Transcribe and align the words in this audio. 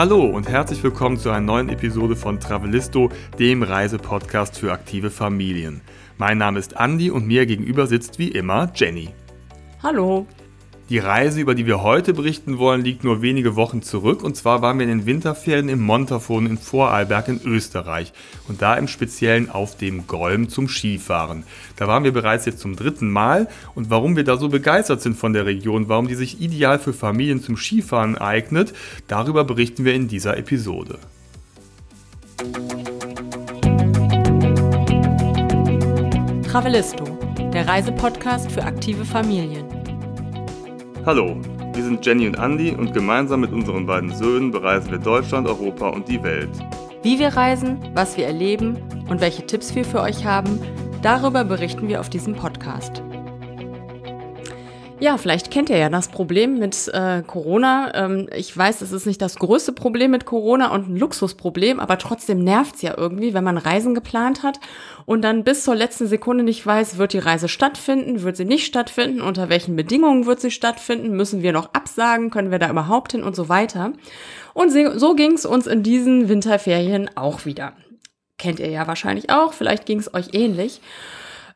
Hallo 0.00 0.24
und 0.24 0.48
herzlich 0.48 0.82
willkommen 0.82 1.18
zu 1.18 1.28
einer 1.28 1.42
neuen 1.42 1.68
Episode 1.68 2.16
von 2.16 2.40
Travelisto, 2.40 3.10
dem 3.38 3.62
Reisepodcast 3.62 4.58
für 4.58 4.72
aktive 4.72 5.10
Familien. 5.10 5.82
Mein 6.16 6.38
Name 6.38 6.58
ist 6.58 6.78
Andi 6.78 7.10
und 7.10 7.26
mir 7.26 7.44
gegenüber 7.44 7.86
sitzt 7.86 8.18
wie 8.18 8.28
immer 8.28 8.72
Jenny. 8.74 9.10
Hallo. 9.82 10.26
Die 10.90 10.98
Reise, 10.98 11.40
über 11.40 11.54
die 11.54 11.66
wir 11.66 11.84
heute 11.84 12.12
berichten 12.12 12.58
wollen, 12.58 12.82
liegt 12.82 13.04
nur 13.04 13.22
wenige 13.22 13.54
Wochen 13.54 13.80
zurück. 13.80 14.24
Und 14.24 14.36
zwar 14.36 14.60
waren 14.60 14.76
wir 14.76 14.88
in 14.88 14.98
den 14.98 15.06
Winterferien 15.06 15.68
im 15.68 15.80
Montafon 15.80 16.46
in 16.46 16.58
Vorarlberg 16.58 17.28
in 17.28 17.40
Österreich. 17.44 18.12
Und 18.48 18.60
da 18.60 18.74
im 18.74 18.88
Speziellen 18.88 19.50
auf 19.50 19.76
dem 19.76 20.08
Golm 20.08 20.48
zum 20.48 20.68
Skifahren. 20.68 21.44
Da 21.76 21.86
waren 21.86 22.02
wir 22.02 22.12
bereits 22.12 22.44
jetzt 22.44 22.58
zum 22.58 22.74
dritten 22.74 23.08
Mal. 23.08 23.46
Und 23.76 23.88
warum 23.88 24.16
wir 24.16 24.24
da 24.24 24.36
so 24.36 24.48
begeistert 24.48 25.00
sind 25.00 25.16
von 25.16 25.32
der 25.32 25.46
Region, 25.46 25.88
warum 25.88 26.08
die 26.08 26.16
sich 26.16 26.40
ideal 26.40 26.80
für 26.80 26.92
Familien 26.92 27.40
zum 27.40 27.56
Skifahren 27.56 28.18
eignet, 28.18 28.74
darüber 29.06 29.44
berichten 29.44 29.84
wir 29.84 29.94
in 29.94 30.08
dieser 30.08 30.36
Episode. 30.38 30.98
Travelisto, 36.48 37.04
der 37.54 37.68
Reisepodcast 37.68 38.50
für 38.50 38.64
aktive 38.64 39.04
Familien. 39.04 39.79
Hallo, 41.06 41.34
wir 41.72 41.82
sind 41.82 42.04
Jenny 42.04 42.26
und 42.26 42.34
Andy 42.34 42.72
und 42.72 42.92
gemeinsam 42.92 43.40
mit 43.40 43.52
unseren 43.52 43.86
beiden 43.86 44.14
Söhnen 44.14 44.50
bereisen 44.50 44.90
wir 44.90 44.98
Deutschland, 44.98 45.48
Europa 45.48 45.88
und 45.88 46.06
die 46.06 46.22
Welt. 46.22 46.50
Wie 47.02 47.18
wir 47.18 47.28
reisen, 47.28 47.78
was 47.94 48.18
wir 48.18 48.26
erleben 48.26 48.76
und 49.08 49.22
welche 49.22 49.46
Tipps 49.46 49.74
wir 49.74 49.86
für 49.86 50.02
euch 50.02 50.26
haben, 50.26 50.60
darüber 51.00 51.42
berichten 51.42 51.88
wir 51.88 52.00
auf 52.00 52.10
diesem 52.10 52.34
Podcast. 52.34 53.02
Ja, 55.00 55.16
vielleicht 55.16 55.50
kennt 55.50 55.70
ihr 55.70 55.78
ja 55.78 55.88
das 55.88 56.08
Problem 56.08 56.58
mit 56.58 56.88
äh, 56.88 57.22
Corona. 57.26 57.90
Ähm, 57.94 58.28
ich 58.36 58.54
weiß, 58.54 58.82
es 58.82 58.92
ist 58.92 59.06
nicht 59.06 59.22
das 59.22 59.36
größte 59.36 59.72
Problem 59.72 60.10
mit 60.10 60.26
Corona 60.26 60.74
und 60.74 60.90
ein 60.90 60.96
Luxusproblem, 60.96 61.80
aber 61.80 61.96
trotzdem 61.96 62.44
nervt's 62.44 62.82
ja 62.82 62.92
irgendwie, 62.98 63.32
wenn 63.32 63.42
man 63.42 63.56
Reisen 63.56 63.94
geplant 63.94 64.42
hat 64.42 64.60
und 65.06 65.22
dann 65.22 65.42
bis 65.42 65.64
zur 65.64 65.74
letzten 65.74 66.06
Sekunde 66.06 66.44
nicht 66.44 66.66
weiß, 66.66 66.98
wird 66.98 67.14
die 67.14 67.18
Reise 67.18 67.48
stattfinden, 67.48 68.22
wird 68.22 68.36
sie 68.36 68.44
nicht 68.44 68.66
stattfinden, 68.66 69.22
unter 69.22 69.48
welchen 69.48 69.74
Bedingungen 69.74 70.26
wird 70.26 70.42
sie 70.42 70.50
stattfinden, 70.50 71.16
müssen 71.16 71.42
wir 71.42 71.54
noch 71.54 71.72
absagen, 71.72 72.28
können 72.28 72.50
wir 72.50 72.58
da 72.58 72.68
überhaupt 72.68 73.12
hin 73.12 73.22
und 73.22 73.34
so 73.34 73.48
weiter. 73.48 73.94
Und 74.52 74.70
so 74.70 75.14
ging's 75.14 75.46
uns 75.46 75.66
in 75.66 75.82
diesen 75.82 76.28
Winterferien 76.28 77.08
auch 77.16 77.46
wieder. 77.46 77.72
Kennt 78.36 78.60
ihr 78.60 78.68
ja 78.68 78.86
wahrscheinlich 78.86 79.30
auch, 79.30 79.54
vielleicht 79.54 79.86
ging's 79.86 80.12
euch 80.12 80.34
ähnlich. 80.34 80.82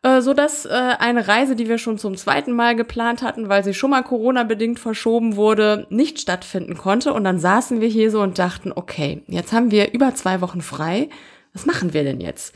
Äh, 0.05 0.21
so 0.21 0.35
dass 0.35 0.67
äh, 0.67 0.69
eine 0.99 1.27
Reise, 1.27 1.57
die 1.57 1.67
wir 1.67 1.79
schon 1.79 1.97
zum 1.97 2.15
zweiten 2.17 2.53
Mal 2.53 2.77
geplant 2.77 3.23
hatten, 3.23 3.49
weil 3.49 3.65
sie 3.65 3.73
schon 3.73 3.91
mal 3.91 4.03
Corona-bedingt 4.03 4.79
verschoben 4.79 5.35
wurde, 5.35 5.87
nicht 5.89 6.21
stattfinden 6.21 6.77
konnte. 6.77 7.15
Und 7.15 7.25
dann 7.25 7.39
saßen 7.39 7.81
wir 7.81 7.89
hier 7.89 8.11
so 8.11 8.21
und 8.21 8.39
dachten, 8.39 8.71
okay, 8.75 9.23
jetzt 9.29 9.55
haben 9.55 9.71
wir 9.71 9.95
über 9.95 10.15
zwei 10.15 10.43
Wochen 10.43 10.61
frei. 10.61 11.09
Was 11.55 11.65
machen 11.65 11.95
wir 11.95 12.05
denn 12.05 12.21
jetzt? 12.21 12.55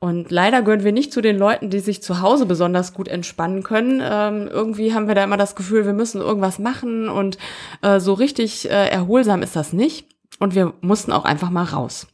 Und 0.00 0.30
leider 0.30 0.60
gehören 0.62 0.84
wir 0.84 0.92
nicht 0.92 1.12
zu 1.12 1.22
den 1.22 1.38
Leuten, 1.38 1.70
die 1.70 1.78
sich 1.78 2.02
zu 2.02 2.20
Hause 2.20 2.44
besonders 2.44 2.92
gut 2.92 3.08
entspannen 3.08 3.62
können. 3.62 4.02
Ähm, 4.04 4.48
irgendwie 4.48 4.92
haben 4.92 5.08
wir 5.08 5.14
da 5.14 5.24
immer 5.24 5.36
das 5.38 5.54
Gefühl, 5.54 5.86
wir 5.86 5.92
müssen 5.94 6.20
irgendwas 6.20 6.58
machen 6.58 7.08
und 7.08 7.38
äh, 7.80 8.00
so 8.00 8.12
richtig 8.12 8.68
äh, 8.68 8.88
erholsam 8.88 9.42
ist 9.42 9.56
das 9.56 9.72
nicht. 9.72 10.08
Und 10.40 10.54
wir 10.54 10.74
mussten 10.82 11.12
auch 11.12 11.24
einfach 11.24 11.50
mal 11.50 11.64
raus. 11.64 12.06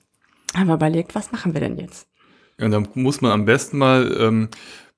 Haben 0.55 0.69
wir 0.69 0.75
überlegt, 0.75 1.15
was 1.17 1.33
machen 1.33 1.55
wir 1.55 1.61
denn 1.62 1.79
jetzt? 1.79 2.08
Ja, 2.61 2.69
dann 2.69 2.89
muss 2.95 3.20
man 3.20 3.33
am 3.33 3.45
besten 3.45 3.78
mal 3.78 4.17
ähm, 4.19 4.48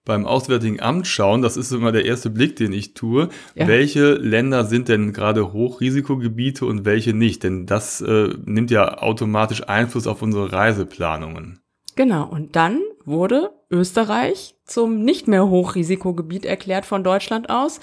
beim 0.05 0.27
Auswärtigen 0.27 0.80
Amt 0.80 1.06
schauen, 1.06 1.42
das 1.42 1.56
ist 1.56 1.72
immer 1.72 1.92
der 1.92 2.05
erste 2.05 2.30
Blick, 2.30 2.56
den 2.56 2.72
ich 2.72 2.94
tue, 2.94 3.28
ja. 3.55 3.69
welche 3.69 4.14
Länder 4.14 4.64
sind 4.64 4.89
denn 4.89 5.12
gerade 5.12 5.52
Hochrisikogebiete 5.52 6.64
und 6.64 6.85
welche 6.85 7.12
nicht, 7.12 7.42
denn 7.42 7.67
das 7.67 8.01
äh, 8.01 8.30
nimmt 8.45 8.70
ja 8.70 8.98
automatisch 8.98 9.68
Einfluss 9.68 10.07
auf 10.07 10.23
unsere 10.23 10.52
Reiseplanungen. 10.52 11.61
Genau, 11.96 12.27
und 12.29 12.57
dann 12.57 12.80
wurde 13.05 13.51
Österreich 13.70 14.55
zum 14.64 15.05
nicht 15.05 15.29
mehr 15.29 15.48
Hochrisikogebiet 15.48 16.45
erklärt 16.45 16.86
von 16.86 17.05
Deutschland 17.05 17.51
aus 17.51 17.80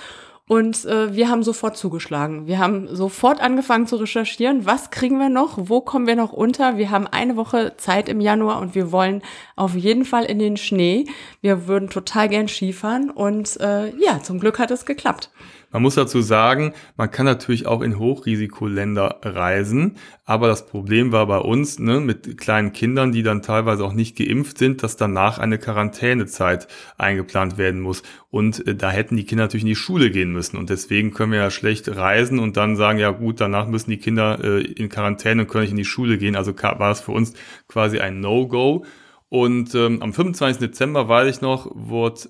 und 0.47 0.85
äh, 0.85 1.13
wir 1.13 1.29
haben 1.29 1.43
sofort 1.43 1.75
zugeschlagen. 1.75 2.47
Wir 2.47 2.59
haben 2.59 2.87
sofort 2.95 3.41
angefangen 3.41 3.85
zu 3.85 3.97
recherchieren, 3.97 4.65
was 4.65 4.91
kriegen 4.91 5.19
wir 5.19 5.27
noch, 5.27 5.57
wo 5.57 5.81
kommen 5.81 6.07
wir 6.07 6.15
noch 6.15 6.31
unter. 6.31 6.77
Wir 6.77 6.89
haben 6.89 7.05
eine 7.05 7.35
Woche 7.35 7.73
Zeit 7.75 8.07
im 8.07 8.21
Januar 8.21 8.61
und 8.61 8.73
wir 8.73 8.93
wollen 8.93 9.21
auf 9.57 9.75
jeden 9.75 10.05
Fall 10.05 10.23
in 10.23 10.39
den 10.39 10.55
Schnee. 10.55 11.05
Wir 11.41 11.67
würden 11.67 11.89
total 11.89 12.29
gern 12.29 12.47
Skifahren 12.47 13.09
und 13.09 13.59
äh, 13.59 13.89
ja, 13.97 14.23
zum 14.23 14.39
Glück 14.39 14.57
hat 14.57 14.71
es 14.71 14.85
geklappt. 14.85 15.29
Man 15.71 15.81
muss 15.81 15.95
dazu 15.95 16.21
sagen, 16.21 16.73
man 16.95 17.11
kann 17.11 17.25
natürlich 17.25 17.67
auch 17.67 17.81
in 17.81 17.99
Hochrisikoländer 17.99 19.19
reisen, 19.21 19.97
aber 20.23 20.47
das 20.47 20.65
Problem 20.65 21.11
war 21.11 21.27
bei 21.27 21.39
uns 21.39 21.77
ne, 21.77 21.99
mit 21.99 22.37
kleinen 22.37 22.71
Kindern, 22.71 23.11
die 23.11 23.21
dann 23.21 23.41
teilweise 23.41 23.83
auch 23.83 23.93
nicht 23.93 24.17
geimpft 24.17 24.57
sind, 24.57 24.81
dass 24.81 24.95
danach 24.95 25.39
eine 25.39 25.57
Quarantänezeit 25.57 26.67
eingeplant 26.97 27.57
werden 27.57 27.81
muss. 27.81 28.01
Und 28.29 28.65
äh, 28.65 28.75
da 28.75 28.91
hätten 28.91 29.17
die 29.17 29.25
Kinder 29.25 29.43
natürlich 29.43 29.63
in 29.63 29.69
die 29.69 29.75
Schule 29.75 30.09
gehen 30.09 30.31
müssen. 30.31 30.57
Und 30.57 30.69
deswegen 30.69 31.13
können 31.13 31.33
wir 31.33 31.39
ja 31.39 31.51
schlecht 31.51 31.93
reisen 31.93 32.39
und 32.39 32.55
dann 32.55 32.77
sagen, 32.77 32.99
ja 32.99 33.11
gut, 33.11 33.41
danach 33.41 33.67
müssen 33.67 33.89
die 33.89 33.97
Kinder 33.97 34.39
äh, 34.43 34.61
in 34.61 34.87
Quarantäne 34.87 35.41
und 35.41 35.47
können 35.49 35.63
nicht 35.63 35.71
in 35.71 35.77
die 35.77 35.85
Schule 35.85 36.17
gehen. 36.17 36.37
Also 36.37 36.53
war 36.57 36.91
es 36.91 37.01
für 37.01 37.11
uns 37.11 37.33
quasi 37.67 37.99
ein 37.99 38.21
No-Go. 38.21 38.85
Und 39.29 39.75
ähm, 39.75 40.01
am 40.01 40.13
25. 40.13 40.59
Dezember, 40.59 41.09
weiß 41.09 41.35
ich 41.35 41.41
noch, 41.41 41.69
wurde 41.73 42.29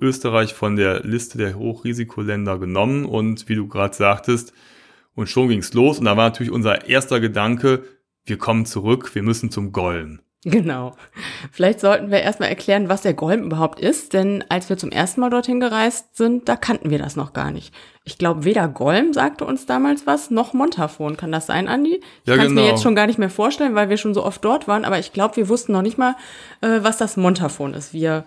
Österreich 0.00 0.54
von 0.54 0.76
der 0.76 1.00
Liste 1.00 1.38
der 1.38 1.58
Hochrisikoländer 1.58 2.58
genommen 2.58 3.04
und 3.04 3.48
wie 3.48 3.54
du 3.54 3.68
gerade 3.68 3.94
sagtest, 3.94 4.52
und 5.14 5.28
schon 5.28 5.48
ging's 5.48 5.74
los. 5.74 5.98
Und 5.98 6.04
da 6.04 6.16
war 6.16 6.28
natürlich 6.28 6.52
unser 6.52 6.86
erster 6.86 7.18
Gedanke, 7.18 7.82
wir 8.24 8.38
kommen 8.38 8.66
zurück, 8.66 9.14
wir 9.14 9.22
müssen 9.22 9.50
zum 9.50 9.72
Golm. 9.72 10.20
Genau. 10.44 10.94
Vielleicht 11.50 11.80
sollten 11.80 12.12
wir 12.12 12.20
erstmal 12.20 12.48
erklären, 12.48 12.88
was 12.88 13.02
der 13.02 13.14
Golm 13.14 13.42
überhaupt 13.42 13.80
ist, 13.80 14.12
denn 14.12 14.44
als 14.48 14.68
wir 14.68 14.76
zum 14.76 14.92
ersten 14.92 15.20
Mal 15.20 15.30
dorthin 15.30 15.58
gereist 15.58 16.16
sind, 16.16 16.48
da 16.48 16.54
kannten 16.54 16.90
wir 16.90 16.98
das 16.98 17.16
noch 17.16 17.32
gar 17.32 17.50
nicht. 17.50 17.74
Ich 18.04 18.18
glaube, 18.18 18.44
weder 18.44 18.68
Golm 18.68 19.12
sagte 19.12 19.44
uns 19.44 19.66
damals 19.66 20.06
was, 20.06 20.30
noch 20.30 20.52
Montafon. 20.52 21.16
Kann 21.16 21.32
das 21.32 21.46
sein, 21.46 21.66
Andi? 21.66 22.00
Ich 22.22 22.28
ja, 22.28 22.36
kann 22.36 22.46
es 22.46 22.50
genau. 22.50 22.62
mir 22.62 22.68
jetzt 22.68 22.84
schon 22.84 22.94
gar 22.94 23.08
nicht 23.08 23.18
mehr 23.18 23.30
vorstellen, 23.30 23.74
weil 23.74 23.90
wir 23.90 23.96
schon 23.96 24.14
so 24.14 24.24
oft 24.24 24.44
dort 24.44 24.68
waren, 24.68 24.84
aber 24.84 25.00
ich 25.00 25.12
glaube, 25.12 25.34
wir 25.36 25.48
wussten 25.48 25.72
noch 25.72 25.82
nicht 25.82 25.98
mal, 25.98 26.14
äh, 26.60 26.78
was 26.82 26.98
das 26.98 27.16
Montafon 27.16 27.74
ist. 27.74 27.92
Wir 27.92 28.24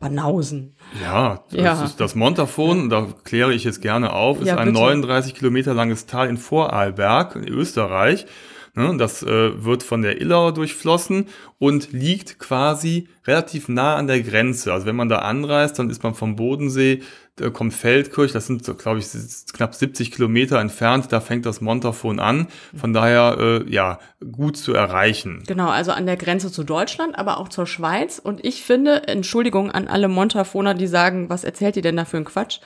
Banausen. 0.00 0.74
Ja, 1.00 1.44
das 1.50 1.60
ja. 1.60 1.84
ist 1.84 2.00
das 2.00 2.14
Montafon, 2.14 2.88
da 2.88 3.06
kläre 3.22 3.52
ich 3.52 3.64
jetzt 3.64 3.82
gerne 3.82 4.14
auf, 4.14 4.40
ist 4.40 4.48
ja, 4.48 4.56
ein 4.56 4.72
39 4.72 5.34
Kilometer 5.34 5.74
langes 5.74 6.06
Tal 6.06 6.28
in 6.28 6.38
Vorarlberg 6.38 7.36
in 7.36 7.46
Österreich. 7.46 8.26
Ne, 8.74 8.96
das 8.96 9.22
äh, 9.22 9.64
wird 9.64 9.82
von 9.82 10.00
der 10.00 10.20
Illau 10.20 10.52
durchflossen 10.52 11.26
und 11.58 11.92
liegt 11.92 12.38
quasi 12.38 13.08
relativ 13.26 13.68
nah 13.68 13.96
an 13.96 14.06
der 14.06 14.22
Grenze. 14.22 14.72
Also 14.72 14.86
wenn 14.86 14.94
man 14.94 15.08
da 15.08 15.18
anreist, 15.18 15.78
dann 15.78 15.90
ist 15.90 16.04
man 16.04 16.14
vom 16.14 16.36
Bodensee, 16.36 17.02
da 17.36 17.50
kommt 17.50 17.72
Feldkirch, 17.72 18.32
das 18.32 18.46
sind, 18.46 18.62
glaube 18.78 18.98
ich, 18.98 19.06
knapp 19.52 19.74
70 19.74 20.12
Kilometer 20.12 20.60
entfernt, 20.60 21.06
da 21.10 21.20
fängt 21.20 21.46
das 21.46 21.60
Montafon 21.60 22.20
an. 22.20 22.48
Von 22.76 22.92
daher, 22.92 23.36
äh, 23.38 23.72
ja, 23.72 23.98
gut 24.32 24.56
zu 24.56 24.74
erreichen. 24.74 25.42
Genau, 25.46 25.68
also 25.68 25.92
an 25.92 26.06
der 26.06 26.16
Grenze 26.16 26.52
zu 26.52 26.64
Deutschland, 26.64 27.18
aber 27.18 27.38
auch 27.38 27.48
zur 27.48 27.66
Schweiz. 27.66 28.18
Und 28.18 28.44
ich 28.44 28.62
finde, 28.62 29.08
Entschuldigung 29.08 29.70
an 29.70 29.88
alle 29.88 30.08
Montafoner, 30.08 30.74
die 30.74 30.86
sagen, 30.86 31.30
was 31.30 31.44
erzählt 31.44 31.76
ihr 31.76 31.82
denn 31.82 31.96
da 31.96 32.04
für 32.04 32.18
ein 32.18 32.24
Quatsch? 32.24 32.60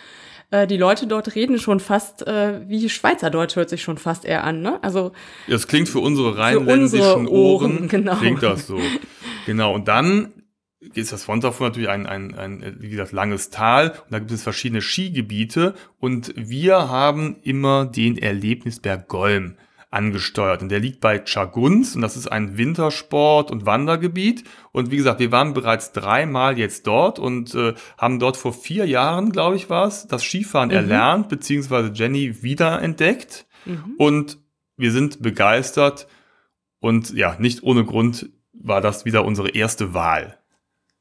Äh, 0.51 0.67
die 0.67 0.77
Leute 0.77 1.07
dort 1.07 1.35
reden 1.35 1.59
schon 1.59 1.81
fast 1.81 2.27
äh, 2.27 2.69
wie 2.69 2.89
Schweizerdeutsch 2.89 3.57
hört 3.57 3.71
sich 3.71 3.83
schon 3.83 3.99
fast 3.99 4.25
eher 4.25 4.45
an. 4.45 4.61
Ne? 4.61 4.79
Also 4.83 5.13
das 5.49 5.69
klingt 5.69 5.89
für 5.89 6.01
unsere 6.01 6.37
rheinländischen 6.37 7.01
für 7.01 7.17
unsere 7.17 7.35
Ohren, 7.35 7.77
Ohren 7.77 7.89
genau. 7.89 8.17
klingt 8.17 8.43
das 8.43 8.67
so. 8.67 8.79
Genau. 9.47 9.75
Und 9.75 9.89
dann 9.89 10.33
ist 10.97 11.13
das 11.13 11.25
Fontafon 11.25 11.69
natürlich 11.69 11.89
ein, 11.89 12.07
ein, 12.07 12.35
ein, 12.35 12.77
wie 12.79 12.91
gesagt, 12.91 13.13
langes 13.13 13.51
Tal 13.51 13.91
und 13.91 14.11
da 14.11 14.19
gibt 14.19 14.31
es 14.31 14.43
verschiedene 14.43 14.81
Skigebiete 14.81 15.75
und 15.99 16.33
wir 16.37 16.89
haben 16.89 17.37
immer 17.43 17.87
den 17.87 18.19
Erlebnisberg 18.19 19.09
Golm 19.09 19.57
angesteuert. 19.95 20.61
Und 20.61 20.71
der 20.71 20.81
liegt 20.81 21.01
bei 21.01 21.21
Chaguns 21.25 21.95
und 21.95 22.03
das 22.03 22.17
ist 22.17 22.27
ein 22.27 22.59
Wintersport- 22.59 23.51
und 23.51 23.65
Wandergebiet. 23.65 24.45
Und 24.73 24.91
wie 24.91 24.97
gesagt, 24.97 25.21
wir 25.21 25.31
waren 25.31 25.55
bereits 25.55 25.93
dreimal 25.93 26.59
jetzt 26.59 26.87
dort 26.87 27.19
und 27.19 27.55
äh, 27.55 27.75
haben 27.97 28.19
dort 28.19 28.37
vor 28.37 28.53
vier 28.53 28.87
Jahren, 28.87 29.31
glaube 29.31 29.57
ich, 29.57 29.71
war 29.71 29.87
es, 29.87 30.07
das 30.09 30.25
Skifahren 30.25 30.71
mhm. 30.71 30.75
erlernt, 30.75 31.29
beziehungsweise 31.29 31.93
Jenny 31.95 32.43
wiederentdeckt. 32.43 33.47
Mhm. 33.65 33.95
Und 33.97 34.39
wir 34.77 34.91
sind 34.91 35.23
begeistert. 35.23 36.09
Und 36.81 37.15
ja, 37.15 37.37
nicht 37.39 37.63
ohne 37.63 37.85
Grund 37.85 38.31
war 38.53 38.81
das 38.81 39.05
wieder 39.05 39.25
unsere 39.25 39.51
erste 39.51 39.95
Wahl. 39.95 40.39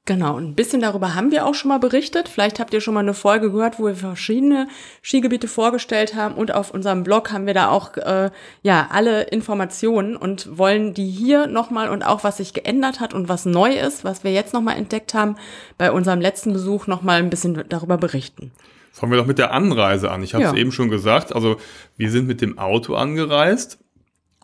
Genau, 0.06 0.38
ein 0.38 0.54
bisschen 0.54 0.82
darüber 0.82 1.16
haben 1.16 1.32
wir 1.32 1.46
auch 1.46 1.54
schon 1.54 1.70
mal 1.70 1.80
berichtet. 1.80 2.28
Vielleicht 2.28 2.60
habt 2.60 2.74
ihr 2.74 2.82
schon 2.82 2.94
mal 2.94 3.00
eine 3.00 3.14
Folge 3.14 3.52
gehört, 3.52 3.80
wo 3.80 3.86
wir 3.86 3.96
verschiedene 3.96 4.68
Skigebiete 5.02 5.48
vorgestellt 5.48 6.14
haben 6.14 6.36
und 6.36 6.54
auf 6.54 6.72
unserem 6.72 7.04
Blog 7.04 7.32
haben 7.32 7.48
wir 7.48 7.54
da 7.54 7.70
auch 7.70 7.96
äh, 7.96 8.30
ja 8.64 8.90
alle 8.92 9.24
Informationen 9.24 10.18
und 10.18 10.58
wollen 10.58 10.94
die 10.94 11.10
hier 11.10 11.48
nochmal 11.48 11.88
und 11.88 12.04
auch 12.04 12.26
was 12.26 12.36
sich 12.38 12.54
geändert 12.54 13.00
hat 13.00 13.14
und 13.14 13.30
was 13.30 13.46
neu 13.46 13.72
ist, 13.72 14.04
was 14.04 14.26
wir 14.26 14.34
jetzt 14.34 14.54
nochmal 14.54 14.76
entdeckt 14.76 15.14
haben, 15.14 15.38
bei 15.78 15.90
unserem 15.90 16.20
letzten 16.20 16.52
Besuch 16.52 16.86
nochmal 16.86 17.20
ein 17.20 17.30
bisschen 17.30 17.64
darüber 17.70 17.98
berichten. 17.98 18.52
Fangen 18.92 19.14
wir 19.14 19.18
doch 19.18 19.26
mit 19.26 19.38
der 19.38 19.54
Anreise 19.54 20.12
an. 20.12 20.22
Ich 20.22 20.34
habe 20.34 20.44
es 20.44 20.52
ja. 20.52 20.58
eben 20.58 20.74
schon 20.74 20.90
gesagt. 20.90 21.34
Also 21.34 21.56
wir 21.96 22.12
sind 22.12 22.28
mit 22.28 22.42
dem 22.42 22.60
Auto 22.60 22.96
angereist 22.96 23.80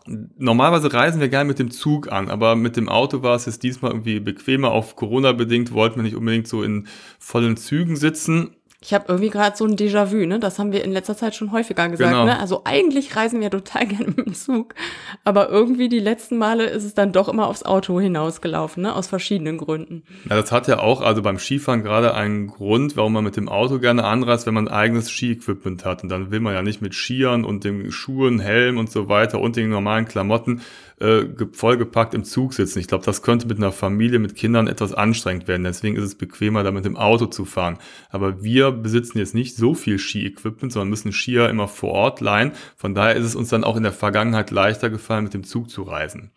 Normalerweise 0.06 0.92
reisen 0.92 1.20
wir 1.20 1.28
gerne 1.28 1.48
mit 1.48 1.58
dem 1.58 1.70
Zug 1.70 2.10
an, 2.10 2.30
aber 2.30 2.56
mit 2.56 2.76
dem 2.76 2.88
Auto 2.88 3.22
war 3.22 3.36
es 3.36 3.46
jetzt 3.46 3.62
diesmal 3.62 3.90
irgendwie 3.90 4.20
bequemer. 4.20 4.70
Auf 4.70 4.96
Corona 4.96 5.32
bedingt 5.32 5.72
wollten 5.72 5.96
wir 5.96 6.02
nicht 6.02 6.16
unbedingt 6.16 6.48
so 6.48 6.62
in 6.62 6.86
vollen 7.18 7.56
Zügen 7.56 7.96
sitzen. 7.96 8.56
Ich 8.82 8.94
habe 8.94 9.04
irgendwie 9.08 9.28
gerade 9.28 9.56
so 9.56 9.66
ein 9.66 9.76
Déjà-vu, 9.76 10.24
ne? 10.24 10.38
Das 10.38 10.58
haben 10.58 10.72
wir 10.72 10.82
in 10.82 10.92
letzter 10.92 11.14
Zeit 11.14 11.34
schon 11.34 11.52
häufiger 11.52 11.88
gesagt. 11.90 12.10
Genau. 12.10 12.24
Ne? 12.24 12.40
Also 12.40 12.62
eigentlich 12.64 13.14
reisen 13.14 13.40
wir 13.42 13.50
total 13.50 13.86
gerne 13.86 14.06
mit 14.06 14.26
dem 14.26 14.34
Zug, 14.34 14.74
aber 15.22 15.50
irgendwie 15.50 15.90
die 15.90 15.98
letzten 15.98 16.38
Male 16.38 16.64
ist 16.64 16.84
es 16.84 16.94
dann 16.94 17.12
doch 17.12 17.28
immer 17.28 17.46
aufs 17.48 17.62
Auto 17.62 18.00
hinausgelaufen, 18.00 18.82
ne? 18.82 18.94
Aus 18.94 19.06
verschiedenen 19.06 19.58
Gründen. 19.58 20.02
Ja, 20.28 20.36
das 20.36 20.50
hat 20.50 20.66
ja 20.66 20.78
auch, 20.78 21.02
also 21.02 21.20
beim 21.20 21.38
Skifahren 21.38 21.82
gerade 21.82 22.14
einen 22.14 22.46
Grund, 22.46 22.96
warum 22.96 23.12
man 23.12 23.24
mit 23.24 23.36
dem 23.36 23.50
Auto 23.50 23.78
gerne 23.80 24.04
anreist, 24.04 24.46
wenn 24.46 24.54
man 24.54 24.68
eigenes 24.68 25.10
Ski-Equipment 25.10 25.84
hat. 25.84 26.02
Und 26.02 26.08
dann 26.08 26.30
will 26.30 26.40
man 26.40 26.54
ja 26.54 26.62
nicht 26.62 26.80
mit 26.80 26.94
Skiern 26.94 27.44
und 27.44 27.64
den 27.64 27.92
Schuhen, 27.92 28.40
Helm 28.40 28.78
und 28.78 28.90
so 28.90 29.10
weiter 29.10 29.40
und 29.40 29.56
den 29.56 29.68
normalen 29.68 30.06
Klamotten 30.06 30.62
äh, 31.00 31.24
ge- 31.24 31.48
vollgepackt 31.52 32.14
im 32.14 32.24
Zug 32.24 32.54
sitzen. 32.54 32.78
Ich 32.78 32.86
glaube, 32.86 33.04
das 33.04 33.22
könnte 33.22 33.46
mit 33.46 33.58
einer 33.58 33.72
Familie, 33.72 34.18
mit 34.18 34.34
Kindern 34.34 34.68
etwas 34.68 34.92
anstrengend 34.94 35.48
werden. 35.48 35.64
Deswegen 35.64 35.96
ist 35.96 36.04
es 36.04 36.14
bequemer, 36.14 36.62
da 36.62 36.70
mit 36.70 36.84
dem 36.84 36.96
Auto 36.96 37.26
zu 37.26 37.44
fahren. 37.44 37.78
Aber 38.10 38.42
wir 38.42 38.70
besitzen 38.70 39.18
jetzt 39.18 39.34
nicht 39.34 39.56
so 39.56 39.74
viel 39.74 39.98
Ski-Equipment, 39.98 40.72
sondern 40.72 40.90
müssen 40.90 41.12
Skier 41.12 41.48
immer 41.48 41.68
vor 41.68 41.92
Ort 41.92 42.20
leihen. 42.20 42.52
Von 42.76 42.94
daher 42.94 43.16
ist 43.16 43.24
es 43.26 43.34
uns 43.34 43.48
dann 43.48 43.64
auch 43.64 43.76
in 43.76 43.82
der 43.82 43.92
Vergangenheit 43.92 44.50
leichter 44.50 44.90
gefallen, 44.90 45.24
mit 45.24 45.34
dem 45.34 45.44
Zug 45.44 45.70
zu 45.70 45.82
reisen. 45.82 46.30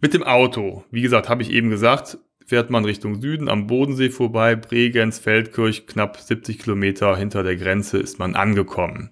Mit 0.00 0.14
dem 0.14 0.22
Auto, 0.24 0.84
wie 0.90 1.02
gesagt, 1.02 1.28
habe 1.28 1.42
ich 1.42 1.50
eben 1.50 1.70
gesagt, 1.70 2.18
fährt 2.44 2.70
man 2.70 2.84
Richtung 2.84 3.20
Süden 3.20 3.48
am 3.48 3.66
Bodensee 3.68 4.10
vorbei, 4.10 4.56
Bregenz, 4.56 5.18
Feldkirch, 5.18 5.86
knapp 5.86 6.16
70 6.18 6.58
Kilometer 6.58 7.16
hinter 7.16 7.42
der 7.44 7.56
Grenze 7.56 7.98
ist 7.98 8.18
man 8.18 8.34
angekommen. 8.34 9.10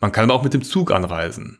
Man 0.00 0.10
kann 0.10 0.24
aber 0.24 0.34
auch 0.34 0.42
mit 0.42 0.54
dem 0.54 0.62
Zug 0.62 0.90
anreisen. 0.90 1.58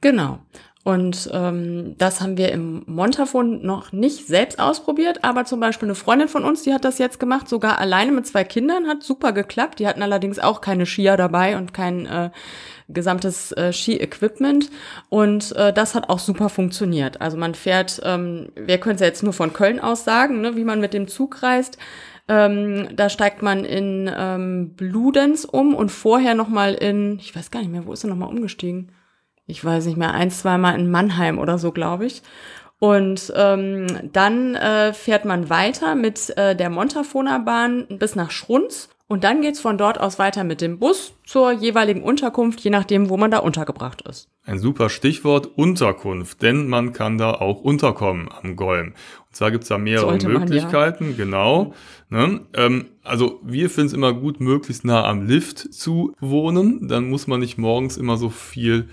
Genau. 0.00 0.44
Und 0.82 1.28
ähm, 1.34 1.94
das 1.98 2.22
haben 2.22 2.38
wir 2.38 2.52
im 2.52 2.84
Montafon 2.86 3.60
noch 3.66 3.92
nicht 3.92 4.26
selbst 4.26 4.58
ausprobiert, 4.58 5.22
aber 5.22 5.44
zum 5.44 5.60
Beispiel 5.60 5.86
eine 5.86 5.94
Freundin 5.94 6.28
von 6.28 6.42
uns, 6.42 6.62
die 6.62 6.72
hat 6.72 6.86
das 6.86 6.96
jetzt 6.96 7.20
gemacht, 7.20 7.50
sogar 7.50 7.78
alleine 7.78 8.12
mit 8.12 8.26
zwei 8.26 8.44
Kindern, 8.44 8.88
hat 8.88 9.02
super 9.02 9.32
geklappt. 9.32 9.78
Die 9.78 9.86
hatten 9.86 10.02
allerdings 10.02 10.38
auch 10.38 10.62
keine 10.62 10.86
Skier 10.86 11.18
dabei 11.18 11.58
und 11.58 11.74
kein 11.74 12.06
äh, 12.06 12.30
gesamtes 12.88 13.52
äh, 13.52 13.72
Ski-Equipment 13.72 14.70
und 15.10 15.54
äh, 15.56 15.72
das 15.72 15.94
hat 15.94 16.08
auch 16.08 16.18
super 16.18 16.48
funktioniert. 16.48 17.20
Also 17.20 17.36
man 17.36 17.54
fährt, 17.54 18.00
ähm, 18.04 18.48
wir 18.56 18.78
können 18.78 18.94
es 18.94 19.00
ja 19.00 19.06
jetzt 19.06 19.22
nur 19.22 19.32
von 19.32 19.52
Köln 19.52 19.80
aus 19.80 20.04
sagen, 20.04 20.40
ne, 20.40 20.56
wie 20.56 20.64
man 20.64 20.80
mit 20.80 20.94
dem 20.94 21.08
Zug 21.08 21.42
reist. 21.42 21.78
Ähm, 22.28 22.88
da 22.94 23.08
steigt 23.08 23.42
man 23.42 23.64
in 23.64 24.10
ähm, 24.16 24.74
Bludenz 24.76 25.44
um 25.44 25.74
und 25.74 25.90
vorher 25.90 26.34
noch 26.34 26.48
mal 26.48 26.74
in, 26.74 27.18
ich 27.18 27.34
weiß 27.34 27.50
gar 27.50 27.60
nicht 27.60 27.72
mehr, 27.72 27.86
wo 27.86 27.92
ist 27.92 28.04
er 28.04 28.10
noch 28.10 28.16
mal 28.16 28.26
umgestiegen? 28.26 28.92
Ich 29.50 29.64
weiß 29.64 29.86
nicht 29.86 29.98
mehr, 29.98 30.14
ein, 30.14 30.30
zweimal 30.30 30.78
in 30.78 30.90
Mannheim 30.90 31.38
oder 31.38 31.58
so, 31.58 31.72
glaube 31.72 32.06
ich. 32.06 32.22
Und 32.78 33.30
ähm, 33.36 33.86
dann 34.12 34.54
äh, 34.54 34.94
fährt 34.94 35.26
man 35.26 35.50
weiter 35.50 35.94
mit 35.94 36.36
äh, 36.38 36.56
der 36.56 36.70
Montafoner 36.70 37.40
Bahn 37.40 37.86
bis 37.88 38.16
nach 38.16 38.30
Schrunz. 38.30 38.88
Und 39.06 39.24
dann 39.24 39.42
geht's 39.42 39.58
von 39.58 39.76
dort 39.76 40.00
aus 40.00 40.20
weiter 40.20 40.44
mit 40.44 40.60
dem 40.60 40.78
Bus 40.78 41.14
zur 41.26 41.50
jeweiligen 41.50 42.02
Unterkunft, 42.02 42.60
je 42.60 42.70
nachdem, 42.70 43.10
wo 43.10 43.16
man 43.16 43.32
da 43.32 43.38
untergebracht 43.38 44.02
ist. 44.02 44.28
Ein 44.44 44.60
super 44.60 44.88
Stichwort 44.88 45.50
Unterkunft, 45.56 46.42
denn 46.42 46.68
man 46.68 46.92
kann 46.92 47.18
da 47.18 47.32
auch 47.32 47.60
unterkommen 47.60 48.28
am 48.40 48.54
Golm. 48.54 48.94
Und 49.26 49.36
zwar 49.36 49.50
gibt's 49.50 49.66
da 49.66 49.78
mehrere 49.78 50.16
man, 50.16 50.42
Möglichkeiten, 50.42 51.16
genau. 51.16 51.74
Ne? 52.08 52.42
Ähm, 52.54 52.86
also 53.02 53.40
wir 53.42 53.68
finden 53.68 53.88
es 53.88 53.92
immer 53.94 54.12
gut, 54.12 54.40
möglichst 54.40 54.84
nah 54.84 55.04
am 55.04 55.26
Lift 55.26 55.74
zu 55.74 56.14
wohnen. 56.20 56.86
Dann 56.86 57.10
muss 57.10 57.26
man 57.26 57.40
nicht 57.40 57.58
morgens 57.58 57.96
immer 57.96 58.16
so 58.16 58.28
viel 58.30 58.88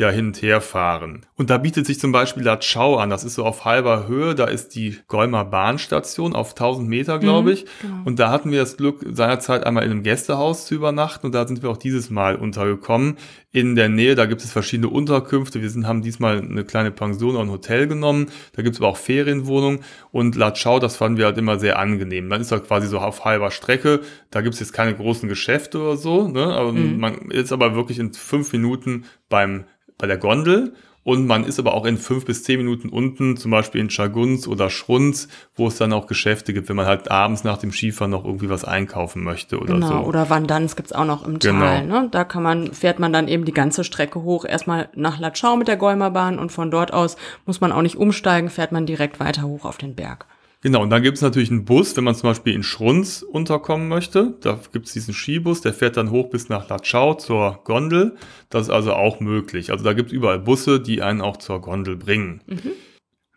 ja 0.00 0.10
hin 0.10 0.28
und 0.28 0.42
her 0.42 0.60
fahren. 0.60 1.26
Und 1.36 1.50
da 1.50 1.58
bietet 1.58 1.86
sich 1.86 2.00
zum 2.00 2.10
Beispiel 2.10 2.42
La 2.42 2.58
Chau 2.58 2.96
an. 2.96 3.10
Das 3.10 3.22
ist 3.22 3.34
so 3.34 3.44
auf 3.44 3.64
halber 3.64 4.08
Höhe. 4.08 4.34
Da 4.34 4.46
ist 4.46 4.74
die 4.74 4.98
Golmer 5.08 5.44
Bahnstation 5.44 6.34
auf 6.34 6.50
1000 6.50 6.88
Meter, 6.88 7.18
glaube 7.18 7.52
ich. 7.52 7.66
genau. 7.80 8.02
Und 8.04 8.18
da 8.18 8.30
hatten 8.30 8.50
wir 8.50 8.60
das 8.60 8.76
Glück, 8.76 9.04
seinerzeit 9.12 9.64
einmal 9.64 9.84
in 9.84 9.90
einem 9.90 10.02
Gästehaus 10.02 10.66
zu 10.66 10.74
übernachten. 10.74 11.26
Und 11.26 11.34
da 11.34 11.46
sind 11.46 11.62
wir 11.62 11.70
auch 11.70 11.76
dieses 11.76 12.10
Mal 12.10 12.36
untergekommen. 12.36 13.16
In 13.52 13.74
der 13.74 13.88
Nähe, 13.88 14.14
da 14.14 14.26
gibt 14.26 14.42
es 14.42 14.50
verschiedene 14.50 14.88
Unterkünfte. 14.88 15.60
Wir 15.60 15.70
sind, 15.70 15.86
haben 15.86 16.02
diesmal 16.02 16.38
eine 16.38 16.64
kleine 16.64 16.90
Pension 16.90 17.34
oder 17.34 17.44
ein 17.44 17.50
Hotel 17.50 17.86
genommen. 17.86 18.28
Da 18.54 18.62
gibt 18.62 18.76
es 18.76 18.80
aber 18.80 18.88
auch 18.88 18.96
Ferienwohnungen. 18.96 19.80
Und 20.12 20.34
La 20.36 20.52
Chau, 20.52 20.78
das 20.78 20.96
fanden 20.96 21.18
wir 21.18 21.26
halt 21.26 21.36
immer 21.36 21.58
sehr 21.58 21.78
angenehm. 21.78 22.28
Man 22.28 22.40
ist 22.40 22.52
halt 22.52 22.66
quasi 22.66 22.86
so 22.86 22.98
auf 23.00 23.24
halber 23.24 23.50
Strecke. 23.50 24.00
Da 24.30 24.40
gibt 24.40 24.54
es 24.54 24.60
jetzt 24.60 24.72
keine 24.72 24.94
großen 24.94 25.28
Geschäfte 25.28 25.78
oder 25.78 25.96
so. 25.96 26.28
Ne? 26.28 26.44
Aber 26.44 26.72
man 26.72 27.30
ist 27.30 27.52
aber 27.52 27.74
wirklich 27.74 27.98
in 27.98 28.14
fünf 28.14 28.52
Minuten 28.52 29.04
beim 29.28 29.64
bei 30.00 30.06
der 30.06 30.16
Gondel 30.18 30.74
und 31.02 31.26
man 31.26 31.44
ist 31.44 31.58
aber 31.58 31.72
auch 31.74 31.86
in 31.86 31.96
fünf 31.96 32.26
bis 32.26 32.44
zehn 32.44 32.58
Minuten 32.58 32.90
unten, 32.90 33.36
zum 33.38 33.50
Beispiel 33.50 33.80
in 33.80 33.88
Schagunz 33.88 34.46
oder 34.46 34.68
Schrunz, 34.68 35.28
wo 35.54 35.66
es 35.66 35.76
dann 35.76 35.94
auch 35.94 36.06
Geschäfte 36.06 36.52
gibt, 36.52 36.68
wenn 36.68 36.76
man 36.76 36.84
halt 36.86 37.10
abends 37.10 37.42
nach 37.42 37.56
dem 37.56 37.72
Skifahren 37.72 38.10
noch 38.10 38.24
irgendwie 38.24 38.50
was 38.50 38.64
einkaufen 38.64 39.24
möchte 39.24 39.58
oder 39.58 39.74
Genau, 39.74 39.88
so. 39.88 40.08
oder 40.08 40.28
Wandanz 40.28 40.76
gibt's 40.76 40.92
auch 40.92 41.06
noch 41.06 41.26
im 41.26 41.38
Genau. 41.38 41.60
Tal. 41.60 41.86
Ne? 41.86 42.08
Da 42.10 42.24
kann 42.24 42.42
man, 42.42 42.72
fährt 42.74 42.98
man 42.98 43.14
dann 43.14 43.28
eben 43.28 43.46
die 43.46 43.54
ganze 43.54 43.82
Strecke 43.82 44.22
hoch, 44.22 44.44
erstmal 44.44 44.90
nach 44.94 45.18
Latschau 45.18 45.56
mit 45.56 45.68
der 45.68 45.78
Golmerbahn 45.78 46.38
und 46.38 46.52
von 46.52 46.70
dort 46.70 46.92
aus 46.92 47.16
muss 47.46 47.62
man 47.62 47.72
auch 47.72 47.82
nicht 47.82 47.96
umsteigen, 47.96 48.50
fährt 48.50 48.72
man 48.72 48.84
direkt 48.84 49.20
weiter 49.20 49.42
hoch 49.42 49.64
auf 49.64 49.78
den 49.78 49.94
Berg. 49.94 50.26
Genau, 50.62 50.82
und 50.82 50.90
dann 50.90 51.02
gibt 51.02 51.16
es 51.16 51.22
natürlich 51.22 51.50
einen 51.50 51.64
Bus, 51.64 51.96
wenn 51.96 52.04
man 52.04 52.14
zum 52.14 52.28
Beispiel 52.28 52.54
in 52.54 52.62
Schrunz 52.62 53.22
unterkommen 53.22 53.88
möchte. 53.88 54.34
Da 54.42 54.60
gibt 54.72 54.86
es 54.86 54.92
diesen 54.92 55.14
Skibus, 55.14 55.62
der 55.62 55.72
fährt 55.72 55.96
dann 55.96 56.10
hoch 56.10 56.28
bis 56.28 56.50
nach 56.50 56.68
Latschau 56.68 57.14
zur 57.14 57.60
Gondel. 57.64 58.16
Das 58.50 58.62
ist 58.62 58.70
also 58.70 58.92
auch 58.92 59.20
möglich. 59.20 59.70
Also 59.70 59.84
da 59.84 59.94
gibt 59.94 60.08
es 60.08 60.12
überall 60.12 60.38
Busse, 60.38 60.78
die 60.78 61.00
einen 61.00 61.22
auch 61.22 61.38
zur 61.38 61.62
Gondel 61.62 61.96
bringen. 61.96 62.42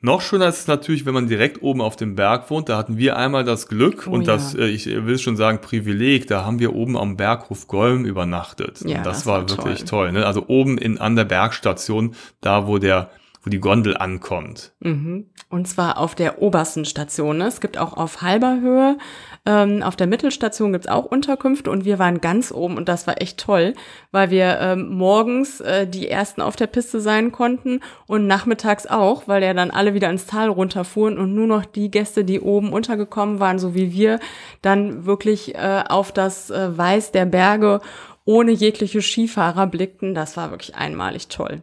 Noch 0.02 0.20
schöner 0.20 0.50
ist 0.50 0.60
es 0.60 0.68
natürlich, 0.68 1.06
wenn 1.06 1.14
man 1.14 1.28
direkt 1.28 1.64
oben 1.64 1.80
auf 1.80 1.96
dem 1.96 2.16
Berg 2.16 2.50
wohnt. 2.50 2.68
Da 2.68 2.78
hatten 2.78 2.98
wir 2.98 3.16
einmal 3.16 3.46
das 3.46 3.70
Glück 3.70 4.06
Oh 4.06 4.12
und 4.12 4.28
das, 4.28 4.52
ja. 4.52 4.60
äh, 4.60 4.68
ich 4.68 4.86
will 4.86 5.18
schon 5.18 5.38
sagen, 5.38 5.62
Privileg. 5.62 6.28
Da 6.28 6.44
haben 6.44 6.60
wir 6.60 6.76
oben 6.76 6.98
am 6.98 7.16
Berghof 7.16 7.68
Golm 7.70 8.04
übernachtet. 8.04 8.82
Ja, 8.82 8.98
und 8.98 9.06
das, 9.06 9.20
das 9.20 9.26
war, 9.28 9.44
war 9.44 9.50
wirklich 9.50 9.86
toll. 9.86 10.08
toll. 10.08 10.12
ne? 10.12 10.26
Also 10.26 10.48
oben 10.48 10.78
in, 10.78 10.98
an 10.98 11.16
der 11.16 11.24
Bergstation, 11.24 12.16
da 12.42 12.68
wo 12.68 12.80
der, 12.80 13.12
wo 13.44 13.50
die 13.50 13.62
Gondel 13.62 13.96
ankommt. 13.96 14.74
Mhm. 14.82 15.28
Und 15.54 15.68
zwar 15.68 16.00
auf 16.00 16.16
der 16.16 16.42
obersten 16.42 16.84
Station. 16.84 17.40
Es 17.40 17.62
gibt 17.62 17.78
auch 17.78 17.96
auf 17.96 18.24
halber 18.24 18.60
Höhe, 18.60 18.98
ähm, 19.46 19.84
auf 19.84 19.96
der 19.96 20.08
Mittelstation 20.08 20.72
gibt's 20.72 20.88
auch 20.88 21.06
Unterkünfte 21.06 21.70
und 21.70 21.86
wir 21.86 22.00
waren 22.00 22.22
ganz 22.22 22.52
oben 22.52 22.76
und 22.76 22.90
das 22.90 23.06
war 23.06 23.22
echt 23.22 23.40
toll, 23.40 23.76
weil 24.12 24.32
wir 24.32 24.58
ähm, 24.60 24.90
morgens 24.90 25.62
äh, 25.62 25.86
die 25.86 26.10
ersten 26.10 26.42
auf 26.42 26.56
der 26.56 26.66
Piste 26.66 27.00
sein 27.02 27.32
konnten 27.32 27.82
und 28.08 28.26
nachmittags 28.26 28.88
auch, 28.88 29.28
weil 29.28 29.44
ja 29.44 29.54
dann 29.54 29.70
alle 29.70 29.94
wieder 29.94 30.10
ins 30.10 30.26
Tal 30.26 30.50
runterfuhren 30.50 31.20
und 31.20 31.36
nur 31.36 31.46
noch 31.46 31.66
die 31.66 31.92
Gäste, 31.92 32.24
die 32.24 32.40
oben 32.40 32.74
untergekommen 32.74 33.40
waren, 33.40 33.60
so 33.60 33.76
wie 33.76 33.92
wir, 33.92 34.20
dann 34.64 35.06
wirklich 35.06 35.54
äh, 35.54 35.84
auf 35.88 36.12
das 36.12 36.50
äh, 36.50 36.76
Weiß 36.76 37.12
der 37.12 37.26
Berge 37.26 37.80
ohne 38.26 38.52
jegliche 38.52 39.04
Skifahrer 39.04 39.68
blickten. 39.68 40.16
Das 40.16 40.36
war 40.36 40.50
wirklich 40.50 40.74
einmalig 40.76 41.28
toll. 41.28 41.62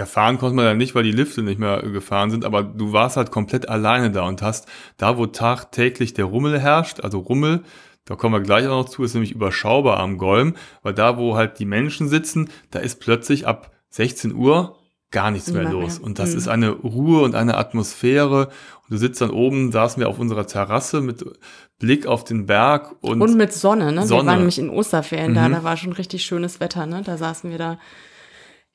Ja, 0.00 0.06
fahren 0.06 0.38
konnte 0.38 0.56
man 0.56 0.64
ja 0.64 0.72
nicht, 0.74 0.94
weil 0.94 1.02
die 1.02 1.12
Lifte 1.12 1.42
nicht 1.42 1.58
mehr 1.58 1.82
gefahren 1.82 2.30
sind, 2.30 2.46
aber 2.46 2.62
du 2.62 2.92
warst 2.94 3.18
halt 3.18 3.30
komplett 3.30 3.68
alleine 3.68 4.10
da 4.10 4.22
und 4.26 4.40
hast 4.40 4.66
da, 4.96 5.18
wo 5.18 5.26
tagtäglich 5.26 6.14
der 6.14 6.24
Rummel 6.24 6.58
herrscht, 6.58 7.00
also 7.00 7.18
Rummel, 7.18 7.62
da 8.06 8.16
kommen 8.16 8.34
wir 8.34 8.40
gleich 8.40 8.66
auch 8.66 8.82
noch 8.84 8.88
zu, 8.88 9.04
ist 9.04 9.12
nämlich 9.12 9.32
überschaubar 9.32 10.00
am 10.00 10.16
Golm, 10.16 10.54
weil 10.82 10.94
da, 10.94 11.18
wo 11.18 11.36
halt 11.36 11.58
die 11.58 11.66
Menschen 11.66 12.08
sitzen, 12.08 12.48
da 12.70 12.78
ist 12.78 12.98
plötzlich 13.00 13.46
ab 13.46 13.72
16 13.90 14.34
Uhr 14.34 14.78
gar 15.10 15.30
nichts 15.30 15.52
mehr 15.52 15.64
los. 15.64 15.98
mehr. 15.98 16.06
Und 16.06 16.18
das 16.18 16.30
Mhm. 16.30 16.38
ist 16.38 16.48
eine 16.48 16.70
Ruhe 16.70 17.20
und 17.22 17.34
eine 17.34 17.58
Atmosphäre. 17.58 18.46
Und 18.46 18.90
du 18.90 18.96
sitzt 18.96 19.20
dann 19.20 19.30
oben, 19.30 19.70
saßen 19.72 20.00
wir 20.00 20.08
auf 20.08 20.18
unserer 20.18 20.46
Terrasse 20.46 21.00
mit 21.02 21.24
Blick 21.78 22.06
auf 22.06 22.24
den 22.24 22.46
Berg 22.46 22.94
und, 23.02 23.20
Und 23.20 23.36
mit 23.36 23.52
Sonne, 23.52 23.92
ne? 23.92 24.06
Sonne. 24.06 24.22
Wir 24.22 24.26
waren 24.28 24.38
nämlich 24.38 24.58
in 24.58 24.70
Osterferien 24.70 25.34
da, 25.34 25.48
Mhm. 25.48 25.52
da 25.52 25.64
war 25.64 25.76
schon 25.76 25.92
richtig 25.92 26.22
schönes 26.24 26.58
Wetter, 26.60 26.86
ne? 26.86 27.02
Da 27.04 27.16
saßen 27.18 27.50
wir 27.50 27.58
da. 27.58 27.78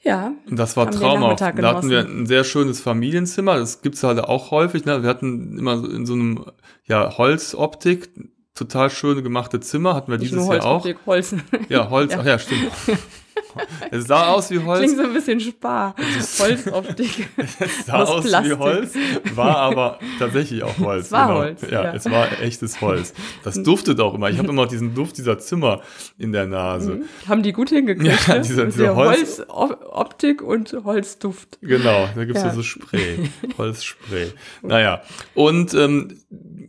Ja. 0.06 0.34
Und 0.50 0.58
das 0.58 0.78
war. 0.78 0.86
Nachmittag 0.86 1.56
Da 1.58 1.76
hatten 1.76 1.90
wir 1.90 2.02
ein 2.02 2.28
sehr 2.28 2.44
schönes 2.44 2.80
Familienzimmer. 2.80 3.58
Das 3.58 3.82
gibt's 3.82 4.04
halt 4.04 4.20
auch 4.20 4.52
häufig. 4.52 4.86
Ne? 4.86 5.02
Wir 5.02 5.10
hatten 5.10 5.58
immer 5.58 5.84
in 5.84 6.06
so 6.06 6.14
einem 6.14 6.46
ja, 6.86 7.18
Holzoptik, 7.18 8.10
total 8.54 8.92
schöne 8.92 9.24
gemachte 9.24 9.60
Zimmer. 9.60 9.96
Hatten 9.96 10.12
wir 10.12 10.20
Nicht 10.20 10.32
dieses 10.32 10.48
Jahr 10.48 10.64
auch. 10.64 10.86
Holz. 11.08 11.36
Ja, 11.70 11.90
Holz. 11.90 12.14
Ja. 12.14 12.20
Ach 12.22 12.26
ja, 12.26 12.40
stimmt. 12.40 12.72
es 13.92 14.06
sah 14.08 14.28
aus 14.28 14.50
wie 14.52 14.60
Holz. 14.60 14.80
Klingt 14.82 14.98
so 14.98 15.04
ein 15.04 15.14
bisschen 15.14 15.40
spar. 15.40 15.96
Holzoptik. 16.40 17.28
Es 17.60 17.86
sah 17.86 18.04
aus 18.04 18.34
aus 18.34 18.44
wie. 18.46 18.54
Holz, 18.54 18.94
war 19.36 19.58
aber 19.58 20.00
tatsächlich 20.20 20.64
auch 20.64 20.78
Holz. 20.80 20.80
genau. 20.80 20.96
Es 21.00 21.12
war 21.12 21.36
Holz, 21.36 21.62
Ja, 21.70 21.84
ja. 21.84 21.94
es 21.94 22.06
war 22.10 22.28
echtes 22.42 22.82
Holz. 22.82 23.14
Das 23.44 23.62
duftet 23.62 24.00
auch 24.00 24.14
immer. 24.14 24.30
Ich 24.30 24.38
habe 24.38 24.48
immer 24.56 24.66
diesen 24.68 24.94
Duft 24.96 25.18
dieser 25.18 25.40
Zimmer 25.40 25.82
in 26.18 26.32
der 26.32 26.48
Nase. 26.48 27.02
Haben 27.28 27.44
die 27.44 27.52
gut 27.54 27.70
hingekriegt, 27.70 28.28
Ja, 28.28 28.38
diese- 28.40 28.66
diese 28.66 28.84
der 28.84 28.96
Holz- 28.96 29.42
Holzoptik 29.50 30.42
und 30.42 30.74
Holzduft. 30.84 31.60
Genau, 31.62 32.10
da 32.16 32.26
gibt's 32.26 32.42
ja. 32.42 32.48
Ja. 32.48 32.54
so 32.54 32.64
Spray, 32.64 33.30
Holzspray. 33.58 34.32
Naja, 34.62 35.02
und 35.34 35.74
ähm, 35.74 36.20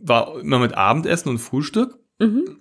war 0.01 0.39
immer 0.39 0.59
mit 0.59 0.73
Abendessen 0.75 1.29
und 1.29 1.37
Frühstück. 1.39 1.97
Mhm. 2.19 2.57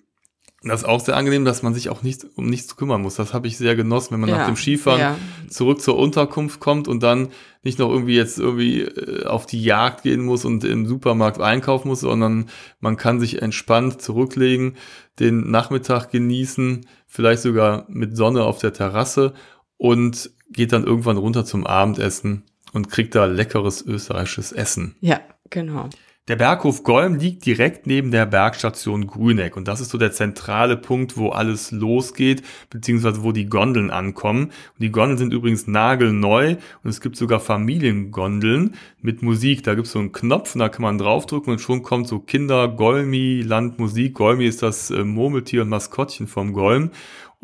Das 0.69 0.83
ist 0.83 0.89
auch 0.89 1.01
sehr 1.01 1.17
angenehm, 1.17 1.45
dass 1.45 1.63
man 1.63 1.75
sich 1.75 1.89
auch 1.89 2.03
nicht 2.03 2.27
um 2.35 2.47
nichts 2.47 2.77
kümmern 2.77 3.03
muss. 3.03 3.17
Das 3.17 3.35
habe 3.35 3.47
ich 3.47 3.57
sehr 3.57 3.77
genossen, 3.77 4.13
wenn 4.13 4.21
man 4.21 4.29
Ja, 4.31 4.39
nach 4.39 4.47
dem 4.47 4.57
Skifahren 4.57 5.01
ja. 5.01 5.17
zurück 5.49 5.81
zur 5.81 5.99
Unterkunft 5.99 6.61
kommt 6.61 6.89
und 6.89 7.03
dann 7.03 7.29
nicht 7.63 7.79
noch 7.79 7.91
irgendwie 7.91 8.17
jetzt 8.17 8.39
irgendwie 8.39 8.83
äh, 8.83 9.27
auf 9.27 9.47
die 9.47 9.63
Jagd 9.63 10.03
gehen 10.03 10.25
muss 10.25 10.45
und 10.45 10.65
im 10.65 10.87
Supermarkt 10.87 11.41
einkaufen 11.41 11.89
muss, 11.89 12.01
sondern 12.01 12.49
man 12.81 12.97
kann 12.97 13.21
sich 13.21 13.43
entspannt 13.43 14.01
zurücklegen, 14.01 14.77
den 15.19 15.51
Nachmittag 15.51 16.11
genießen, 16.11 16.87
vielleicht 17.07 17.43
sogar 17.43 17.87
mit 17.89 18.17
Sonne 18.17 18.45
auf 18.45 18.59
der 18.59 18.73
Terrasse 18.73 19.35
und 19.77 20.31
geht 20.51 20.73
dann 20.73 20.85
irgendwann 20.85 21.17
runter 21.17 21.45
zum 21.45 21.67
Abendessen 21.67 22.45
und 22.73 22.91
kriegt 22.91 23.15
da 23.15 23.25
leckeres 23.25 23.85
österreichisches 23.85 24.53
Essen. 24.53 24.97
Ja, 25.01 25.21
genau. 25.51 25.89
Der 26.28 26.35
Berghof 26.35 26.83
Golm 26.83 27.14
liegt 27.14 27.47
direkt 27.47 27.87
neben 27.87 28.11
der 28.11 28.26
Bergstation 28.26 29.06
Grüneck 29.06 29.56
und 29.56 29.68
das 29.68 29.80
ist 29.80 29.90
so 29.90 29.99
der 29.99 30.11
zentrale 30.11 30.76
Punkt, 30.76 31.16
wo 31.16 31.28
alles 31.28 31.71
losgeht, 31.71 32.42
beziehungsweise 32.68 33.23
wo 33.23 33.30
die 33.30 33.47
Gondeln 33.47 33.92
ankommen. 33.92 34.47
Und 34.47 34.80
die 34.80 34.90
Gondeln 34.90 35.18
sind 35.18 35.33
übrigens 35.33 35.68
nagelneu 35.68 36.56
und 36.83 36.90
es 36.90 37.00
gibt 37.00 37.14
sogar 37.14 37.38
Familiengondeln 37.38 38.75
mit 39.00 39.23
Musik. 39.23 39.62
Da 39.62 39.75
gibt 39.75 39.87
es 39.87 39.92
so 39.92 40.00
einen 40.00 40.11
Knopf 40.11 40.56
und 40.56 40.59
da 40.59 40.68
kann 40.68 40.83
man 40.83 40.99
draufdrücken 40.99 41.52
und 41.52 41.61
schon 41.61 41.85
kommt 41.85 42.09
so 42.09 42.18
Kinder, 42.18 42.66
Golmi, 42.66 43.42
Landmusik. 43.47 44.14
Golmi 44.14 44.47
ist 44.47 44.64
das 44.64 44.90
äh, 44.90 45.04
Murmeltier 45.04 45.62
und 45.62 45.68
Maskottchen 45.68 46.26
vom 46.26 46.52
Golm. 46.52 46.90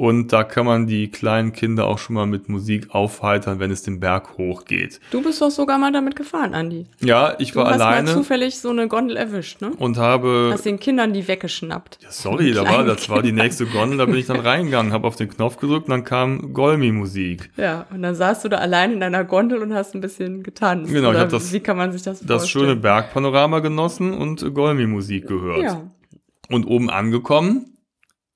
Und 0.02 0.32
da 0.32 0.42
kann 0.42 0.66
man 0.66 0.88
die 0.88 1.12
kleinen 1.12 1.52
Kinder 1.52 1.86
auch 1.86 1.98
schon 1.98 2.14
mal 2.14 2.26
mit 2.26 2.48
Musik 2.48 2.92
aufheitern, 2.92 3.60
wenn 3.60 3.70
es 3.70 3.84
den 3.84 4.00
Berg 4.00 4.36
hochgeht. 4.36 4.98
Du 5.12 5.22
bist 5.22 5.40
doch 5.40 5.52
sogar 5.52 5.78
mal 5.78 5.92
damit 5.92 6.16
gefahren, 6.16 6.54
Andi. 6.54 6.86
Ja, 7.00 7.36
ich 7.38 7.52
Du 7.52 7.60
war 7.60 7.70
hast 7.70 7.78
mal 7.78 7.84
alleine 7.86 8.12
zufällig 8.12 8.58
so 8.58 8.70
eine 8.70 8.88
Gondel 8.88 9.16
erwischt, 9.16 9.60
ne? 9.60 9.70
und 9.78 9.98
habe 9.98 10.50
Hast 10.52 10.66
den 10.66 10.80
Kindern 10.80 11.12
die 11.12 11.28
weggeschnappt. 11.28 12.00
Ja, 12.02 12.10
sorry, 12.10 12.50
da 12.54 12.64
war, 12.64 12.82
das 12.82 13.08
war 13.10 13.22
die 13.22 13.30
nächste 13.30 13.64
Gondel, 13.64 13.96
da 13.98 14.06
bin 14.06 14.16
ich 14.16 14.26
dann 14.26 14.40
reingegangen, 14.40 14.92
habe 14.92 15.06
auf 15.06 15.14
den 15.14 15.28
Knopf 15.28 15.58
gedrückt 15.58 15.84
und 15.86 15.90
dann 15.92 16.02
kam 16.02 16.52
Golmi-Musik. 16.52 17.52
Ja, 17.56 17.86
und 17.94 18.02
dann 18.02 18.16
saßt 18.16 18.44
du 18.44 18.48
da 18.48 18.56
allein 18.56 18.94
in 18.94 18.98
deiner 18.98 19.22
Gondel 19.22 19.62
und 19.62 19.72
hast 19.72 19.94
ein 19.94 20.00
bisschen 20.00 20.42
getanzt. 20.42 20.90
Genau, 20.92 21.10
ich 21.10 21.14
Oder 21.14 21.20
hab 21.20 21.28
das- 21.28 21.52
Wie 21.52 21.60
kann 21.60 21.76
man 21.76 21.92
sich 21.92 22.02
das 22.02 22.18
Das 22.26 22.48
schöne 22.48 22.64
vorstellen? 22.64 22.80
Bergpanorama 22.82 23.60
genossen 23.60 24.14
und 24.14 24.52
Golmi-Musik 24.52 25.28
gehört. 25.28 25.62
Ja, 25.62 25.92
Und 26.48 26.64
oben 26.64 26.90
angekommen, 26.90 27.66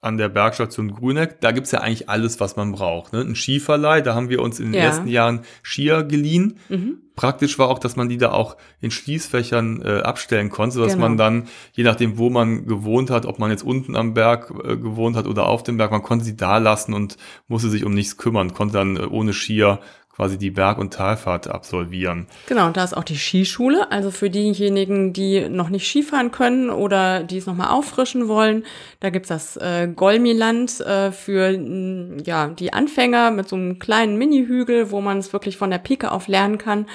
an 0.06 0.16
der 0.16 0.28
Bergstation 0.30 0.92
Grüneck, 0.92 1.40
da 1.40 1.52
gibt's 1.52 1.72
ja 1.72 1.80
eigentlich 1.80 2.08
alles, 2.08 2.40
was 2.40 2.56
man 2.56 2.72
braucht. 2.72 3.12
Ne? 3.12 3.20
Ein 3.20 3.34
Skiverleih, 3.36 4.00
da 4.00 4.14
haben 4.14 4.30
wir 4.30 4.40
uns 4.40 4.58
in 4.60 4.66
den 4.72 4.74
Ja. 4.74 4.80
ersten 4.88 5.08
Jahren 5.08 5.40
Skier 5.62 6.02
geliehen. 6.04 6.58
Mhm. 6.68 6.98
Praktisch 7.16 7.58
war 7.58 7.68
auch, 7.68 7.78
dass 7.78 7.96
man 7.96 8.08
die 8.08 8.18
da 8.18 8.32
auch 8.32 8.56
in 8.80 8.90
Schließfächern 8.90 9.82
äh, 9.82 10.00
abstellen 10.02 10.50
konnte, 10.50 10.74
sodass 10.76 10.92
Genau. 10.94 11.08
man 11.08 11.16
dann, 11.16 11.48
je 11.72 11.82
nachdem, 11.84 12.18
wo 12.18 12.30
man 12.30 12.66
gewohnt 12.66 13.10
hat, 13.10 13.26
ob 13.26 13.38
man 13.38 13.50
jetzt 13.50 13.64
unten 13.64 13.96
am 13.96 14.14
Berg 14.14 14.52
äh, 14.64 14.76
gewohnt 14.76 15.16
hat 15.16 15.26
oder 15.26 15.46
auf 15.46 15.62
dem 15.62 15.76
Berg, 15.78 15.90
man 15.90 16.02
konnte 16.02 16.24
sie 16.24 16.36
da 16.36 16.58
lassen 16.58 16.92
und 16.94 17.16
musste 17.48 17.68
sich 17.70 17.84
um 17.84 17.92
nichts 17.94 18.16
kümmern, 18.16 18.52
konnte 18.54 18.74
dann 18.74 18.96
äh, 18.96 19.00
ohne 19.00 19.32
Skier 19.32 19.80
quasi 20.16 20.38
die 20.38 20.50
Berg- 20.50 20.78
und 20.78 20.94
Talfahrt 20.94 21.46
absolvieren. 21.48 22.26
genau. 22.46 22.66
Und 22.66 22.76
da 22.78 22.84
ist 22.84 22.96
auch 22.96 23.04
die 23.04 23.18
Skischule. 23.18 23.92
Also 23.92 24.10
für 24.10 24.30
diejenigen, 24.30 25.12
die 25.12 25.48
noch 25.50 25.68
nicht 25.68 25.86
Skifahren 25.86 26.30
können 26.30 26.70
oder 26.70 27.22
die 27.22 27.36
es 27.36 27.46
nochmal 27.46 27.68
auffrischen 27.68 28.26
wollen, 28.26 28.64
da 29.00 29.10
gibt's 29.10 29.28
das 29.28 29.58
äh, 29.58 29.88
Golmiland 29.94 30.80
äh, 30.80 31.12
für 31.12 31.56
mh, 31.56 32.22
ja, 32.24 32.48
die 32.48 32.72
Anfänger 32.72 33.30
mit 33.30 33.48
so 33.48 33.56
einem 33.56 33.78
kleinen 33.78 34.16
Mini-Hügel, 34.16 34.90
wo 34.90 35.02
man 35.02 35.18
es 35.18 35.34
wirklich 35.34 35.58
von 35.58 35.70
der 35.70 35.78
Pike 35.78 36.10
auf 36.10 36.28
lernen 36.28 36.56
kann. 36.56 36.86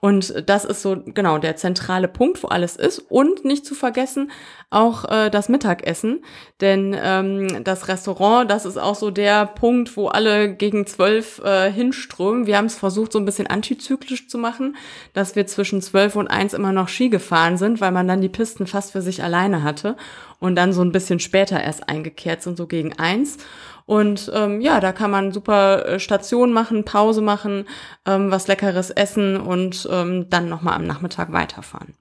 Und 0.00 0.48
das 0.48 0.64
ist 0.64 0.80
so 0.80 0.96
genau 1.04 1.36
der 1.36 1.56
zentrale 1.56 2.08
Punkt, 2.08 2.42
wo 2.42 2.48
alles 2.48 2.76
ist. 2.76 3.00
Und 3.10 3.44
nicht 3.44 3.66
zu 3.66 3.74
vergessen 3.74 4.30
auch 4.70 5.04
äh, 5.10 5.30
das 5.30 5.48
Mittagessen, 5.48 6.24
denn 6.60 6.96
ähm, 6.98 7.64
das 7.64 7.88
Restaurant, 7.88 8.48
das 8.48 8.64
ist 8.64 8.76
auch 8.76 8.94
so 8.94 9.10
der 9.10 9.46
Punkt, 9.46 9.96
wo 9.96 10.06
alle 10.06 10.54
gegen 10.54 10.86
zwölf 10.86 11.40
äh, 11.44 11.72
hinströmen. 11.72 12.46
Wir 12.46 12.56
haben 12.56 12.66
es 12.66 12.76
versucht, 12.76 13.12
so 13.12 13.18
ein 13.18 13.24
bisschen 13.24 13.48
antizyklisch 13.48 14.28
zu 14.28 14.38
machen, 14.38 14.76
dass 15.12 15.34
wir 15.34 15.46
zwischen 15.48 15.82
zwölf 15.82 16.14
und 16.14 16.28
eins 16.28 16.54
immer 16.54 16.70
noch 16.70 16.88
Ski 16.88 17.08
gefahren 17.08 17.58
sind, 17.58 17.80
weil 17.80 17.90
man 17.90 18.06
dann 18.06 18.20
die 18.20 18.28
Pisten 18.28 18.68
fast 18.68 18.92
für 18.92 19.02
sich 19.02 19.24
alleine 19.24 19.64
hatte 19.64 19.96
und 20.38 20.54
dann 20.54 20.72
so 20.72 20.82
ein 20.82 20.92
bisschen 20.92 21.18
später 21.18 21.60
erst 21.60 21.88
eingekehrt 21.88 22.42
sind, 22.42 22.56
so 22.56 22.68
gegen 22.68 22.96
eins. 22.96 23.38
Und 23.86 24.30
ähm, 24.34 24.60
ja, 24.60 24.80
da 24.80 24.92
kann 24.92 25.10
man 25.10 25.32
super 25.32 25.86
äh, 25.86 26.00
Station 26.00 26.52
machen, 26.52 26.84
Pause 26.84 27.20
machen, 27.22 27.64
ähm, 28.06 28.30
was 28.30 28.46
Leckeres 28.48 28.90
essen 28.90 29.36
und 29.36 29.88
ähm, 29.90 30.28
dann 30.30 30.48
nochmal 30.48 30.74
am 30.74 30.86
Nachmittag 30.86 31.32
weiterfahren. 31.32 31.94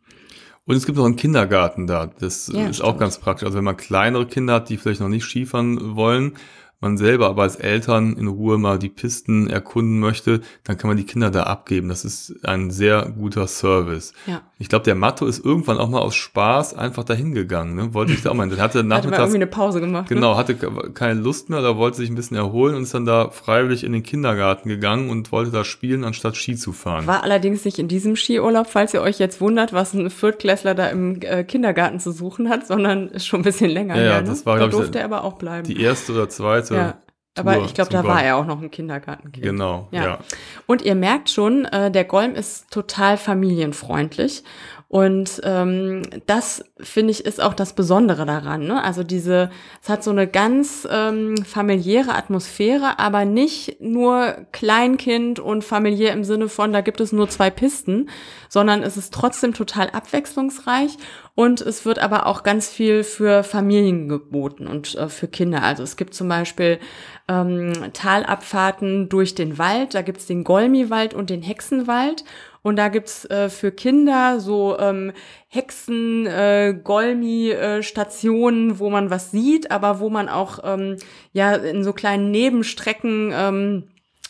Und 0.65 0.75
es 0.75 0.85
gibt 0.85 0.97
noch 0.99 1.05
einen 1.05 1.15
Kindergarten 1.15 1.87
da. 1.87 2.11
Das 2.19 2.47
Ja, 2.53 2.67
ist 2.67 2.81
auch 2.81 2.89
stimmt. 2.89 2.99
ganz 2.99 3.17
praktisch. 3.17 3.45
Also 3.45 3.57
wenn 3.57 3.63
man 3.63 3.75
kleinere 3.77 4.27
Kinder 4.27 4.53
hat, 4.55 4.69
die 4.69 4.77
vielleicht 4.77 5.01
noch 5.01 5.09
nicht 5.09 5.23
Skifahren 5.25 5.95
wollen, 5.95 6.33
man 6.79 6.95
selber 6.95 7.27
aber 7.27 7.41
als 7.41 7.55
Eltern 7.55 8.13
in 8.15 8.27
Ruhe 8.27 8.57
mal 8.57 8.79
die 8.79 8.87
Pisten 8.89 9.49
erkunden 9.49 9.99
möchte, 9.99 10.41
dann 10.63 10.77
kann 10.77 10.87
man 10.87 10.95
die 10.97 11.05
Kinder 11.05 11.31
da 11.31 11.43
abgeben. 11.43 11.89
Das 11.89 12.05
ist 12.05 12.35
ein 12.45 12.71
sehr 12.71 13.11
guter 13.17 13.47
Service. 13.47 14.13
Ja. 14.27 14.43
Ich 14.61 14.67
glaube, 14.67 14.83
der 14.83 14.95
Matto 14.95 15.25
ist 15.25 15.43
irgendwann 15.43 15.77
auch 15.77 15.87
mal 15.87 15.99
aus 16.01 16.15
Spaß 16.15 16.73
einfach 16.73 17.05
dahin 17.05 17.33
gegangen. 17.33 17.75
Ne? 17.75 17.93
Wollte 17.93 18.11
ich 18.11 18.21
da 18.23 18.29
auch 18.31 18.33
mal. 18.33 18.49
Der 18.49 18.57
hatte 18.57 18.79
Hatte 18.79 18.87
nachmittags 18.87 19.19
irgendwie 19.19 19.35
eine 19.37 19.47
Pause 19.47 19.79
gemacht. 19.79 20.09
Ne? 20.09 20.15
Genau, 20.15 20.35
hatte 20.35 20.53
ke- 20.55 20.91
keine 20.93 21.19
Lust 21.21 21.49
mehr 21.49 21.59
oder 21.59 21.77
wollte 21.77 21.95
sich 21.97 22.09
ein 22.09 22.15
bisschen 22.15 22.35
erholen 22.35 22.75
und 22.75 22.83
ist 22.83 22.93
dann 22.93 23.05
da 23.05 23.29
freiwillig 23.29 23.85
in 23.85 23.93
den 23.93 24.03
Kindergarten 24.03 24.67
gegangen 24.67 25.09
und 25.09 25.31
wollte 25.31 25.51
da 25.51 25.63
spielen, 25.63 26.03
anstatt 26.03 26.35
Ski 26.35 26.57
zu 26.57 26.73
fahren. 26.73 27.07
War 27.07 27.23
allerdings 27.23 27.63
nicht 27.63 27.79
in 27.79 27.87
diesem 27.87 28.17
Skiurlaub, 28.17 28.67
falls 28.67 28.93
ihr 28.93 29.01
euch 29.01 29.17
jetzt 29.17 29.39
wundert, 29.39 29.71
was 29.71 29.93
ein 29.93 30.09
Viertklässler 30.09 30.75
da 30.75 30.87
im 30.87 31.21
äh, 31.21 31.45
Kindergarten 31.45 32.01
zu 32.01 32.11
suchen 32.11 32.49
hat, 32.49 32.67
sondern 32.67 33.07
ist 33.07 33.25
schon 33.27 33.39
ein 33.39 33.43
bisschen 33.43 33.69
länger 33.69 33.95
Ja, 33.95 34.03
ja, 34.03 34.11
her. 34.15 34.21
Ne? 34.23 34.27
das 34.27 34.45
war, 34.45 34.55
da 34.57 34.67
glaub 34.67 34.71
ich, 34.71 34.77
durfte 34.87 34.99
er 34.99 35.05
aber 35.05 35.23
auch 35.23 35.33
bleiben. 35.37 35.65
Die 35.65 35.81
erste 35.81 36.11
oder 36.11 36.27
zweite. 36.27 36.75
ja. 36.75 36.97
Aber 37.39 37.59
ich 37.65 37.73
glaube, 37.73 37.91
da 37.91 38.03
war 38.03 38.23
er 38.23 38.37
auch 38.37 38.45
noch 38.45 38.61
ein 38.61 38.71
Kindergartenkind. 38.71 39.43
Genau, 39.45 39.87
Ja. 39.91 40.03
ja. 40.03 40.19
Und 40.65 40.81
ihr 40.81 40.95
merkt 40.95 41.29
schon, 41.29 41.65
äh, 41.65 41.89
der 41.91 42.03
Golm 42.03 42.35
ist 42.35 42.69
total 42.71 43.17
familienfreundlich. 43.17 44.43
Und 44.91 45.39
ähm, 45.43 46.01
das 46.25 46.65
finde 46.79 47.11
ich 47.11 47.23
ist 47.23 47.39
auch 47.39 47.53
das 47.53 47.73
Besondere 47.73 48.25
daran. 48.25 48.63
Ne? 48.63 48.83
Also 48.83 49.03
diese, 49.03 49.51
es 49.83 49.87
hat 49.87 50.03
so 50.03 50.09
eine 50.09 50.25
ganz 50.25 50.87
ähm, 50.89 51.37
familiäre 51.45 52.15
Atmosphäre, 52.15 52.97
aber 52.97 53.23
nicht 53.23 53.79
nur 53.81 54.47
Kleinkind 54.51 55.39
und 55.39 55.63
familiär 55.63 56.11
im 56.13 56.23
Sinne 56.23 56.49
von, 56.49 56.73
da 56.73 56.81
gibt 56.81 57.01
es 57.01 57.11
nur 57.11 57.29
zwei 57.29 57.51
Pisten, 57.51 58.09
sondern 58.49 58.81
es 58.81 58.97
ist 58.97 59.13
trotzdem 59.13 59.53
total 59.53 59.91
abwechslungsreich 59.91 60.97
und 61.35 61.61
es 61.61 61.85
wird 61.85 61.99
aber 61.99 62.25
auch 62.25 62.41
ganz 62.41 62.67
viel 62.67 63.03
für 63.03 63.43
Familien 63.43 64.09
geboten 64.09 64.65
und 64.65 64.95
äh, 64.95 65.07
für 65.07 65.27
Kinder. 65.27 65.61
Also 65.61 65.83
es 65.83 65.97
gibt 65.97 66.15
zum 66.15 66.27
Beispiel 66.29 66.79
ähm, 67.27 67.73
Talabfahrten 67.93 69.07
durch 69.07 69.35
den 69.35 69.59
Wald, 69.59 69.93
da 69.93 70.01
gibt's 70.01 70.25
den 70.25 70.43
Golmiwald 70.43 71.13
und 71.13 71.29
den 71.29 71.43
Hexenwald. 71.43 72.23
Und 72.69 72.75
da 72.77 72.87
gibt's 72.87 73.25
äh, 73.25 73.49
für 73.49 73.71
Kinder 73.71 74.39
so 74.39 74.77
ähm, 74.79 75.11
Hexen, 75.47 76.25
äh, 76.27 76.73
Golmi-Stationen, 76.81 78.79
wo 78.79 78.89
man 78.89 79.09
was 79.09 79.31
sieht, 79.31 79.71
aber 79.71 79.99
wo 79.99 80.09
man 80.09 80.29
auch 80.29 80.59
ähm, 80.63 80.97
ja 81.33 81.53
in 81.53 81.83
so 81.83 81.93
kleinen 81.93 82.31
Nebenstrecken 82.31 83.31
ähm, 83.33 83.83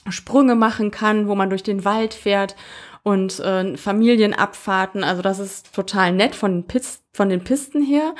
Sprünge 0.09 0.55
machen 0.55 0.91
kann, 0.91 1.27
wo 1.27 1.35
man 1.35 1.49
durch 1.49 1.63
den 1.63 1.85
Wald 1.85 2.13
fährt 2.13 2.55
und 3.03 3.39
äh, 3.39 3.77
Familienabfahrten. 3.77 5.03
Also 5.03 5.21
das 5.21 5.39
ist 5.39 5.73
total 5.75 6.11
nett 6.13 6.35
von 6.35 6.53
den, 6.53 6.63
Pist 6.67 7.03
von 7.13 7.29
den 7.29 7.43
Pisten 7.43 7.83
her. 7.83 8.15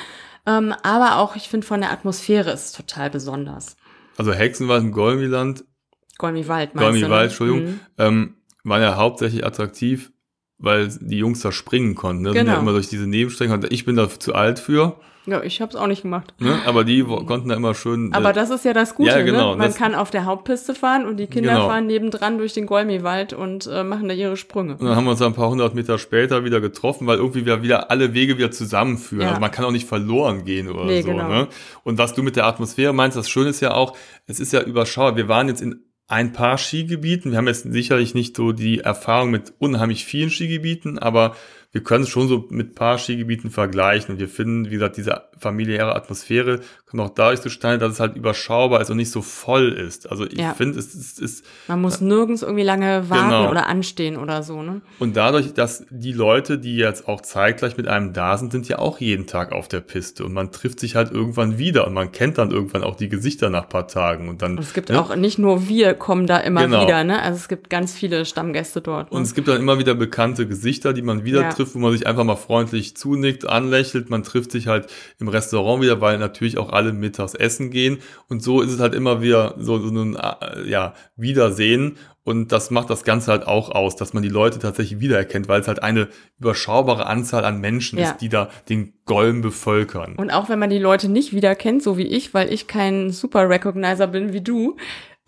Ähm, 0.46 0.74
aber 0.84 1.18
auch, 1.18 1.36
ich 1.36 1.50
finde, 1.50 1.66
von 1.66 1.82
der 1.82 1.92
Atmosphäre 1.92 2.52
ist 2.52 2.66
es 2.66 2.72
total 2.74 3.10
besonders. 3.10 3.76
Also 4.18 4.34
Hexenwald 4.34 4.84
und 4.84 4.92
Golmiland, 4.92 5.64
Golmi-Wald, 6.18 6.76
meinst 6.76 6.88
du? 6.88 6.92
ne? 6.94 7.00
Golmi-Wald, 7.00 7.30
Entschuldigung, 7.30 7.66
Mhm. 7.66 7.80
ähm, 7.98 8.36
waren 8.64 8.82
ja 8.82 8.96
hauptsächlich 8.98 9.46
attraktiv, 9.46 10.12
weil 10.58 10.90
die 11.00 11.18
Jungs 11.18 11.40
da 11.42 11.52
springen 11.52 11.96
konnten. 11.96 12.24
Ne? 12.24 12.30
Sind 12.34 12.40
Genau. 12.42 12.54
ja 12.54 12.60
immer 12.60 12.72
durch 12.74 12.90
diese 12.90 13.08
Nebenstrecken. 13.08 13.66
Ich 13.70 13.86
bin 13.86 13.96
da 13.96 14.10
zu 14.10 14.36
alt 14.36 14.60
für, 14.60 14.98
Ja, 15.26 15.42
ich 15.44 15.62
habe 15.62 15.70
es 15.70 15.76
auch 15.78 15.88
nicht 15.88 16.02
gemacht. 16.02 16.34
ne? 16.40 16.60
aber 16.66 16.84
die 16.84 17.04
konnten 17.04 17.50
da 17.50 17.56
immer 17.56 17.74
schön. 17.76 18.14
Aber 18.14 18.32
äh, 18.32 18.34
das 18.34 18.50
ist 18.50 18.66
ja 18.66 18.74
das 18.74 18.96
Gute, 18.96 19.10
Ja, 19.12 19.22
genau, 19.22 19.52
ne? 19.52 19.58
Man 19.58 19.74
kann 19.74 19.94
auf 19.96 20.10
der 20.12 20.26
Hauptpiste 20.26 20.74
fahren 20.76 21.06
und 21.06 21.18
die 21.18 21.28
Kinder 21.28 21.54
Genau. 21.54 21.68
fahren 21.68 21.88
nebendran 21.88 22.38
durch 22.40 22.54
den 22.54 22.66
Golmi-Wald 22.66 23.32
und 23.34 23.68
äh, 23.68 23.84
machen 23.84 24.08
da 24.10 24.14
ihre 24.16 24.36
Sprünge. 24.38 24.74
und 24.74 24.84
dann 24.86 24.96
haben 24.98 25.06
wir 25.06 25.12
uns 25.12 25.22
ein 25.22 25.34
paar 25.34 25.50
hundert 25.50 25.76
Meter 25.76 25.98
später 26.00 26.44
wieder 26.44 26.60
getroffen, 26.62 27.06
weil 27.08 27.18
irgendwie 27.20 27.42
wieder, 27.46 27.62
wieder 27.64 27.90
alle 27.92 28.14
Wege 28.14 28.38
wieder 28.38 28.52
zusammenführen. 28.52 29.22
Ja. 29.24 29.30
Also 29.30 29.40
man 29.42 29.52
kann 29.52 29.64
auch 29.66 29.72
nicht 29.72 29.88
verloren 29.88 30.44
gehen 30.46 30.68
oder 30.70 30.84
Nee, 30.86 31.04
so. 31.04 31.10
genau. 31.12 31.28
Ne? 31.30 31.48
Und 31.84 31.98
was 32.00 32.14
du 32.16 32.24
mit 32.24 32.36
der 32.36 32.46
Atmosphäre 32.48 32.92
meinst, 32.94 33.16
das 33.16 33.30
Schöne 33.30 33.50
ist 33.50 33.62
ja 33.62 33.74
auch, 33.76 33.96
es 34.26 34.40
ist 34.42 34.52
ja 34.52 34.62
überschaubar. 34.62 35.16
Wir 35.16 35.28
waren 35.30 35.48
jetzt 35.48 35.62
in 35.62 35.84
ein 36.10 36.34
paar 36.34 36.58
Skigebieten. 36.58 37.32
Wir 37.32 37.38
haben 37.38 37.48
jetzt 37.48 37.72
sicherlich 37.72 38.16
nicht 38.16 38.36
so 38.36 38.52
die 38.52 38.80
Erfahrung 38.80 39.30
mit 39.30 39.54
unheimlich 39.60 40.06
vielen 40.06 40.32
Skigebieten, 40.32 40.98
aber 40.98 41.36
wir 41.72 41.84
können 41.84 42.04
es 42.04 42.10
schon 42.10 42.28
so 42.28 42.48
mit 42.50 42.74
paar 42.74 42.98
Skigebieten 42.98 43.52
vergleichen. 43.52 44.14
Und 44.16 44.20
wir 44.20 44.28
finden, 44.28 44.66
wie 44.66 44.74
gesagt, 44.74 44.98
diese 44.98 45.24
familiäre 45.38 45.96
Atmosphäre 45.96 46.62
kommt 46.88 47.02
auch 47.04 47.10
dadurch 47.14 47.42
zustande, 47.42 47.78
dass 47.78 47.94
es 47.94 48.00
halt 48.00 48.16
überschaubar 48.16 48.82
ist 48.82 48.90
und 48.90 48.98
nicht 48.98 49.12
so 49.12 49.22
voll 49.22 49.70
ist. 49.74 50.10
Also 50.10 50.26
ich 50.26 50.40
Ja. 50.40 50.56
finde, 50.56 50.80
es, 50.80 50.96
es 50.96 51.20
ist 51.20 51.46
Man 51.68 51.82
muss 51.82 52.02
nirgends 52.02 52.42
irgendwie 52.42 52.64
lange 52.64 53.10
warten 53.12 53.30
Genau. 53.30 53.52
oder 53.52 53.68
anstehen 53.68 54.18
oder 54.18 54.42
so, 54.42 54.64
ne? 54.64 54.82
Und 54.98 55.16
dadurch, 55.16 55.54
dass 55.54 55.86
die 55.92 56.12
Leute, 56.12 56.58
die 56.58 56.76
jetzt 56.76 57.08
auch 57.08 57.22
zeitgleich 57.22 57.78
mit 57.78 57.88
einem 57.88 58.14
da 58.14 58.36
sind, 58.40 58.52
sind 58.52 58.68
ja 58.68 58.80
auch 58.80 59.00
jeden 59.00 59.28
Tag 59.28 59.52
auf 59.52 59.68
der 59.68 59.82
Piste. 59.82 60.26
Und 60.26 60.34
man 60.34 60.52
trifft 60.52 60.80
sich 60.80 60.96
halt 60.96 61.12
irgendwann 61.12 61.60
wieder 61.60 61.86
und 61.86 61.94
man 61.94 62.12
kennt 62.12 62.40
dann 62.40 62.50
irgendwann 62.50 62.84
auch 62.84 62.96
die 62.96 63.10
Gesichter 63.10 63.52
nach 63.52 63.70
paar 63.70 63.88
Tagen. 63.88 64.28
Und 64.28 64.42
dann, 64.42 64.54
Und 64.58 64.64
es 64.64 64.74
gibt 64.74 64.90
ne? 64.90 65.00
auch 65.00 65.16
nicht 65.16 65.38
nur 65.38 65.68
wir 65.70 65.94
kommen 65.94 66.26
da 66.26 66.38
immer 66.38 66.64
Genau. 66.64 66.82
wieder, 66.82 67.04
ne? 67.04 67.22
Also 67.22 67.38
es 67.38 67.48
gibt 67.48 67.70
ganz 67.70 67.94
viele 67.94 68.26
Stammgäste 68.26 68.82
dort. 68.82 69.12
Ne? 69.12 69.18
Und 69.18 69.24
es 69.24 69.36
gibt 69.36 69.48
dann 69.48 69.58
immer 69.60 69.78
wieder 69.78 69.94
bekannte 69.94 70.48
Gesichter, 70.48 70.94
die 70.94 71.04
man 71.04 71.24
wieder 71.24 71.42
Ja. 71.42 71.50
Trifft, 71.60 71.76
wo 71.76 71.80
man 71.80 71.92
sich 71.92 72.08
einfach 72.08 72.24
mal 72.24 72.38
freundlich 72.38 72.96
zunickt, 72.96 73.48
anlächelt. 73.48 74.10
Man 74.10 74.24
trifft 74.24 74.52
sich 74.52 74.68
halt 74.68 74.88
im 75.20 75.28
Restaurant 75.28 75.84
wieder, 75.84 76.00
weil 76.00 76.18
natürlich 76.18 76.58
auch 76.58 76.72
alle 76.72 76.94
mittags 76.94 77.34
essen 77.34 77.70
gehen. 77.70 78.00
Und 78.30 78.42
so 78.42 78.62
ist 78.62 78.72
es 78.72 78.80
halt 78.80 78.96
immer 78.96 79.22
wieder 79.22 79.56
so, 79.58 79.78
so 79.80 79.90
ein 79.90 80.16
äh, 80.16 80.68
ja, 80.70 80.94
Wiedersehen. 81.18 81.98
Und 82.24 82.52
das 82.52 82.70
macht 82.72 82.90
das 82.90 83.04
Ganze 83.04 83.32
halt 83.32 83.48
auch 83.48 83.72
aus, 83.72 83.96
dass 83.96 84.14
man 84.14 84.24
die 84.24 84.30
Leute 84.30 84.60
tatsächlich 84.60 85.00
wiedererkennt, 85.00 85.48
weil 85.48 85.62
es 85.62 85.68
halt 85.68 85.84
eine 85.84 86.08
überschaubare 86.40 87.08
Anzahl 87.08 87.44
an 87.44 87.60
Menschen 87.60 88.00
Ja. 88.00 88.12
ist, 88.12 88.18
die 88.18 88.30
da 88.30 88.50
den 88.70 88.94
Golm 89.06 89.42
bevölkern. 89.42 90.16
Und 90.16 90.30
auch 90.30 90.48
wenn 90.48 90.60
man 90.60 90.70
die 90.70 90.80
Leute 90.80 91.10
nicht 91.10 91.34
wiederkennt, 91.34 91.84
so 91.84 91.98
wie 91.98 92.08
ich, 92.08 92.34
weil 92.34 92.54
ich 92.54 92.68
kein 92.68 93.10
Super 93.10 93.50
Recognizer 93.50 94.08
bin 94.08 94.32
wie 94.32 94.42
du, 94.42 94.78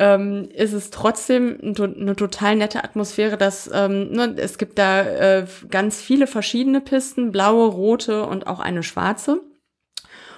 ähm, 0.01 0.49
ist 0.55 0.73
es 0.73 0.89
trotzdem 0.89 1.59
eine 1.61 2.15
total 2.15 2.55
nette 2.55 2.83
Atmosphäre, 2.83 3.37
dass 3.37 3.69
ähm, 3.71 4.11
ne, 4.11 4.33
es 4.35 4.57
gibt 4.57 4.79
da 4.79 5.03
äh, 5.03 5.45
ganz 5.69 6.01
viele 6.01 6.25
verschiedene 6.25 6.81
Pisten, 6.81 7.31
blaue, 7.31 7.67
rote 7.67 8.25
und 8.25 8.47
auch 8.47 8.59
eine 8.59 8.81
schwarze. 8.81 9.41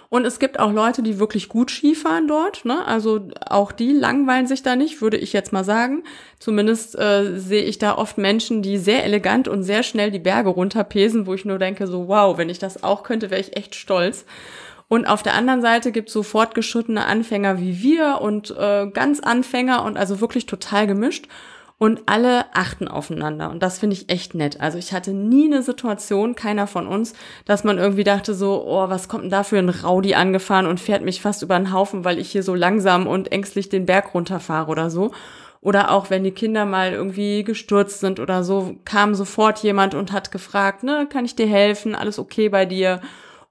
Und 0.10 0.25
es 0.25 0.38
gibt 0.38 0.60
auch 0.60 0.74
Leute, 0.74 1.01
die 1.01 1.17
wirklich 1.17 1.48
gut 1.48 1.72
Skifahren 1.72 2.27
dort. 2.27 2.65
Ne? 2.65 2.86
Also 2.86 3.29
auch 3.50 3.72
die 3.72 3.93
langweilen 3.93 4.48
sich 4.48 4.63
da 4.63 4.75
nicht, 4.75 5.01
würde 5.01 5.17
ich 5.17 5.32
jetzt 5.32 5.53
mal 5.53 5.63
sagen. 5.63 6.03
Zumindest 6.39 7.00
äh, 7.00 7.39
sehe 7.39 7.63
ich 7.63 7.79
da 7.79 7.98
oft 7.98 8.17
Menschen, 8.17 8.62
die 8.62 8.77
sehr 8.77 9.05
elegant 9.05 9.48
und 9.48 9.63
sehr 9.63 9.82
schnell 9.82 10.12
die 10.12 10.20
Berge 10.20 10.50
runterpesen, 10.50 11.25
wo 11.25 11.34
ich 11.34 11.46
nur 11.46 11.58
denke, 11.58 11.88
so 11.88 12.10
wow, 12.10 12.38
wenn 12.38 12.50
ich 12.50 12.60
das 12.60 12.84
auch 12.84 13.01
könnte, 13.03 13.32
wäre 13.32 13.41
ich 13.41 13.55
echt 13.55 13.75
stolz. 13.75 14.25
Und 14.93 15.07
auf 15.07 15.23
der 15.23 15.33
anderen 15.33 15.63
Seite 15.63 15.91
gibt 15.91 16.09
es 16.09 16.13
so 16.13 16.21
fortgeschrittene 16.21 17.07
Anfänger 17.07 17.59
wie 17.59 17.81
wir 17.81 18.19
und 18.21 18.55
äh, 18.55 18.85
ganz 18.93 19.21
Anfänger 19.21 19.83
und 19.85 19.97
also 19.97 20.21
wirklich 20.21 20.45
total 20.45 20.85
gemischt. 20.85 21.27
Und 21.79 22.03
alle 22.05 22.45
achten 22.53 22.88
aufeinander. 22.88 23.50
Und 23.50 23.63
das 23.63 23.79
finde 23.79 23.95
ich 23.95 24.12
echt 24.12 24.35
nett. 24.35 24.62
Also 24.62 24.77
ich 24.77 24.93
hatte 24.93 25.12
nie 25.12 25.47
eine 25.47 25.63
Situation, 25.63 26.35
keiner 26.35 26.67
von 26.67 26.85
uns, 26.85 27.15
dass 27.45 27.63
man 27.63 27.79
irgendwie 27.79 28.03
dachte 28.03 28.35
so, 28.35 28.63
oh, 28.67 28.88
was 28.88 29.07
kommt 29.07 29.23
denn 29.23 29.31
da 29.31 29.41
für 29.41 29.57
ein 29.57 29.69
Rowdy 29.69 30.13
angefahren 30.13 30.67
und 30.67 30.79
fährt 30.79 31.01
mich 31.01 31.23
fast 31.23 31.41
über 31.41 31.57
den 31.57 31.73
Haufen, 31.73 32.05
weil 32.05 32.19
ich 32.19 32.29
hier 32.29 32.43
so 32.43 32.53
langsam 32.53 33.07
und 33.07 33.31
ängstlich 33.31 33.69
den 33.69 33.88
Berg 33.88 34.13
runterfahre 34.13 34.69
oder 34.69 34.91
so. 34.91 35.12
Oder 35.59 35.89
auch 35.89 36.12
wenn 36.12 36.23
die 36.23 36.29
Kinder 36.29 36.65
mal 36.65 36.91
irgendwie 36.91 37.43
gestürzt 37.43 38.00
sind 38.00 38.19
oder 38.19 38.43
so, 38.43 38.75
kam 38.85 39.15
sofort 39.15 39.57
jemand 39.63 39.95
und 39.95 40.12
hat 40.12 40.31
gefragt, 40.31 40.83
ne, 40.83 41.07
kann 41.12 41.25
ich 41.25 41.35
dir 41.35 41.47
helfen? 41.47 41.95
Alles 41.95 42.19
okay 42.19 42.47
bei 42.50 42.67
dir? 42.67 43.01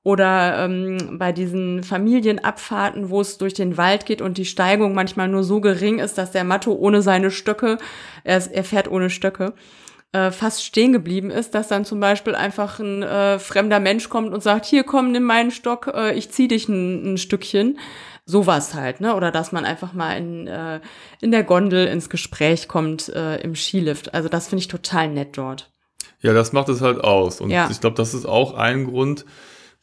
Oder 0.05 0.65
ähm, 0.65 1.17
bei 1.19 1.31
diesen 1.31 1.85
Familienabfahrten, 1.85 3.09
wo 3.11 3.21
es 3.21 3.39
durch 3.39 3.55
den 3.55 3.77
Wald 3.77 4.05
geht 4.05 4.21
und 4.21 4.37
die 4.37 4.45
Steigung 4.45 4.95
manchmal 4.95 5.29
nur 5.29 5.45
so 5.45 5.61
gering 5.61 6.01
ist, 6.01 6.19
dass 6.19 6.33
der 6.33 6.43
Matto 6.43 6.73
ohne 6.73 7.03
seine 7.03 7.31
Stöcke, 7.31 7.79
er, 8.25 8.43
er 8.53 8.65
fährt 8.65 8.91
ohne 8.91 9.11
Stöcke, 9.11 9.55
äh, 10.13 10.31
fast 10.31 10.65
stehen 10.65 10.93
geblieben 10.93 11.31
ist, 11.31 11.55
dass 11.55 11.69
dann 11.69 11.85
zum 11.85 12.01
Beispiel 12.01 12.35
einfach 12.35 12.81
ein 12.81 13.03
äh, 13.03 13.39
fremder 13.39 13.81
Mensch 13.81 14.09
kommt 14.09 14.35
und 14.35 14.43
sagt, 14.43 14.67
hier 14.67 14.85
komm, 14.85 15.13
nimm 15.13 15.23
meinen 15.23 15.53
Stock, 15.53 15.93
äh, 15.95 16.15
ich 16.15 16.31
zieh 16.31 16.49
dich 16.49 16.69
ein, 16.69 17.15
ein 17.15 17.19
Stückchen. 17.19 17.79
Sowas 18.25 18.75
halt, 18.75 19.01
ne? 19.01 19.17
Oder 19.17 19.33
dass 19.33 19.51
man 19.51 19.65
einfach 19.65 19.95
mal 19.95 20.17
in, 20.17 20.47
äh, 20.47 20.81
in 21.21 21.33
der 21.33 21.43
Gondel 21.43 21.89
ins 21.89 22.09
Gespräch 22.09 22.69
kommt 22.69 23.09
äh, 23.09 23.41
im 23.41 23.57
Skilift. 23.57 24.15
Also 24.15 24.29
das 24.29 24.47
finde 24.47 24.61
ich 24.61 24.69
total 24.69 25.09
nett 25.09 25.37
dort. 25.37 25.73
Ja, 26.21 26.33
das 26.33 26.53
macht 26.53 26.69
es 26.69 26.81
halt 26.83 27.03
aus. 27.03 27.41
Und 27.41 27.51
Ja. 27.51 27.69
ich 27.69 27.81
glaube, 27.81 27.97
das 27.97 28.15
ist 28.15 28.25
auch 28.25 28.55
ein 28.55 28.85
Grund, 28.85 29.25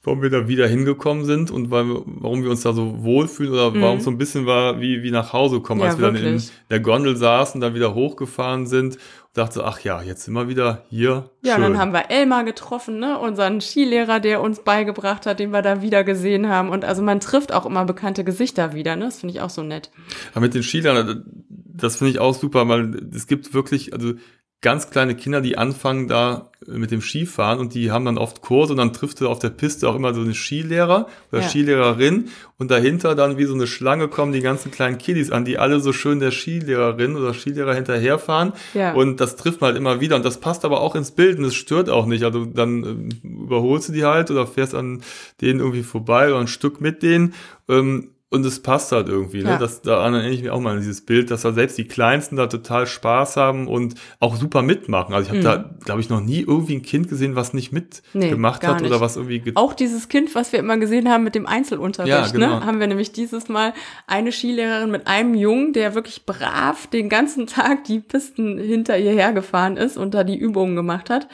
warum 0.04 0.22
wir 0.22 0.30
da 0.30 0.48
wieder 0.48 0.68
hingekommen 0.68 1.26
sind 1.26 1.52
und 1.52 1.72
weil 1.72 1.86
warum 2.06 2.42
wir 2.44 2.50
uns 2.50 2.62
da 2.62 2.72
so 2.74 3.04
wohlfühlen 3.04 3.54
oder 3.54 3.74
warum 3.82 3.98
es 3.98 4.06
so 4.06 4.10
ein 4.12 4.18
bisschen 4.18 4.46
war 4.46 4.80
wie, 4.80 5.04
wie 5.04 5.12
nach 5.12 5.34
Hause 5.34 5.60
kommen, 5.60 5.80
Mhm. 5.82 5.86
Ja, 5.86 5.90
als 5.92 6.00
wir 6.00 6.06
dann 6.08 6.16
in 6.16 6.24
wirklich. 6.24 6.52
der 6.70 6.80
Gondel 6.80 7.16
saßen, 7.18 7.60
dann 7.60 7.74
wieder 7.76 7.94
hochgefahren 7.94 8.66
sind 8.66 8.96
und 8.96 9.38
dachte, 9.38 9.66
ach 9.66 9.82
ja, 9.82 10.02
jetzt 10.02 10.24
sind 10.24 10.34
wir 10.34 10.48
wieder 10.48 10.84
hier. 10.90 11.30
Ja, 11.44 11.56
Schön. 11.56 11.64
und 11.66 11.72
dann 11.74 11.80
haben 11.82 11.92
wir 11.94 12.10
Elmar 12.10 12.44
getroffen, 12.46 13.00
ne? 13.00 13.20
unseren 13.20 13.60
Skilehrer, 13.62 14.20
der 14.22 14.42
uns 14.42 14.62
beigebracht 14.64 15.26
hat, 15.26 15.40
den 15.40 15.52
wir 15.52 15.62
da 15.62 15.82
wieder 15.82 16.04
gesehen 16.06 16.48
haben. 16.48 16.70
Und 16.70 16.86
also 16.86 17.02
man 17.02 17.20
trifft 17.20 17.52
auch 17.54 17.66
immer 17.66 17.84
bekannte 17.86 18.24
Gesichter 18.24 18.74
wieder, 18.74 18.96
ne? 18.96 19.06
Das 19.06 19.20
finde 19.20 19.36
ich 19.36 19.42
auch 19.42 19.50
so 19.50 19.64
nett. 19.64 19.92
Aber 20.32 20.42
mit 20.42 20.54
den 20.54 20.64
Skilern, 20.64 21.26
das 21.50 21.98
finde 21.98 22.12
ich 22.12 22.20
auch 22.20 22.34
super, 22.34 22.68
weil 22.68 23.08
es 23.14 23.28
gibt 23.28 23.54
wirklich, 23.54 23.94
also 23.94 24.14
ganz 24.62 24.90
kleine 24.90 25.16
Kinder, 25.16 25.40
die 25.40 25.58
anfangen 25.58 26.10
da 26.10 26.50
mit 26.68 26.92
dem 26.92 27.00
Skifahren 27.02 27.60
und 27.60 27.74
die 27.74 27.92
haben 27.92 28.04
dann 28.04 28.18
oft 28.18 28.42
Kurse 28.42 28.74
und 28.74 28.78
dann 28.78 28.92
trifft 28.92 29.22
du 29.22 29.30
auf 29.30 29.40
der 29.40 29.52
Piste 29.52 29.88
auch 29.88 29.96
immer 29.96 30.14
so 30.14 30.20
eine 30.20 30.34
Skilehrer 30.34 31.08
oder 31.32 31.42
Ja. 31.42 31.48
Skilehrerin 31.48 32.28
und 32.58 32.70
dahinter 32.70 33.16
dann 33.16 33.38
wie 33.38 33.46
so 33.46 33.54
eine 33.54 33.68
Schlange 33.68 34.10
kommen 34.10 34.34
die 34.34 34.42
ganzen 34.42 34.70
kleinen 34.70 34.98
Kiddies 34.98 35.32
an, 35.32 35.46
die 35.46 35.58
alle 35.58 35.80
so 35.80 35.94
schön 35.94 36.20
der 36.20 36.32
Skilehrerin 36.32 37.16
oder 37.16 37.34
Skilehrer 37.34 37.74
hinterherfahren 37.74 38.52
Ja. 38.74 38.94
und 38.94 39.22
das 39.22 39.38
trifft 39.38 39.62
man 39.62 39.70
halt 39.70 39.78
immer 39.78 40.02
wieder 40.02 40.18
und 40.18 40.26
das 40.26 40.42
passt 40.42 40.66
aber 40.66 40.82
auch 40.82 40.96
ins 40.96 41.12
Bild 41.12 41.40
und 41.40 41.46
es 41.46 41.56
stört 41.56 41.90
auch 41.90 42.06
nicht, 42.06 42.24
also 42.26 42.44
dann 42.44 42.84
ähm, 42.84 43.10
überholst 43.24 43.88
du 43.88 43.94
die 43.94 44.04
halt 44.04 44.30
oder 44.30 44.46
fährst 44.46 44.76
an 44.76 45.02
denen 45.40 45.62
irgendwie 45.62 45.84
vorbei 45.84 46.28
oder 46.28 46.40
ein 46.40 46.48
Stück 46.48 46.82
mit 46.82 47.02
denen 47.02 47.34
ähm, 47.70 48.10
und 48.32 48.46
es 48.46 48.62
passt 48.62 48.92
halt 48.92 49.08
irgendwie, 49.10 49.42
ne? 49.42 49.50
Ja. 49.50 49.58
Das, 49.58 49.82
da 49.82 50.02
erinnere 50.04 50.30
ich 50.30 50.42
mich 50.44 50.52
auch 50.52 50.60
mal 50.60 50.74
an 50.74 50.78
dieses 50.78 51.02
Bild, 51.04 51.32
dass 51.32 51.42
da 51.42 51.52
selbst 51.52 51.78
die 51.80 51.86
Kleinsten 51.88 52.36
da 52.36 52.46
total 52.46 52.86
Spaß 52.86 53.38
haben 53.38 53.68
und 53.68 53.96
auch 54.20 54.36
super 54.36 54.62
mitmachen. 54.62 55.16
Also 55.16 55.32
ich 55.32 55.32
habe 55.32 55.42
da, 55.64 55.70
glaube 55.84 56.02
ich, 56.02 56.10
noch 56.10 56.22
nie 56.22 56.42
irgendwie 56.42 56.76
ein 56.76 56.84
Kind 56.84 57.10
gesehen, 57.10 57.36
was 57.36 57.54
nicht 57.56 57.72
mitgemacht 57.72 58.62
Mhm. 58.62 58.68
Nee, 58.70 58.74
hat 58.76 58.82
oder 58.82 58.90
nicht. 58.92 59.00
was 59.02 59.16
irgendwie 59.16 59.40
ge- 59.40 59.54
Auch 59.56 59.74
dieses 59.74 60.10
Kind, 60.10 60.36
was 60.36 60.52
wir 60.54 60.60
immer 60.60 60.78
gesehen 60.78 61.10
haben 61.10 61.24
mit 61.24 61.34
dem 61.34 61.48
Einzelunterricht, 61.48 62.14
Ja, 62.16 62.28
genau. 62.32 62.60
ne? 62.60 62.66
haben 62.66 62.80
wir 62.80 62.86
nämlich 62.86 63.12
dieses 63.12 63.50
Mal 63.50 63.74
eine 64.06 64.32
Skilehrerin 64.32 64.92
mit 64.92 65.08
einem 65.08 65.34
Jungen, 65.34 65.74
der 65.74 65.96
wirklich 65.96 66.26
brav 66.28 66.86
den 66.88 67.10
ganzen 67.10 67.48
Tag 67.48 67.84
die 67.86 68.00
Pisten 68.00 68.60
hinter 68.60 68.98
ihr 69.00 69.12
hergefahren 69.12 69.76
ist 69.76 69.98
und 69.98 70.14
da 70.14 70.24
die 70.24 70.38
Übungen 70.38 70.76
gemacht 70.76 71.10
hat. 71.10 71.28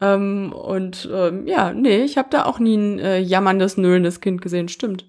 Ähm, 0.00 0.52
und 0.52 1.08
ähm, 1.14 1.46
ja, 1.46 1.72
nee, 1.72 2.02
ich 2.02 2.18
habe 2.18 2.28
da 2.30 2.44
auch 2.46 2.58
nie 2.58 2.76
ein 2.76 2.98
äh, 2.98 3.18
jammerndes, 3.20 3.76
nölendes 3.76 4.20
Kind 4.20 4.42
gesehen. 4.42 4.68
Stimmt. 4.68 5.04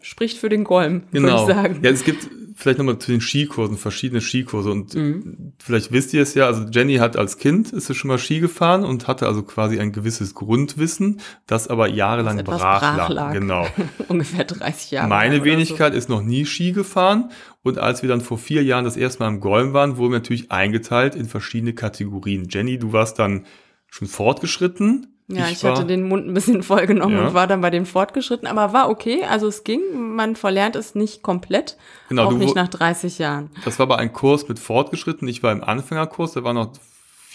Spricht 0.00 0.38
für 0.38 0.48
den 0.48 0.64
Golm, 0.64 1.02
würde 1.10 1.26
Genau. 1.26 1.48
ich 1.48 1.54
sagen. 1.54 1.78
Ja, 1.82 1.90
es 1.90 2.04
gibt 2.04 2.28
vielleicht 2.54 2.78
nochmal 2.78 2.98
zu 2.98 3.10
den 3.12 3.20
Skikursen, 3.20 3.76
verschiedene 3.76 4.22
Skikurse 4.22 4.70
und 4.70 4.94
Mhm. 4.94 5.52
vielleicht 5.58 5.92
wisst 5.92 6.14
ihr 6.14 6.22
es 6.22 6.32
ja, 6.34 6.46
also 6.46 6.64
Jenny 6.70 6.94
hat 6.96 7.16
als 7.18 7.36
Kind, 7.36 7.70
ist 7.74 7.86
sie 7.88 7.94
schon 7.94 8.08
mal 8.08 8.16
Ski 8.18 8.40
gefahren 8.40 8.82
und 8.84 9.06
hatte 9.08 9.26
also 9.26 9.42
quasi 9.42 9.78
ein 9.78 9.92
gewisses 9.92 10.34
Grundwissen, 10.34 11.20
das 11.46 11.68
aber 11.68 11.88
jahrelang 11.88 12.38
Das 12.38 12.46
brach, 12.46 12.80
brach 12.96 13.08
lag. 13.10 13.32
Genau. 13.34 13.66
Ungefähr 14.08 14.44
30 14.44 14.92
Jahre. 14.92 15.08
Meine 15.08 15.44
Wenigkeit 15.44 15.94
ist 15.94 16.08
noch 16.08 16.22
nie 16.22 16.46
Ski 16.46 16.72
gefahren 16.72 17.30
und 17.62 17.76
als 17.78 18.00
wir 18.00 18.08
dann 18.08 18.22
vor 18.22 18.38
vier 18.38 18.62
Jahren 18.64 18.84
das 18.86 18.96
erste 18.96 19.22
Mal 19.22 19.28
im 19.28 19.40
Golm 19.40 19.74
waren, 19.74 19.98
wurden 19.98 20.12
wir 20.12 20.18
natürlich 20.20 20.50
eingeteilt 20.50 21.14
in 21.14 21.26
verschiedene 21.26 21.74
Kategorien. 21.74 22.46
Jenny, 22.48 22.78
du 22.78 22.94
warst 22.94 23.18
dann 23.18 23.44
schon 23.90 24.08
fortgeschritten. 24.08 25.15
Ja, 25.28 25.48
ich, 25.48 25.62
war- 25.64 25.72
hatte 25.72 25.84
den 25.86 26.04
Mund 26.06 26.26
ein 26.28 26.34
bisschen 26.34 26.62
voll 26.62 26.86
genommen 26.86 27.16
Ja. 27.16 27.26
und 27.28 27.34
war 27.34 27.46
dann 27.48 27.60
bei 27.60 27.70
dem 27.70 27.84
Fortgeschritten, 27.84 28.46
aber 28.46 28.72
war 28.72 28.88
okay. 28.88 29.24
Also 29.24 29.48
es 29.48 29.64
ging, 29.64 29.80
man 30.14 30.36
verlernt 30.36 30.76
es 30.76 30.94
nicht 30.94 31.22
komplett, 31.22 31.76
Genau, 32.08 32.26
auch 32.26 32.30
du 32.30 32.36
nicht 32.36 32.54
nach 32.54 32.68
30 32.68 33.18
Jahren. 33.18 33.50
Das 33.64 33.78
war 33.80 33.84
aber 33.84 33.98
ein 33.98 34.12
Kurs 34.12 34.46
mit 34.48 34.58
fortgeschritten. 34.60 35.26
Ich 35.26 35.42
war 35.42 35.50
im 35.50 35.64
Anfängerkurs, 35.64 36.32
da 36.32 36.44
waren 36.44 36.54
noch 36.54 36.70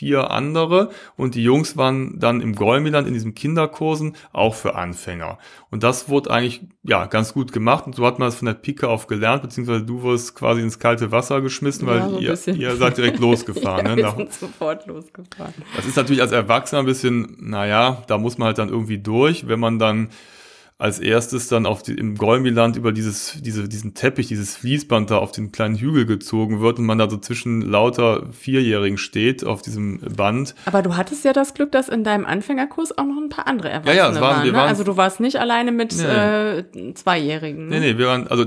vier 0.02 0.32
andere 0.32 0.90
und 1.16 1.36
die 1.36 1.44
Jungs 1.44 1.78
waren 1.78 2.18
dann 2.18 2.42
im 2.42 2.56
Golmiland 2.56 3.08
in 3.08 3.14
diesen 3.14 3.36
Kinderkursen 3.36 4.16
auch 4.34 4.56
für 4.56 4.74
Anfänger. 4.74 5.38
Und 5.70 5.84
das 5.84 6.10
wurde 6.10 6.32
eigentlich 6.32 6.62
ja 6.82 7.06
ganz 7.06 7.34
gut 7.36 7.52
gemacht 7.52 7.86
und 7.86 7.96
so 7.96 8.04
hat 8.04 8.18
man 8.18 8.28
es 8.28 8.34
von 8.34 8.48
der 8.48 8.56
Pike 8.56 8.90
auf 8.90 9.06
gelernt, 9.06 9.44
beziehungsweise 9.44 9.86
du 9.86 10.02
wurdest 10.02 10.34
quasi 10.34 10.62
ins 10.62 10.80
kalte 10.80 11.12
Wasser 11.12 11.42
geschmissen, 11.42 11.86
weil 11.86 12.00
Ja, 12.20 12.36
so 12.36 12.50
ihr, 12.50 12.58
ihr 12.58 12.76
seid 12.78 12.98
direkt 12.98 13.20
losgefahren. 13.28 13.86
ja, 13.86 13.96
ne? 13.96 14.02
wir 14.02 14.10
sind 14.16 14.34
sofort 14.34 14.88
losgefahren. 14.88 15.54
Das 15.76 15.86
ist 15.86 15.96
natürlich 15.96 16.24
als 16.24 16.32
Erwachsener 16.32 16.80
ein 16.80 16.88
bisschen, 16.88 17.38
naja, 17.40 18.02
da 18.08 18.18
muss 18.18 18.40
man 18.40 18.48
halt 18.48 18.58
dann 18.58 18.70
irgendwie 18.70 18.98
durch, 18.98 19.48
wenn 19.48 19.60
man 19.60 19.78
dann 19.78 20.10
als 20.82 21.00
erstes 21.00 21.48
dann 21.48 21.66
auf 21.68 21.84
die, 21.84 21.94
im 21.94 22.16
Golmiland 22.16 22.76
über 22.76 22.92
dieses, 22.92 23.38
diese, 23.42 23.70
diesen 23.70 23.94
Teppich, 23.94 24.28
dieses 24.28 24.56
Fließband 24.58 25.12
da 25.12 25.18
auf 25.20 25.32
den 25.32 25.52
kleinen 25.52 25.76
Hügel 25.76 26.06
gezogen 26.08 26.60
wird 26.60 26.80
und 26.80 26.86
man 26.86 26.98
da 26.98 27.08
so 27.10 27.18
zwischen 27.18 27.62
lauter 27.62 28.26
Vierjährigen 28.32 28.98
steht 28.98 29.46
auf 29.46 29.62
diesem 29.62 30.00
Band. 30.00 30.56
Aber 30.66 30.82
du 30.82 30.98
hattest 30.98 31.24
ja 31.24 31.34
das 31.34 31.54
Glück, 31.54 31.72
dass 31.72 31.88
in 31.88 32.04
deinem 32.04 32.26
Anfängerkurs 32.26 32.98
auch 32.98 33.06
noch 33.06 33.22
ein 33.22 33.30
paar 33.30 33.48
andere 33.48 33.70
Erwachsene 33.70 33.96
ja, 33.98 34.10
es 34.10 34.20
waren- 34.20 34.38
waren. 34.38 34.48
ne? 34.48 34.54
waren- 34.54 34.70
Also 34.70 34.84
du 34.84 34.98
warst 34.98 35.20
nicht 35.20 35.36
alleine 35.38 35.72
mit 35.72 35.96
Nee. 35.96 36.04
äh, 36.04 36.94
Zweijährigen. 36.96 37.68
Ne? 37.68 37.80
Nee, 37.80 37.92
nee, 37.94 37.98
wir 38.00 38.08
waren, 38.08 38.28
also 38.28 38.46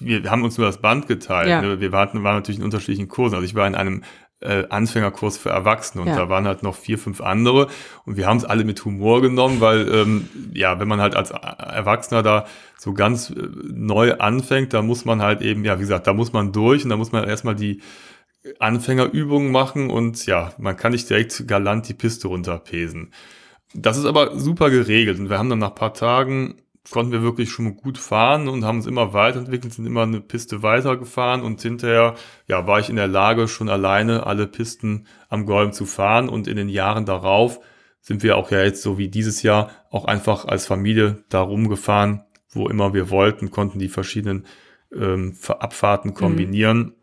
wir 0.00 0.28
haben 0.30 0.42
uns 0.42 0.58
nur 0.58 0.66
das 0.66 0.78
Band 0.80 1.06
geteilt. 1.08 1.48
Ja. 1.48 1.60
Ne? 1.62 1.80
Wir 1.80 1.92
waren, 1.92 2.22
waren 2.24 2.36
natürlich 2.36 2.58
in 2.58 2.64
unterschiedlichen 2.64 3.08
Kursen. 3.08 3.34
Also 3.36 3.44
ich 3.46 3.54
war 3.54 3.66
in 3.66 3.74
einem 3.74 4.02
äh, 4.44 4.66
Anfängerkurs 4.68 5.36
für 5.38 5.50
Erwachsene 5.50 6.02
und 6.02 6.08
Ja. 6.08 6.16
da 6.16 6.28
waren 6.28 6.46
halt 6.46 6.62
noch 6.62 6.76
vier, 6.76 6.98
fünf 6.98 7.20
andere 7.20 7.68
und 8.04 8.16
wir 8.16 8.26
haben 8.26 8.36
es 8.36 8.44
alle 8.44 8.64
mit 8.64 8.84
Humor 8.84 9.22
genommen, 9.22 9.60
weil 9.60 9.88
ähm, 9.92 10.28
ja, 10.52 10.78
wenn 10.78 10.88
man 10.88 11.00
halt 11.00 11.16
als 11.16 11.30
Erwachsener 11.30 12.22
da 12.22 12.46
so 12.78 12.92
ganz 12.92 13.30
äh, 13.30 13.34
neu 13.72 14.14
anfängt, 14.14 14.72
da 14.74 14.82
muss 14.82 15.04
man 15.04 15.22
halt 15.22 15.40
eben, 15.42 15.64
ja, 15.64 15.76
wie 15.78 15.82
gesagt, 15.82 16.06
da 16.06 16.12
muss 16.12 16.32
man 16.32 16.52
durch 16.52 16.84
und 16.84 16.90
da 16.90 16.96
muss 16.96 17.12
man 17.12 17.24
erstmal 17.24 17.54
die 17.54 17.80
Anfängerübungen 18.58 19.50
machen 19.50 19.90
und 19.90 20.26
ja, 20.26 20.52
man 20.58 20.76
kann 20.76 20.92
nicht 20.92 21.08
direkt 21.08 21.46
galant 21.48 21.88
die 21.88 21.94
Piste 21.94 22.28
runterpesen. 22.28 23.12
Das 23.74 23.96
ist 23.96 24.04
aber 24.04 24.38
super 24.38 24.70
geregelt 24.70 25.18
und 25.18 25.30
wir 25.30 25.38
haben 25.38 25.48
dann 25.50 25.58
nach 25.58 25.70
ein 25.70 25.74
paar 25.74 25.94
Tagen 25.94 26.56
konnten 26.90 27.12
wir 27.12 27.22
wirklich 27.22 27.50
schon 27.50 27.76
gut 27.76 27.98
fahren 27.98 28.48
und 28.48 28.64
haben 28.64 28.78
uns 28.78 28.86
immer 28.86 29.12
weiterentwickelt, 29.12 29.72
sind 29.72 29.86
immer 29.86 30.02
eine 30.02 30.20
Piste 30.20 30.62
weitergefahren 30.62 31.42
und 31.42 31.60
hinterher 31.62 32.14
ja, 32.46 32.66
war 32.66 32.78
ich 32.78 32.90
in 32.90 32.96
der 32.96 33.08
Lage, 33.08 33.48
schon 33.48 33.68
alleine 33.68 34.26
alle 34.26 34.46
Pisten 34.46 35.06
am 35.28 35.46
Golm 35.46 35.72
zu 35.72 35.86
fahren 35.86 36.28
und 36.28 36.46
in 36.46 36.56
den 36.56 36.68
Jahren 36.68 37.06
darauf 37.06 37.60
sind 38.00 38.22
wir 38.22 38.36
auch 38.36 38.50
ja 38.50 38.62
jetzt 38.62 38.82
so 38.82 38.98
wie 38.98 39.08
dieses 39.08 39.42
Jahr 39.42 39.70
auch 39.90 40.04
einfach 40.04 40.44
als 40.44 40.66
Familie 40.66 41.24
da 41.30 41.40
rumgefahren, 41.40 42.22
wo 42.50 42.68
immer 42.68 42.92
wir 42.92 43.08
wollten, 43.08 43.50
konnten 43.50 43.78
die 43.78 43.88
verschiedenen 43.88 44.46
ähm, 44.94 45.34
Abfahrten 45.48 46.12
kombinieren. 46.12 46.94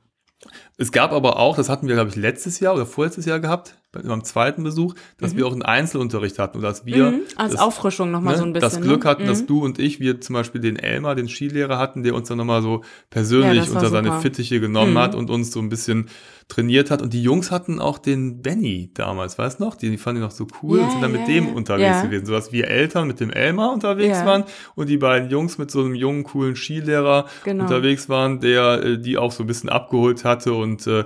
Es 0.77 0.91
gab 0.91 1.11
aber 1.11 1.37
auch, 1.37 1.55
das 1.55 1.69
hatten 1.69 1.87
wir, 1.87 1.95
glaube 1.95 2.11
ich, 2.11 2.15
letztes 2.15 2.59
Jahr 2.59 2.75
oder 2.75 2.85
vorletztes 2.85 3.25
Jahr 3.25 3.39
gehabt, 3.39 3.80
beim 3.93 4.23
zweiten 4.23 4.63
Besuch, 4.63 4.93
dass 5.17 5.35
wir 5.35 5.45
auch 5.45 5.51
einen 5.51 5.63
Einzelunterricht 5.63 6.39
hatten 6.39 6.57
und 6.57 6.63
dass 6.63 6.85
wir 6.85 7.11
Mhm, 7.11 7.21
als 7.35 7.53
das, 7.53 7.61
Auffrischung 7.61 8.09
nochmal 8.09 8.33
ne, 8.35 8.39
so 8.39 8.45
ein 8.45 8.53
bisschen. 8.53 8.69
das 8.71 8.81
Glück 8.81 9.03
ne? 9.03 9.09
hatten, 9.09 9.27
dass 9.27 9.41
Mhm. 9.41 9.47
du 9.47 9.63
und 9.65 9.79
ich, 9.79 9.99
wir 9.99 10.21
zum 10.21 10.33
Beispiel 10.35 10.61
den 10.61 10.77
Elmar, 10.77 11.15
den 11.15 11.27
Skilehrer 11.27 11.77
hatten, 11.77 12.01
der 12.03 12.15
uns 12.15 12.29
dann 12.29 12.37
nochmal 12.37 12.61
so 12.61 12.77
Ja, 12.77 12.87
persönlich 13.09 13.67
war 13.69 13.75
unter 13.75 13.89
seine. 13.89 14.21
Fittiche 14.21 14.59
genommen 14.61 14.93
Mhm. 14.93 14.97
hat 14.99 15.15
und 15.15 15.29
uns 15.29 15.51
so 15.51 15.59
ein 15.59 15.67
bisschen 15.69 16.07
trainiert 16.47 16.89
hat. 16.91 17.01
Und 17.01 17.13
die 17.13 17.21
Jungs 17.23 17.51
hatten 17.51 17.79
auch 17.79 17.97
den 17.97 18.41
Benny 18.41 18.91
damals, 18.93 19.37
weißt 19.37 19.59
du 19.59 19.63
noch? 19.65 19.75
Die, 19.75 19.89
die 19.89 19.97
fanden 19.97 20.21
ihn 20.21 20.25
noch 20.25 20.31
so 20.31 20.47
cool 20.61 20.77
Ja, 20.79 20.83
und 20.85 20.91
sind 20.91 21.01
dann 21.01 21.13
ja, 21.13 21.19
mit 21.19 21.27
dem 21.27 21.47
ja. 21.47 21.51
unterwegs 21.53 21.97
Ja. 21.97 22.01
gewesen. 22.03 22.25
So 22.25 22.31
dass 22.33 22.51
wir 22.53 22.67
Eltern 22.69 23.07
mit 23.07 23.19
dem 23.19 23.29
Elmar 23.29 23.73
unterwegs 23.73 24.19
Ja. 24.19 24.25
waren 24.25 24.43
und 24.75 24.87
die 24.87 24.97
beiden 24.97 25.29
Jungs 25.29 25.57
mit 25.57 25.69
so 25.71 25.81
einem 25.81 25.95
jungen, 25.95 26.23
coolen 26.23 26.55
Skilehrer 26.55 27.25
Genau. 27.43 27.63
unterwegs 27.63 28.07
waren, 28.09 28.39
der 28.39 28.83
äh, 28.83 28.97
die 28.99 29.17
auch 29.17 29.31
so 29.33 29.43
ein 29.43 29.47
bisschen 29.47 29.69
abgeholt 29.69 30.23
hatte 30.25 30.53
und 30.53 30.87
äh, 30.87 31.03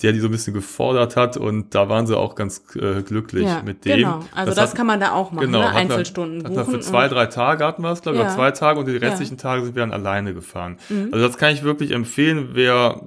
der 0.00 0.12
die 0.12 0.20
so 0.20 0.26
ein 0.28 0.30
bisschen 0.32 0.54
gefordert 0.54 1.16
hat 1.16 1.36
und 1.36 1.74
da 1.74 1.88
waren 1.88 2.06
sie 2.06 2.16
auch 2.16 2.34
ganz 2.34 2.62
äh, 2.76 3.02
glücklich 3.02 3.44
Ja, 3.44 3.62
mit 3.62 3.84
dem. 3.84 3.96
genau. 3.98 4.24
Also 4.34 4.54
das, 4.54 4.70
hat- 4.70 4.76
kann 4.76 4.86
man 4.86 4.98
da 5.00 5.12
auch 5.12 5.30
machen, 5.32 5.46
Genau, 5.46 5.58
ne? 5.58 5.64
hatten 5.66 5.74
wir- 5.74 5.80
Einzelstunden 5.96 6.44
hatten 6.44 6.56
wir 6.56 6.64
buchen. 6.64 6.74
für 6.74 6.80
zwei, 6.80 7.08
drei 7.08 7.26
Tage 7.26 7.64
hatten 7.64 7.82
wir 7.82 7.90
es, 7.92 8.02
glaube 8.02 8.16
ich, 8.18 8.22
Ja. 8.22 8.28
oder 8.28 8.34
zwei 8.36 8.50
Tage 8.52 8.80
und 8.80 8.86
die 8.88 8.92
Ja. 8.92 8.98
Mhm. 8.98 9.04
restlichen 9.04 9.38
Tage 9.38 9.64
sind 9.64 9.76
wir 9.76 9.82
dann 9.82 9.92
alleine 9.92 10.34
gefahren. 10.34 10.78
Also 11.12 11.26
das 11.26 11.36
kann 11.38 11.52
ich 11.52 11.62
wirklich 11.62 11.90
empfehlen, 11.92 12.50
wer 12.52 13.02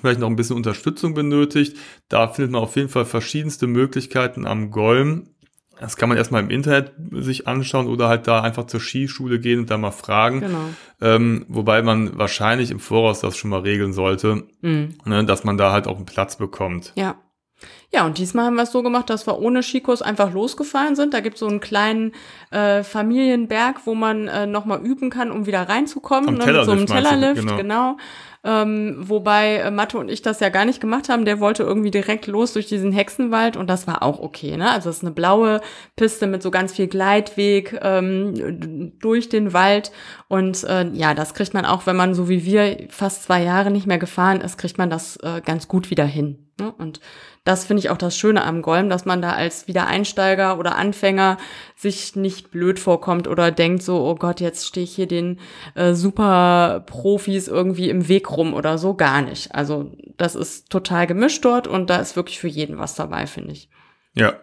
vielleicht 0.00 0.20
noch 0.20 0.28
ein 0.28 0.36
bisschen 0.36 0.54
Unterstützung 0.56 1.14
benötigt. 1.14 1.76
Da 2.08 2.28
findet 2.28 2.52
man 2.52 2.62
auf 2.62 2.76
jeden 2.76 2.88
Fall 2.88 3.04
verschiedenste 3.04 3.66
Möglichkeiten 3.66 4.46
am 4.46 4.70
Golm. 4.70 5.30
Das 5.80 5.96
kann 5.96 6.08
man 6.08 6.18
erstmal 6.18 6.42
im 6.42 6.50
Internet 6.50 6.92
sich 7.12 7.46
anschauen 7.46 7.86
oder 7.86 8.08
halt 8.08 8.26
da 8.26 8.40
einfach 8.42 8.66
zur 8.66 8.80
Skischule 8.80 9.38
gehen 9.38 9.60
und 9.60 9.70
da 9.70 9.78
mal 9.78 9.90
fragen. 9.90 10.40
Genau. 10.40 10.58
Ähm, 11.00 11.44
wobei 11.48 11.82
man 11.82 12.18
wahrscheinlich 12.18 12.70
im 12.70 12.80
Voraus 12.80 13.20
das 13.20 13.36
schon 13.36 13.50
mal 13.50 13.60
regeln 13.60 13.92
sollte, 13.92 14.44
Mhm. 14.60 14.94
ne, 15.04 15.24
dass 15.24 15.44
man 15.44 15.56
da 15.56 15.72
halt 15.72 15.86
auch 15.86 15.96
einen 15.96 16.06
Platz 16.06 16.36
bekommt. 16.36 16.92
Ja. 16.96 17.16
Ja, 17.92 18.06
und 18.06 18.18
diesmal 18.18 18.44
haben 18.44 18.54
wir 18.54 18.62
es 18.64 18.70
so 18.72 18.82
gemacht, 18.84 19.10
dass 19.10 19.26
wir 19.26 19.38
ohne 19.40 19.62
Skikurs 19.64 20.00
einfach 20.02 20.32
losgefahren 20.32 20.94
sind. 20.94 21.12
Da 21.12 21.18
gibt 21.20 21.34
es 21.34 21.40
so 21.40 21.48
einen 21.48 21.58
kleinen 21.60 22.12
äh, 22.52 22.84
Familienberg, 22.84 23.80
wo 23.84 23.94
man 23.96 24.28
äh, 24.28 24.46
nochmal 24.46 24.80
üben 24.84 25.10
kann, 25.10 25.30
um 25.32 25.46
wieder 25.46 25.68
reinzukommen. 25.68 26.28
Am 26.28 26.34
ne, 26.36 26.52
mit 26.52 26.64
so 26.64 26.70
einem 26.72 26.86
Tellerlift 26.86 27.40
Genau. 27.42 27.56
genau. 27.56 27.96
Ähm, 28.44 28.96
wobei 28.98 29.56
äh, 29.56 29.70
Mathe 29.70 29.98
und 29.98 30.08
ich 30.08 30.22
das 30.22 30.40
ja 30.40 30.48
gar 30.48 30.64
nicht 30.64 30.80
gemacht 30.80 31.08
haben. 31.08 31.24
Der 31.24 31.40
wollte 31.40 31.64
irgendwie 31.64 31.90
direkt 31.90 32.26
los 32.26 32.52
durch 32.52 32.66
diesen 32.66 32.92
Hexenwald 32.92 33.56
und 33.56 33.68
das 33.68 33.86
war 33.86 34.02
auch 34.02 34.20
okay. 34.20 34.56
Ne? 34.56 34.70
Also 34.70 34.90
es 34.90 34.98
ist 34.98 35.02
eine 35.02 35.12
blaue 35.12 35.60
Piste 35.96 36.26
mit 36.26 36.42
so 36.42 36.50
ganz 36.50 36.72
viel 36.72 36.86
Gleitweg 36.86 37.78
ähm, 37.82 38.92
durch 39.00 39.28
den 39.28 39.52
Wald. 39.52 39.90
Und 40.28 40.62
äh, 40.64 40.88
ja, 40.92 41.14
das 41.14 41.34
kriegt 41.34 41.54
man 41.54 41.66
auch, 41.66 41.86
wenn 41.86 41.96
man 41.96 42.14
so 42.14 42.28
wie 42.28 42.44
wir 42.44 42.86
fast 42.90 43.24
zwei 43.24 43.42
Jahre 43.42 43.70
nicht 43.70 43.86
mehr 43.86 43.98
gefahren 43.98 44.40
ist, 44.40 44.56
kriegt 44.58 44.78
man 44.78 44.90
das 44.90 45.16
äh, 45.16 45.40
ganz 45.44 45.66
gut 45.66 45.90
wieder 45.90 46.04
hin. 46.04 46.48
Ne? 46.60 46.72
Und 46.78 47.00
das 47.48 47.64
finde 47.64 47.80
ich 47.80 47.88
auch 47.88 47.96
das 47.96 48.14
Schöne 48.14 48.44
am 48.44 48.60
Golm, 48.60 48.90
dass 48.90 49.06
man 49.06 49.22
da 49.22 49.30
als 49.30 49.68
Wiedereinsteiger 49.68 50.58
oder 50.58 50.76
Anfänger 50.76 51.38
sich 51.76 52.14
nicht 52.14 52.50
blöd 52.50 52.78
vorkommt 52.78 53.26
oder 53.26 53.50
denkt 53.50 53.82
so, 53.82 54.04
oh 54.04 54.16
Gott, 54.16 54.42
jetzt 54.42 54.66
stehe 54.66 54.84
ich 54.84 54.94
hier 54.94 55.06
den 55.06 55.40
äh, 55.74 55.94
super 55.94 56.84
Profis 56.84 57.48
irgendwie 57.48 57.88
im 57.88 58.06
Weg 58.06 58.30
rum 58.36 58.52
oder 58.52 58.76
so. 58.76 58.92
Gar 58.92 59.22
nicht. 59.22 59.54
Also 59.54 59.92
das 60.18 60.34
ist 60.34 60.68
total 60.68 61.06
gemischt 61.06 61.42
dort 61.42 61.66
und 61.66 61.88
da 61.88 61.96
ist 61.96 62.16
wirklich 62.16 62.38
für 62.38 62.48
jeden 62.48 62.76
was 62.76 62.96
dabei, 62.96 63.26
finde 63.26 63.52
ich. 63.52 63.70
Ja. 64.12 64.34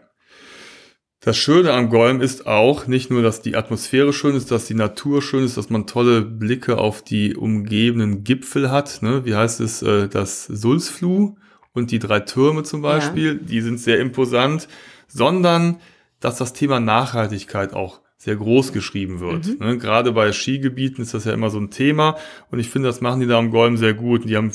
Das 1.19 1.37
Schöne 1.37 1.73
am 1.73 1.91
Golm 1.91 2.21
ist 2.21 2.47
auch 2.47 2.87
nicht 2.87 3.11
nur, 3.11 3.21
dass 3.21 3.43
die 3.43 3.55
Atmosphäre 3.55 4.13
schön 4.13 4.35
ist, 4.35 4.49
dass 4.49 4.65
die 4.65 4.73
Natur 4.73 5.21
schön 5.21 5.43
ist, 5.43 5.57
dass 5.57 5.69
man 5.69 5.85
tolle 5.85 6.23
Blicke 6.23 6.79
auf 6.79 7.03
die 7.03 7.35
umgebenden 7.35 8.23
Gipfel 8.23 8.71
hat. 8.71 9.03
Ne? 9.03 9.25
Wie 9.25 9.35
heißt 9.35 9.59
es? 9.59 9.83
Äh, 9.83 10.07
das 10.07 10.45
Sulzfluh 10.45 11.35
und 11.75 11.91
die 11.91 11.99
drei 11.99 12.21
Türme 12.21 12.63
zum 12.63 12.81
Beispiel, 12.81 13.35
die 13.35 13.61
sind 13.61 13.79
sehr 13.79 13.99
imposant, 13.99 14.67
sondern 15.07 15.77
dass 16.19 16.37
das 16.37 16.53
Thema 16.53 16.79
Nachhaltigkeit 16.79 17.73
auch 17.73 18.01
sehr 18.17 18.37
groß 18.37 18.71
geschrieben 18.73 19.19
wird. 19.19 19.59
Ne? 19.59 19.77
Gerade 19.77 20.11
bei 20.13 20.31
Skigebieten 20.31 21.03
ist 21.03 21.13
das 21.13 21.25
ja 21.25 21.33
immer 21.33 21.51
so 21.51 21.59
ein 21.59 21.69
Thema 21.69 22.15
und 22.49 22.57
ich 22.57 22.69
finde, 22.69 22.87
das 22.87 22.99
machen 23.01 23.19
die 23.19 23.27
da 23.27 23.37
am 23.37 23.51
Golm 23.51 23.77
sehr 23.77 23.93
gut. 23.93 24.27
Die 24.27 24.35
haben 24.35 24.51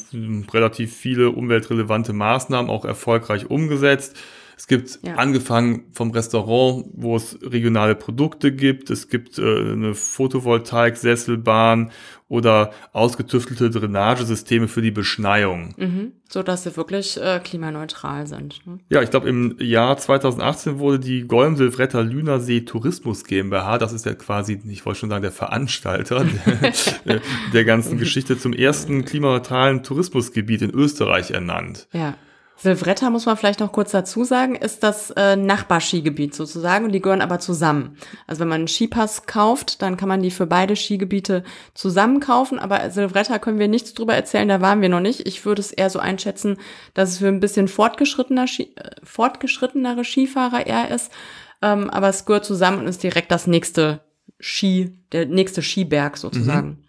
relativ 0.53 0.97
viele 0.97 1.31
umweltrelevante 1.31 2.13
Maßnahmen 2.13 2.69
auch 2.69 2.85
erfolgreich 2.85 3.49
umgesetzt. 3.49 4.17
Es 4.57 4.67
gibt 4.67 4.99
Ja. 5.03 5.15
angefangen 5.15 5.85
vom 5.93 6.11
Restaurant, 6.11 6.85
wo 6.95 7.15
es 7.17 7.39
regionale 7.43 7.95
Produkte 7.95 8.51
gibt. 8.53 8.91
Es 8.91 9.09
gibt 9.09 9.39
äh, 9.39 9.43
eine 9.43 9.95
Photovoltaik-Sesselbahn 9.95 11.91
oder 12.31 12.71
ausgetüftelte 12.93 13.71
Drainagesysteme 13.71 14.69
für 14.69 14.81
die 14.81 14.93
Beschneiung. 14.93 15.75
Mhm. 15.77 16.13
So 16.29 16.45
dass 16.45 16.63
sie 16.63 16.77
wirklich 16.77 17.21
äh, 17.21 17.41
klimaneutral 17.43 18.29
sind. 18.29 18.65
Ne? 18.67 18.79
Ja, 18.89 19.03
ich 19.03 19.11
glaube, 19.11 19.29
im 19.29 19.57
Jahr 19.59 19.99
2018 19.99 20.79
wurde 20.79 21.01
die 21.01 21.23
Golm 21.23 21.57
Silvretta 21.57 22.01
Lünersee 22.01 22.61
Tourismus 22.61 23.25
GmbH, 23.25 23.79
das 23.79 23.93
ist 23.93 24.07
ja 24.07 24.15
quasi, 24.15 24.61
ich 24.69 24.87
wollte 24.87 25.01
schon 25.01 25.11
sagen, 25.11 25.23
der 25.23 25.33
Veranstalter 25.33 26.25
der, 27.05 27.21
der 27.53 27.65
ganzen 27.65 27.99
Geschichte, 27.99 28.39
zum 28.39 28.53
ersten 28.53 29.05
klimaneutralen 29.05 29.83
Tourismusgebiet 29.83 30.63
in 30.63 30.71
Österreich 30.71 31.33
ernannt. 31.33 31.89
Ja. 31.93 32.15
Silvretta 32.63 33.09
muss 33.09 33.25
man 33.25 33.39
vielleicht 33.39 33.61
noch 33.61 33.73
kurz 33.73 33.91
dazu 33.91 34.23
sagen, 34.23 34.55
ist 34.55 34.83
das 34.83 35.11
äh, 35.13 35.35
Nachbarskigebiet 35.35 36.35
sozusagen 36.35 36.85
und 36.85 36.93
die 36.93 37.01
gehören 37.01 37.23
aber 37.23 37.39
zusammen. 37.39 37.97
Also 38.27 38.41
wenn 38.41 38.49
man 38.49 38.61
einen 38.61 38.69
Skipass 38.69 39.25
kauft, 39.25 39.81
dann 39.81 39.97
kann 39.97 40.09
man 40.09 40.21
die 40.21 40.31
für 40.31 40.47
beide 40.47 40.77
Skigebiete 40.77 41.43
zusammen 41.73 42.21
kaufen, 42.21 42.59
aber 42.59 42.91
Silvretta 42.91 43.39
können 43.39 43.59
wir 43.59 43.69
nichts 43.69 43.95
drüber 43.95 44.15
erzählen, 44.15 44.49
da 44.49 44.61
waren 44.61 44.83
wir 44.83 44.91
noch 44.91 45.01
nicht. 45.01 45.27
Ich 45.27 45.47
würde 45.47 45.61
es 45.61 45.73
eher 45.73 45.89
so 45.89 46.01
einschätzen, 46.01 46.59
dass 46.93 47.11
es 47.11 47.19
für 47.19 47.29
ein 47.29 47.41
bisschen 47.41 47.67
fortgeschrittener 47.67 48.47
Ski, 48.47 48.75
äh, 48.77 48.91
fortgeschrittenere 49.03 50.05
Skifahrer 50.05 50.67
eher 50.67 50.91
ist, 50.91 51.11
ähm, 51.63 51.89
aber 51.89 52.11
es 52.11 52.27
gehört 52.27 52.45
zusammen 52.45 52.81
und 52.81 52.89
ist 52.89 53.03
direkt 53.03 53.33
das 53.33 53.47
nächste 53.47 54.01
Ski, 54.39 54.99
der 55.13 55.25
nächste 55.25 55.63
Skiberg 55.63 56.19
sozusagen. 56.19 56.85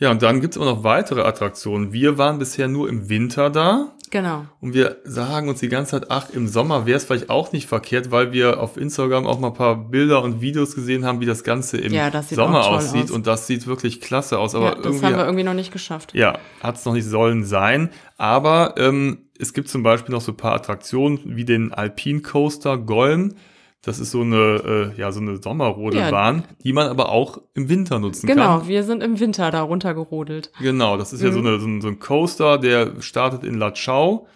Ja, 0.00 0.10
und 0.10 0.22
dann 0.22 0.40
gibt's 0.40 0.56
auch 0.58 0.64
noch 0.64 0.82
weitere 0.82 1.20
Attraktionen. 1.22 1.92
Wir 1.92 2.18
waren 2.18 2.38
bisher 2.38 2.68
nur 2.68 2.88
im 2.88 3.08
Winter 3.08 3.50
da. 3.50 3.92
Genau. 4.10 4.46
Und 4.60 4.74
wir 4.74 4.96
sagen 5.04 5.48
uns 5.48 5.60
die 5.60 5.68
ganze 5.68 5.92
Zeit, 5.92 6.10
ach, 6.10 6.30
im 6.30 6.48
Sommer 6.48 6.84
wäre 6.84 6.96
es 6.96 7.04
vielleicht 7.04 7.30
auch 7.30 7.52
nicht 7.52 7.68
verkehrt, 7.68 8.10
weil 8.10 8.32
wir 8.32 8.60
auf 8.60 8.76
Instagram 8.76 9.24
auch 9.26 9.38
mal 9.38 9.48
ein 9.48 9.54
paar 9.54 9.76
Bilder 9.76 10.22
und 10.22 10.40
Videos 10.40 10.74
gesehen 10.74 11.04
haben, 11.04 11.20
wie 11.20 11.26
das 11.26 11.44
Ganze 11.44 11.76
im 11.76 11.92
Ja, 11.92 12.10
das 12.10 12.30
Sommer 12.30 12.66
aussieht. 12.66 13.04
aus. 13.04 13.10
Und 13.12 13.28
das 13.28 13.46
sieht 13.46 13.68
wirklich 13.68 14.00
klasse 14.00 14.38
aus. 14.38 14.56
Aber 14.56 14.70
ja, 14.70 14.74
das 14.74 14.86
irgendwie, 14.86 15.04
haben 15.06 15.16
wir 15.16 15.24
irgendwie 15.24 15.44
noch 15.44 15.54
nicht 15.54 15.70
geschafft. 15.72 16.12
ja, 16.14 16.38
hat 16.60 16.76
es 16.76 16.84
noch 16.84 16.94
nicht 16.94 17.06
sollen 17.06 17.44
sein. 17.44 17.90
Aber 18.16 18.74
ähm, 18.78 19.26
es 19.38 19.52
gibt 19.52 19.68
zum 19.68 19.82
Beispiel 19.84 20.12
noch 20.12 20.22
so 20.22 20.32
ein 20.32 20.36
paar 20.36 20.54
Attraktionen 20.54 21.20
wie 21.24 21.44
den 21.44 21.72
Alpine 21.72 22.20
Coaster 22.22 22.78
Golm. 22.78 23.34
Das 23.82 23.98
ist 23.98 24.10
so 24.10 24.20
eine, 24.20 24.92
äh, 24.94 25.00
ja, 25.00 25.10
so 25.10 25.20
eine 25.20 25.38
Sommerrodelbahn, 25.42 26.44
die 26.62 26.74
man 26.74 26.88
aber 26.88 27.08
auch 27.08 27.40
im 27.54 27.70
Winter 27.70 27.98
nutzen 27.98 28.26
Genau, 28.26 28.58
kann. 28.58 28.68
wir 28.68 28.82
sind 28.84 29.02
im 29.02 29.18
Winter 29.20 29.50
da 29.50 29.62
runtergerodelt. 29.62 30.52
Genau, 30.60 30.98
das 30.98 31.14
ist 31.14 31.22
ja 31.22 31.32
so, 31.32 31.38
eine, 31.38 31.58
so, 31.58 31.66
ein, 31.66 31.80
so 31.80 31.88
ein 31.88 31.98
Coaster, 31.98 32.58
der 32.58 33.00
startet 33.00 33.42
in 33.42 33.54
Latschau 33.54 34.26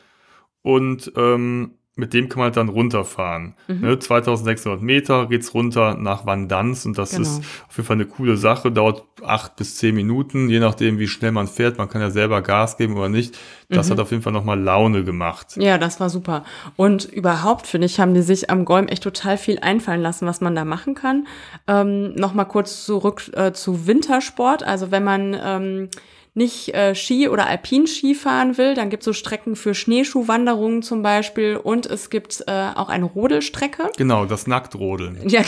und 0.63 1.13
ähm, 1.17 1.73
mit 1.97 2.13
dem 2.13 2.29
kann 2.29 2.39
man 2.41 2.45
halt 2.47 2.57
dann 2.57 2.69
runterfahren. 2.69 3.55
Mhm. 3.69 3.81
Ne, 3.83 3.99
2600 3.99 4.83
Meter 4.83 5.27
geht's 5.27 5.55
runter 5.55 5.95
nach 5.97 6.27
Vandanz 6.27 6.85
und 6.87 6.99
das 6.99 7.11
Genau. 7.13 7.23
ist 7.23 7.39
auf 7.69 7.77
jeden 7.77 7.87
Fall 7.87 7.95
eine 7.97 8.07
coole 8.07 8.37
Sache, 8.37 8.73
dauert 8.73 9.05
acht 9.25 9.55
bis 9.57 9.77
zehn 9.77 9.95
Minuten, 9.95 10.49
je 10.51 10.59
nachdem 10.59 10.99
wie 10.99 11.07
schnell 11.07 11.31
man 11.31 11.47
fährt. 11.47 11.79
Man 11.79 11.89
kann 11.89 12.01
ja 12.01 12.11
selber 12.11 12.43
Gas 12.43 12.77
geben 12.77 12.97
oder 12.97 13.09
nicht. 13.09 13.39
Das 13.69 13.87
Mhm. 13.89 13.93
hat 13.93 14.01
auf 14.01 14.11
jeden 14.11 14.23
Fall 14.25 14.33
nochmal 14.33 14.61
Laune 14.61 15.05
gemacht. 15.05 15.55
Ja, 15.57 15.79
das 15.79 16.01
war 16.01 16.11
super. 16.11 16.45
Und 16.77 17.05
überhaupt, 17.05 17.67
finde 17.67 17.87
ich, 17.87 18.01
haben 18.01 18.13
die 18.13 18.23
sich 18.23 18.51
am 18.51 18.65
Golm 18.65 18.89
echt 18.89 19.03
total 19.05 19.39
viel 19.39 19.61
einfallen 19.61 20.03
lassen, 20.03 20.27
was 20.27 20.41
man 20.41 20.55
da 20.57 20.65
machen 20.65 20.95
kann. 20.95 21.27
Ähm, 21.69 22.15
Nochmal 22.17 22.47
kurz 22.49 22.85
zurück 22.85 23.31
äh, 23.35 23.53
zu 23.53 23.87
Wintersport. 23.87 24.63
Also 24.65 24.91
wenn 24.91 25.05
man 25.05 25.37
ähm, 25.43 25.89
nicht 26.35 26.75
äh, 26.75 26.94
Ski 26.94 27.29
oder 27.29 27.47
Alpinski 27.47 28.14
fahren 28.14 28.59
will, 28.59 28.75
dann 28.75 28.90
gibt 28.90 29.03
es 29.03 29.05
so 29.05 29.12
Strecken 29.12 29.57
für 29.57 29.75
Schneeschuhwanderungen 29.75 30.83
zum 30.83 31.03
Beispiel 31.03 31.57
und 31.57 31.87
es 31.87 32.11
gibt 32.11 32.42
äh, 32.47 32.70
auch 32.75 32.88
eine 32.88 33.05
Rodelstrecke. 33.05 33.90
Genau, 33.97 34.27
das 34.27 34.47
Nacktrodeln. 34.47 35.29
Ja, 35.29 35.42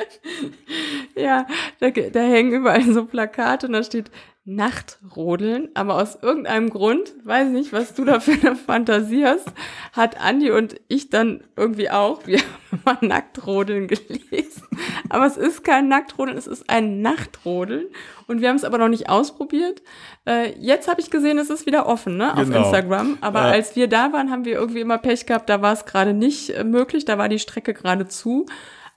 ja 1.16 1.46
da, 1.80 1.90
da 1.90 2.20
hängen 2.20 2.52
überall 2.52 2.82
so 2.84 3.04
Plakate 3.04 3.66
und 3.66 3.72
da 3.74 3.82
steht 3.82 4.10
Nachtrodeln, 4.46 5.68
aber 5.74 5.94
aus 5.96 6.18
irgendeinem 6.22 6.70
Grund, 6.70 7.12
weiß 7.24 7.48
nicht, 7.50 7.72
was 7.74 7.94
du 7.94 8.04
da 8.04 8.20
für 8.20 8.32
eine 8.32 8.56
Fantasie 8.56 9.24
hast, 9.24 9.46
hat 9.92 10.18
Andi 10.20 10.50
und 10.50 10.76
ich 10.88 11.10
dann 11.10 11.44
irgendwie 11.56 11.90
auch, 11.90 12.22
wir 12.26 12.38
haben 12.38 12.80
mal 12.84 12.98
Nacktrodeln 13.00 13.86
gelesen. 13.86 14.62
Aber 15.10 15.26
es 15.26 15.36
ist 15.36 15.62
kein 15.62 15.88
Nacktrodeln, 15.88 16.38
es 16.38 16.46
ist 16.46 16.68
ein 16.70 17.02
Nachtrodeln 17.02 17.86
und 18.28 18.40
wir 18.40 18.48
haben 18.48 18.56
es 18.56 18.64
aber 18.64 18.78
noch 18.78 18.88
nicht 18.88 19.08
ausprobiert. 19.10 19.82
Äh, 20.26 20.52
jetzt 20.58 20.88
habe 20.88 21.00
ich 21.00 21.10
gesehen, 21.10 21.38
es 21.38 21.50
ist 21.50 21.66
wieder 21.66 21.86
offen, 21.86 22.16
ne, 22.16 22.32
auf 22.32 22.44
Genau. 22.44 22.62
Instagram. 22.64 23.18
Aber 23.20 23.40
Ja. 23.40 23.50
als 23.50 23.76
wir 23.76 23.88
da 23.88 24.12
waren, 24.12 24.30
haben 24.30 24.44
wir 24.46 24.54
irgendwie 24.54 24.80
immer 24.80 24.98
Pech 24.98 25.26
gehabt, 25.26 25.48
da 25.50 25.60
war 25.62 25.74
es 25.74 25.84
gerade 25.84 26.14
nicht 26.14 26.50
äh, 26.50 26.64
möglich, 26.64 27.04
da 27.04 27.18
war 27.18 27.28
die 27.28 27.38
Strecke 27.38 27.74
gerade 27.74 28.08
zu. 28.08 28.46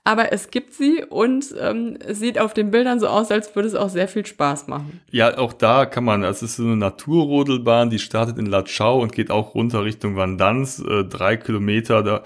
Aber 0.06 0.34
es 0.34 0.50
gibt 0.50 0.74
sie 0.74 1.02
und 1.02 1.54
ähm, 1.58 1.96
es 2.06 2.18
sieht 2.18 2.38
auf 2.38 2.52
den 2.52 2.70
Bildern 2.70 3.00
so 3.00 3.06
aus, 3.06 3.30
als 3.30 3.56
würde 3.56 3.68
es 3.68 3.74
auch 3.74 3.88
sehr 3.88 4.06
viel 4.06 4.26
Spaß 4.26 4.66
machen. 4.66 5.00
Ja, 5.10 5.38
auch 5.38 5.54
da 5.54 5.86
kann 5.86 6.04
man, 6.04 6.22
es 6.24 6.42
ist 6.42 6.56
so 6.56 6.62
eine 6.62 6.76
Naturrodelbahn, 6.76 7.88
die 7.88 7.98
startet 7.98 8.36
in 8.36 8.44
Latschau 8.44 9.00
und 9.00 9.12
geht 9.12 9.30
auch 9.30 9.54
runter 9.54 9.82
Richtung 9.82 10.14
Vandanz, 10.14 10.78
äh, 10.78 11.04
drei 11.04 11.38
Kilometer 11.38 12.02
da. 12.02 12.22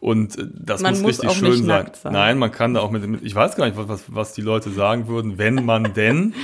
Und 0.00 0.38
äh, 0.38 0.46
das 0.52 0.80
Man 0.80 0.94
muss, 0.94 1.02
muss 1.02 1.22
richtig 1.22 1.38
schön 1.38 1.66
sein. 1.66 1.90
sein. 1.92 2.12
Nein, 2.12 2.38
man 2.38 2.50
kann 2.50 2.74
da 2.74 2.80
auch 2.80 2.90
mit, 2.90 3.06
mit 3.06 3.22
ich 3.22 3.34
weiß 3.34 3.54
gar 3.54 3.66
nicht, 3.66 3.76
was, 3.76 4.02
was, 4.08 4.32
die 4.32 4.40
Leute 4.40 4.70
sagen 4.70 5.06
würden, 5.06 5.38
wenn 5.38 5.64
man 5.64 5.92
denn. 5.94 6.34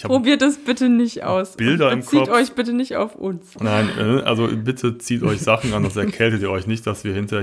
Ja, 0.00 0.06
Probiert 0.08 0.42
es 0.42 0.58
bitte 0.58 0.88
nicht 0.88 1.24
aus. 1.24 1.56
Bilder 1.56 1.90
im 1.90 2.04
Kopf. 2.04 2.28
euch 2.28 2.52
bitte 2.52 2.72
nicht 2.72 2.94
auf 2.94 3.16
uns. 3.16 3.58
nein, 3.58 3.88
äh, 3.98 4.22
also 4.22 4.46
bitte 4.46 4.98
zieht 4.98 5.24
euch 5.24 5.40
Sachen 5.40 5.72
an, 5.72 5.82
das 5.82 5.96
erkältet 5.96 6.42
ihr 6.42 6.50
euch 6.50 6.68
nicht, 6.68 6.86
dass 6.86 7.02
wir 7.02 7.14
hinterher 7.14 7.40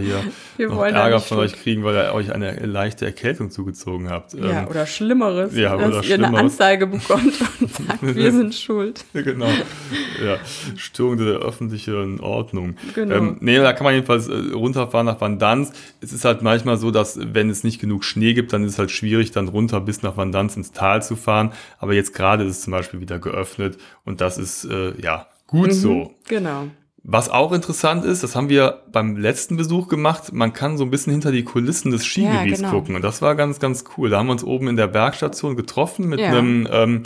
hier 0.57 0.69
Wir 0.69 0.69
noch 0.69 0.83
Ärger 0.83 1.19
von 1.19 1.39
euch 1.39 1.53
kriegen, 1.53 1.83
weil 1.83 1.95
ihr 1.95 2.13
euch 2.13 2.31
eine 2.31 2.55
leichte 2.77 3.05
Erkältung 3.05 3.49
zugezogen 3.51 4.09
habt. 4.09 4.33
Ja, 4.33 4.61
Ähm, 4.63 4.67
oder 4.67 4.85
Schlimmeres. 4.85 5.55
ja, 5.55 5.75
dass 5.75 5.87
oder 5.87 6.03
ihr 6.03 6.13
eine 6.15 6.25
Schlimmeres. 6.27 6.39
Anzeige 6.39 6.87
bekommt 6.87 7.33
und 7.59 7.73
sagt, 7.87 8.15
wir 8.15 8.31
sind 8.31 8.53
schuld. 8.55 9.03
genau. 9.13 9.47
Ja, 10.23 10.37
Störung 10.75 11.17
der 11.17 11.37
öffentlichen 11.39 12.19
Ordnung. 12.19 12.75
Genau. 12.93 13.15
Ähm, 13.15 13.37
nee, 13.39 13.57
da 13.57 13.73
kann 13.73 13.83
man 13.83 13.93
jedenfalls 13.95 14.27
äh, 14.27 14.33
runterfahren 14.53 15.05
nach 15.07 15.19
Vandanz. 15.19 15.71
Es 16.01 16.13
ist 16.13 16.23
halt 16.25 16.41
manchmal 16.43 16.77
so, 16.77 16.91
dass 16.91 17.19
wenn 17.33 17.49
es 17.49 17.63
nicht 17.63 17.79
genug 17.81 18.03
Schnee 18.03 18.33
gibt, 18.33 18.53
dann 18.53 18.63
ist 18.63 18.73
es 18.73 18.79
halt 18.79 18.91
schwierig, 18.91 19.31
dann 19.31 19.47
runter 19.47 19.81
bis 19.81 20.03
nach 20.03 20.15
Vandanz 20.17 20.55
ins 20.55 20.71
Tal 20.71 21.01
zu 21.01 21.15
fahren. 21.15 21.51
Aber 21.79 21.93
jetzt 21.93 22.13
gerade 22.13 22.43
ist 22.43 22.57
es 22.57 22.61
zum 22.61 22.71
Beispiel 22.71 22.99
wieder 22.99 23.17
geöffnet 23.19 23.77
und 24.05 24.21
das 24.21 24.37
ist 24.37 24.65
äh, 24.65 24.93
ja 25.01 25.27
gut 25.47 25.73
so. 25.73 26.13
Genau. 26.27 26.67
Was 27.09 27.29
auch 27.29 27.53
interessant 27.53 28.03
ist, 28.03 28.21
das 28.21 28.35
haben 28.35 28.49
wir 28.49 28.83
beim 28.91 29.15
letzten 29.15 29.55
Besuch 29.55 29.87
gemacht, 29.87 30.33
man 30.33 30.51
kann 30.51 30.77
so 30.77 30.83
ein 30.83 30.89
bisschen 30.89 31.11
hinter 31.13 31.31
die 31.31 31.45
Kulissen 31.45 31.89
des 31.89 32.03
Skigebiets 32.05 32.59
genau. 32.59 32.71
gucken. 32.71 32.95
Und 32.97 33.01
das 33.01 33.21
war 33.21 33.33
ganz, 33.35 33.59
ganz 33.59 33.85
cool. 33.97 34.09
Da 34.09 34.17
haben 34.19 34.27
wir 34.27 34.33
uns 34.33 34.43
oben 34.43 34.67
in 34.67 34.75
der 34.75 34.87
Bergstation 34.87 35.55
getroffen 35.55 36.09
mit 36.09 36.19
Ja. 36.19 36.27
einem 36.27 36.67
ähm, 36.69 37.03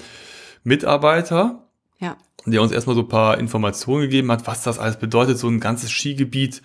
Mitarbeiter, 0.63 1.67
Ja. 1.99 2.17
der 2.45 2.61
uns 2.61 2.71
erstmal 2.71 2.95
so 2.95 3.03
ein 3.03 3.07
paar 3.09 3.37
Informationen 3.37 4.01
gegeben 4.01 4.31
hat, 4.31 4.47
was 4.47 4.63
das 4.63 4.79
alles 4.79 4.97
bedeutet, 4.97 5.37
so 5.37 5.47
ein 5.47 5.59
ganzes 5.59 5.91
Skigebiet 5.91 6.61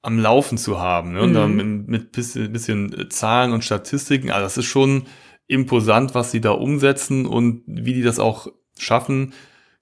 am 0.00 0.18
Laufen 0.18 0.56
zu 0.58 0.80
haben. 0.80 1.12
Ne? 1.12 1.20
Und 1.22 1.30
Mhm. 1.30 1.34
dann 1.34 1.56
mit, 1.56 1.88
mit 1.88 2.12
bisschen, 2.12 2.52
bisschen 2.52 3.10
Zahlen 3.10 3.52
und 3.52 3.64
Statistiken. 3.64 4.30
Also 4.30 4.44
das 4.44 4.56
ist 4.56 4.66
schon 4.66 5.04
imposant, 5.46 6.14
was 6.14 6.30
sie 6.30 6.40
da 6.40 6.52
umsetzen 6.52 7.26
und 7.26 7.62
wie 7.66 7.94
die 7.94 8.02
das 8.02 8.18
auch 8.18 8.48
schaffen, 8.78 9.32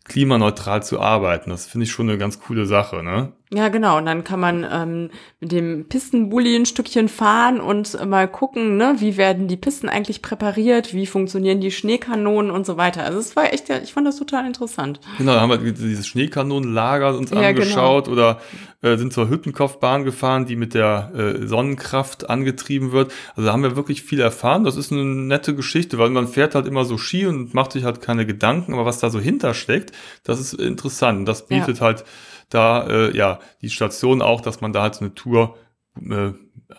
klimaneutral 0.08 0.82
zu 0.82 1.00
arbeiten. 1.00 1.50
Das 1.50 1.66
finde 1.66 1.84
ich 1.84 1.92
schon 1.92 2.08
eine 2.08 2.18
ganz 2.18 2.40
coole 2.40 2.66
Sache. 2.66 3.02
Ne? 3.02 3.32
Ja, 3.52 3.68
genau. 3.68 3.98
Und 3.98 4.06
dann 4.06 4.24
kann 4.24 4.40
man 4.40 4.66
ähm, 4.68 5.10
mit 5.38 5.52
dem 5.52 5.88
Pistenbully 5.88 6.56
ein 6.56 6.66
Stückchen 6.66 7.08
fahren 7.08 7.60
und 7.60 7.94
äh, 7.94 8.04
mal 8.04 8.26
gucken, 8.26 8.76
ne, 8.76 8.96
wie 8.98 9.16
werden 9.16 9.46
die 9.46 9.56
Pisten 9.56 9.88
eigentlich 9.88 10.20
präpariert, 10.20 10.92
wie 10.92 11.06
funktionieren 11.06 11.60
die 11.60 11.70
Schneekanonen 11.70 12.50
und 12.50 12.66
so 12.66 12.76
weiter. 12.76 13.04
Also 13.04 13.20
es 13.20 13.36
war 13.36 13.52
echt, 13.52 13.68
ja, 13.68 13.78
ich 13.78 13.92
fand 13.92 14.04
das 14.04 14.16
total 14.16 14.46
interessant. 14.46 14.98
Genau, 15.18 15.34
da 15.34 15.40
haben 15.40 15.50
wir 15.50 15.72
dieses 15.72 16.08
Schneekanonenlager 16.08 17.16
uns 17.16 17.30
Ja, 17.30 17.52
genau. 17.52 17.62
angeschaut 17.62 18.08
oder 18.08 18.40
äh, 18.82 18.96
sind 18.96 19.12
zur 19.12 19.28
Hüttenkopfbahn 19.28 20.02
gefahren, 20.02 20.46
die 20.46 20.56
mit 20.56 20.74
der 20.74 21.12
äh, 21.14 21.46
Sonnenkraft 21.46 22.28
angetrieben 22.28 22.90
wird. 22.90 23.12
Also 23.36 23.46
da 23.46 23.52
haben 23.52 23.62
wir 23.62 23.76
wirklich 23.76 24.02
viel 24.02 24.18
erfahren. 24.18 24.64
Das 24.64 24.76
ist 24.76 24.90
eine 24.90 25.04
nette 25.04 25.54
Geschichte, 25.54 25.98
weil 25.98 26.10
man 26.10 26.26
fährt 26.26 26.56
halt 26.56 26.66
immer 26.66 26.84
so 26.84 26.98
Ski 26.98 27.26
und 27.26 27.54
macht 27.54 27.72
sich 27.72 27.84
halt 27.84 28.00
keine 28.00 28.26
Gedanken, 28.26 28.74
aber 28.74 28.86
was 28.86 28.98
da 28.98 29.08
so 29.08 29.20
hintersteckt, 29.20 29.92
das 30.24 30.40
ist 30.40 30.54
interessant. 30.54 31.28
Das 31.28 31.46
bietet 31.46 31.80
halt 31.80 32.04
da 32.48 32.86
äh, 32.86 33.16
ja 33.16 33.40
die 33.62 33.70
Station 33.70 34.22
auch, 34.22 34.40
dass 34.40 34.60
man 34.60 34.72
da 34.72 34.82
halt 34.82 34.94
so 34.94 35.04
eine 35.04 35.14
Tour 35.14 35.56
äh, 36.00 36.32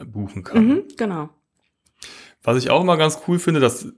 buchen 0.06 0.44
kann. 0.44 0.68
Mhm, 0.68 0.84
genau. 0.98 1.30
Was 2.44 2.58
ich 2.58 2.70
auch 2.70 2.82
immer 2.82 2.98
ganz 2.98 3.20
cool 3.28 3.40
finde, 3.40 3.60
das 3.60 3.92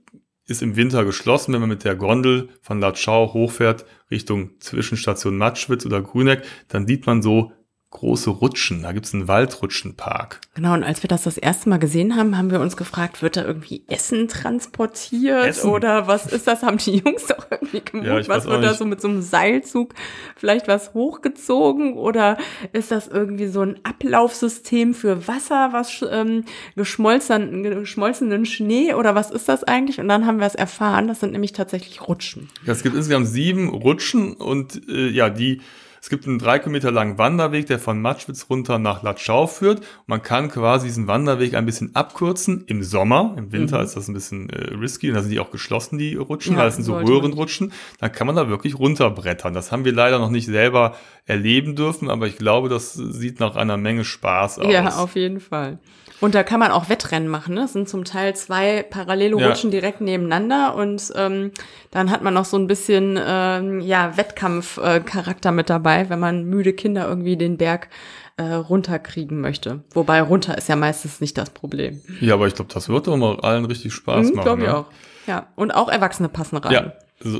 ist 0.46 0.62
im 0.62 0.74
Winter 0.74 1.04
geschlossen, 1.04 1.52
wenn 1.52 1.60
man 1.60 1.68
mit 1.68 1.84
der 1.84 1.94
Gondel 1.94 2.48
von 2.60 2.80
Latschau 2.80 3.32
hochfährt 3.32 3.84
Richtung 4.10 4.58
Zwischenstation 4.58 5.36
Matschwitz 5.36 5.86
oder 5.86 6.02
Grüneck, 6.02 6.42
dann 6.68 6.86
sieht 6.86 7.06
man 7.06 7.22
so 7.22 7.52
große 7.90 8.30
Rutschen. 8.30 8.82
Da 8.82 8.92
gibt's 8.92 9.12
einen 9.12 9.26
Waldrutschenpark. 9.26 10.40
Genau, 10.54 10.74
und 10.74 10.84
als 10.84 11.02
wir 11.02 11.08
das 11.08 11.24
das 11.24 11.36
erste 11.36 11.68
Mal 11.68 11.78
gesehen 11.78 12.14
haben, 12.14 12.38
haben 12.38 12.52
wir 12.52 12.60
uns 12.60 12.76
gefragt, 12.76 13.20
wird 13.20 13.36
da 13.36 13.44
irgendwie 13.44 13.82
Essen 13.88 14.28
transportiert 14.28 15.46
Essen? 15.46 15.70
oder 15.70 16.06
was 16.06 16.26
ist 16.26 16.46
das? 16.46 16.62
Haben 16.62 16.78
die 16.78 16.98
Jungs 16.98 17.26
doch 17.26 17.46
irgendwie 17.50 17.80
gemutet? 17.80 18.26
Ja, 18.26 18.28
was 18.28 18.46
wird 18.46 18.62
da 18.62 18.74
so 18.74 18.84
mit 18.84 19.00
so 19.00 19.08
einem 19.08 19.22
Seilzug 19.22 19.94
vielleicht 20.36 20.68
was 20.68 20.94
hochgezogen 20.94 21.94
oder 21.94 22.38
ist 22.72 22.92
das 22.92 23.08
irgendwie 23.08 23.48
so 23.48 23.62
ein 23.62 23.80
Ablaufsystem 23.82 24.94
für 24.94 25.26
Wasser, 25.26 25.70
was 25.72 26.04
ähm, 26.08 26.44
geschmolzen, 26.76 27.64
geschmolzenen 27.64 28.46
Schnee 28.46 28.94
oder 28.94 29.16
was 29.16 29.32
ist 29.32 29.48
das 29.48 29.64
eigentlich? 29.64 29.98
Und 29.98 30.06
dann 30.06 30.26
haben 30.26 30.38
wir 30.38 30.46
es 30.46 30.54
erfahren, 30.54 31.08
das 31.08 31.20
sind 31.20 31.32
nämlich 31.32 31.52
tatsächlich 31.52 32.06
Rutschen. 32.06 32.48
Ja, 32.64 32.72
es 32.72 32.84
gibt 32.84 32.94
insgesamt 32.94 33.26
sieben 33.26 33.68
Rutschen 33.68 34.34
und 34.34 34.88
äh, 34.88 35.08
ja, 35.08 35.28
die 35.28 35.60
es 36.00 36.08
gibt 36.08 36.26
einen 36.26 36.38
drei 36.38 36.58
Kilometer 36.58 36.90
langen 36.90 37.18
Wanderweg, 37.18 37.66
der 37.66 37.78
von 37.78 38.00
Matschwitz 38.00 38.46
runter 38.48 38.78
nach 38.78 39.02
Latschau 39.02 39.46
führt. 39.46 39.82
Man 40.06 40.22
kann 40.22 40.48
quasi 40.50 40.86
diesen 40.86 41.06
Wanderweg 41.06 41.54
ein 41.54 41.66
bisschen 41.66 41.94
abkürzen 41.94 42.64
im 42.66 42.82
Sommer. 42.82 43.34
Im 43.36 43.52
Winter 43.52 43.82
ist 43.82 43.96
das 43.96 44.08
ein 44.08 44.14
bisschen 44.14 44.48
äh, 44.50 44.74
risky 44.74 45.08
und 45.08 45.14
da 45.16 45.22
sind 45.22 45.30
die 45.30 45.40
auch 45.40 45.50
geschlossen, 45.50 45.98
die 45.98 46.16
Rutschen, 46.16 46.54
Ja, 46.54 46.60
weil 46.60 46.68
es 46.68 46.76
sind 46.76 46.84
so 46.84 46.96
Röhrenrutschen. 46.96 47.72
Da 47.98 48.08
kann 48.08 48.26
man 48.26 48.36
da 48.36 48.48
wirklich 48.48 48.78
runterbrettern. 48.78 49.52
Das 49.52 49.72
haben 49.72 49.84
wir 49.84 49.92
leider 49.92 50.18
noch 50.18 50.30
nicht 50.30 50.46
selber 50.46 50.94
erleben 51.26 51.76
dürfen, 51.76 52.08
aber 52.10 52.26
ich 52.26 52.38
glaube, 52.38 52.68
das 52.68 52.94
sieht 52.94 53.38
nach 53.40 53.56
einer 53.56 53.76
Menge 53.76 54.04
Spaß 54.04 54.58
aus. 54.60 54.72
Ja, 54.72 54.88
auf 54.96 55.16
jeden 55.16 55.40
Fall. 55.40 55.78
Und 56.20 56.34
da 56.34 56.42
kann 56.42 56.60
man 56.60 56.70
auch 56.70 56.90
Wettrennen 56.90 57.28
machen. 57.28 57.54
Ne? 57.54 57.62
Das 57.62 57.72
sind 57.72 57.88
zum 57.88 58.04
Teil 58.04 58.36
zwei 58.36 58.82
parallele 58.82 59.38
Ja. 59.40 59.48
Rutschen 59.48 59.70
direkt 59.70 60.02
nebeneinander 60.02 60.74
und 60.74 61.10
ähm, 61.16 61.50
dann 61.90 62.10
hat 62.10 62.22
man 62.22 62.34
noch 62.34 62.44
so 62.44 62.58
ein 62.58 62.66
bisschen 62.66 63.18
ähm, 63.22 63.80
ja, 63.80 64.16
Wettkampfcharakter 64.18 65.50
mit 65.50 65.70
dabei, 65.70 65.89
wenn 66.08 66.18
man 66.20 66.44
müde 66.44 66.72
Kinder 66.72 67.06
irgendwie 67.08 67.36
den 67.36 67.56
Berg 67.56 67.88
äh, 68.36 68.42
runterkriegen 68.52 69.40
möchte. 69.40 69.80
Wobei 69.92 70.22
runter 70.22 70.56
ist 70.56 70.68
ja 70.68 70.76
meistens 70.76 71.20
nicht 71.20 71.36
das 71.36 71.50
Problem. 71.50 72.00
ja, 72.20 72.34
aber 72.34 72.46
ich 72.46 72.54
glaube, 72.54 72.72
das 72.72 72.88
wird 72.88 73.06
doch 73.06 73.16
mal 73.16 73.38
allen 73.40 73.64
richtig 73.66 73.92
Spaß 73.92 74.28
Mhm, 74.30 74.36
machen. 74.36 74.44
Glaube 74.44 74.62
ich 74.62 74.68
ne? 74.68 74.76
auch. 74.76 74.86
Ja, 75.26 75.46
und 75.56 75.70
auch 75.72 75.88
Erwachsene 75.90 76.28
passen 76.28 76.56
rein. 76.56 76.72
Ja, 76.72 76.92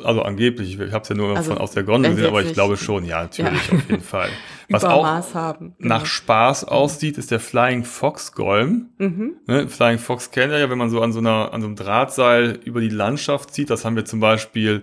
also, 0.04 0.20
angeblich. 0.22 0.78
Ich 0.78 0.92
habe 0.92 1.02
es 1.02 1.08
ja 1.08 1.14
nur 1.14 1.34
Also, 1.34 1.52
von, 1.52 1.58
aus 1.58 1.70
der 1.72 1.84
Gondel 1.84 2.10
gesehen, 2.10 2.26
aber 2.28 2.42
ich 2.42 2.52
glaube 2.52 2.76
schon. 2.76 3.06
Ja, 3.06 3.22
natürlich, 3.22 3.68
Ja. 3.70 3.78
auf 3.78 3.88
jeden 3.90 4.02
Fall. 4.02 4.28
Was 4.68 4.84
auch 4.84 5.00
Übermaß 5.00 5.34
haben. 5.34 5.74
Genau. 5.78 5.94
nach 5.96 6.04
Spaß 6.06 6.64
aussieht, 6.64 7.16
ist 7.16 7.30
der 7.30 7.40
Flying 7.40 7.84
Fox 7.84 8.32
Golm. 8.32 8.90
Mhm. 8.98 9.36
Ne, 9.46 9.68
Flying 9.68 9.98
Fox 9.98 10.30
kennt 10.30 10.52
ihr 10.52 10.58
ja, 10.58 10.68
wenn 10.68 10.76
man 10.76 10.90
so 10.90 11.00
an 11.00 11.12
so, 11.12 11.20
einer, 11.20 11.54
an 11.54 11.62
so 11.62 11.66
einem 11.66 11.76
Drahtseil 11.76 12.58
über 12.64 12.82
die 12.82 12.90
Landschaft 12.90 13.54
zieht. 13.54 13.70
Das 13.70 13.86
haben 13.86 13.96
wir 13.96 14.04
zum 14.04 14.20
Beispiel 14.20 14.82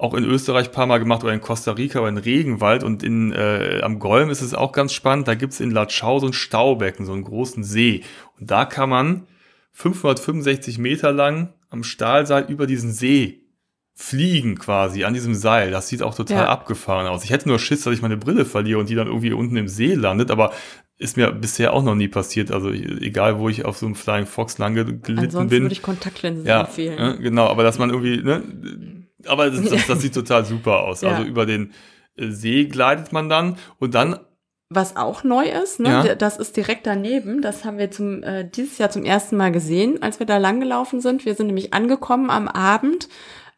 auch 0.00 0.14
in 0.14 0.24
Österreich 0.24 0.68
ein 0.68 0.72
paar 0.72 0.86
Mal 0.86 0.98
gemacht 0.98 1.22
oder 1.24 1.32
in 1.34 1.40
Costa 1.42 1.72
Rica 1.72 2.00
oder 2.00 2.08
in 2.08 2.16
Regenwald. 2.18 2.82
Und 2.82 3.02
in, 3.02 3.32
äh, 3.32 3.80
am 3.82 3.98
Golm 3.98 4.30
ist 4.30 4.40
es 4.40 4.54
auch 4.54 4.72
ganz 4.72 4.92
spannend. 4.94 5.28
Da 5.28 5.34
gibt's 5.34 5.60
in 5.60 5.70
Latschau 5.70 6.18
so 6.20 6.26
ein 6.26 6.32
Staubecken, 6.32 7.04
so 7.06 7.12
einen 7.12 7.24
großen 7.24 7.62
See. 7.64 8.02
Und 8.38 8.50
da 8.50 8.64
kann 8.64 8.88
man 8.88 9.26
565 9.72 10.78
Meter 10.78 11.12
lang 11.12 11.52
am 11.68 11.82
Stahlseil 11.84 12.46
über 12.48 12.66
diesen 12.66 12.92
See 12.92 13.42
fliegen 13.94 14.56
quasi 14.58 15.04
an 15.04 15.12
diesem 15.12 15.34
Seil. 15.34 15.70
Das 15.70 15.88
sieht 15.88 16.02
auch 16.02 16.14
total 16.14 16.44
Ja. 16.44 16.48
abgefahren 16.48 17.06
aus. 17.06 17.22
Ich 17.24 17.30
hätte 17.30 17.48
nur 17.48 17.58
Schiss, 17.58 17.82
dass 17.82 17.92
ich 17.92 18.00
meine 18.02 18.16
Brille 18.16 18.46
verliere 18.46 18.78
und 18.78 18.88
die 18.88 18.94
dann 18.94 19.06
irgendwie 19.08 19.32
unten 19.32 19.56
im 19.56 19.68
See 19.68 19.94
landet, 19.94 20.30
aber 20.30 20.52
ist 20.96 21.16
mir 21.18 21.30
bisher 21.32 21.72
auch 21.74 21.82
noch 21.82 21.94
nie 21.94 22.08
passiert. 22.08 22.50
Also 22.50 22.70
egal, 22.70 23.38
wo 23.38 23.48
ich 23.50 23.64
auf 23.64 23.76
so 23.76 23.86
einem 23.86 23.94
Flying 23.94 24.26
Fox 24.26 24.58
lang 24.58 24.74
ge- 24.74 24.84
gelitten 24.84 25.18
Ansonsten 25.18 25.48
bin. 25.50 25.62
würde 25.64 25.72
ich 25.72 25.82
Kontaktlinsen 25.82 26.46
ja, 26.46 26.60
empfehlen. 26.62 26.98
äh, 26.98 27.22
genau, 27.22 27.46
aber 27.48 27.62
dass 27.62 27.78
man 27.78 27.90
irgendwie, 27.90 28.22
ne, 28.22 28.42
aber 29.26 29.50
das, 29.50 29.62
das, 29.68 29.86
das 29.88 30.00
sieht 30.00 30.14
total 30.14 30.44
super 30.44 30.80
aus. 30.80 31.02
Ja. 31.02 31.10
Also 31.10 31.22
über 31.24 31.46
den 31.46 31.72
äh, 32.16 32.28
See 32.28 32.64
gleitet 32.66 33.12
man 33.12 33.28
dann 33.28 33.56
und 33.78 33.94
dann 33.94 34.20
Was 34.68 34.96
auch 34.96 35.24
neu 35.24 35.46
ist, 35.46 35.80
ne? 35.80 35.88
Ja. 35.88 36.14
das 36.14 36.38
ist 36.38 36.56
direkt 36.56 36.86
daneben. 36.86 37.42
Das 37.42 37.64
haben 37.64 37.78
wir 37.78 37.90
zum, 37.90 38.22
äh, 38.22 38.48
dieses 38.48 38.78
Jahr 38.78 38.90
zum 38.90 39.04
ersten 39.04 39.36
Mal 39.36 39.52
gesehen, 39.52 40.02
als 40.02 40.18
wir 40.18 40.26
da 40.26 40.38
langgelaufen 40.38 41.00
sind. 41.00 41.24
Wir 41.24 41.34
sind 41.34 41.46
nämlich 41.46 41.74
angekommen 41.74 42.30
am 42.30 42.48
Abend 42.48 43.08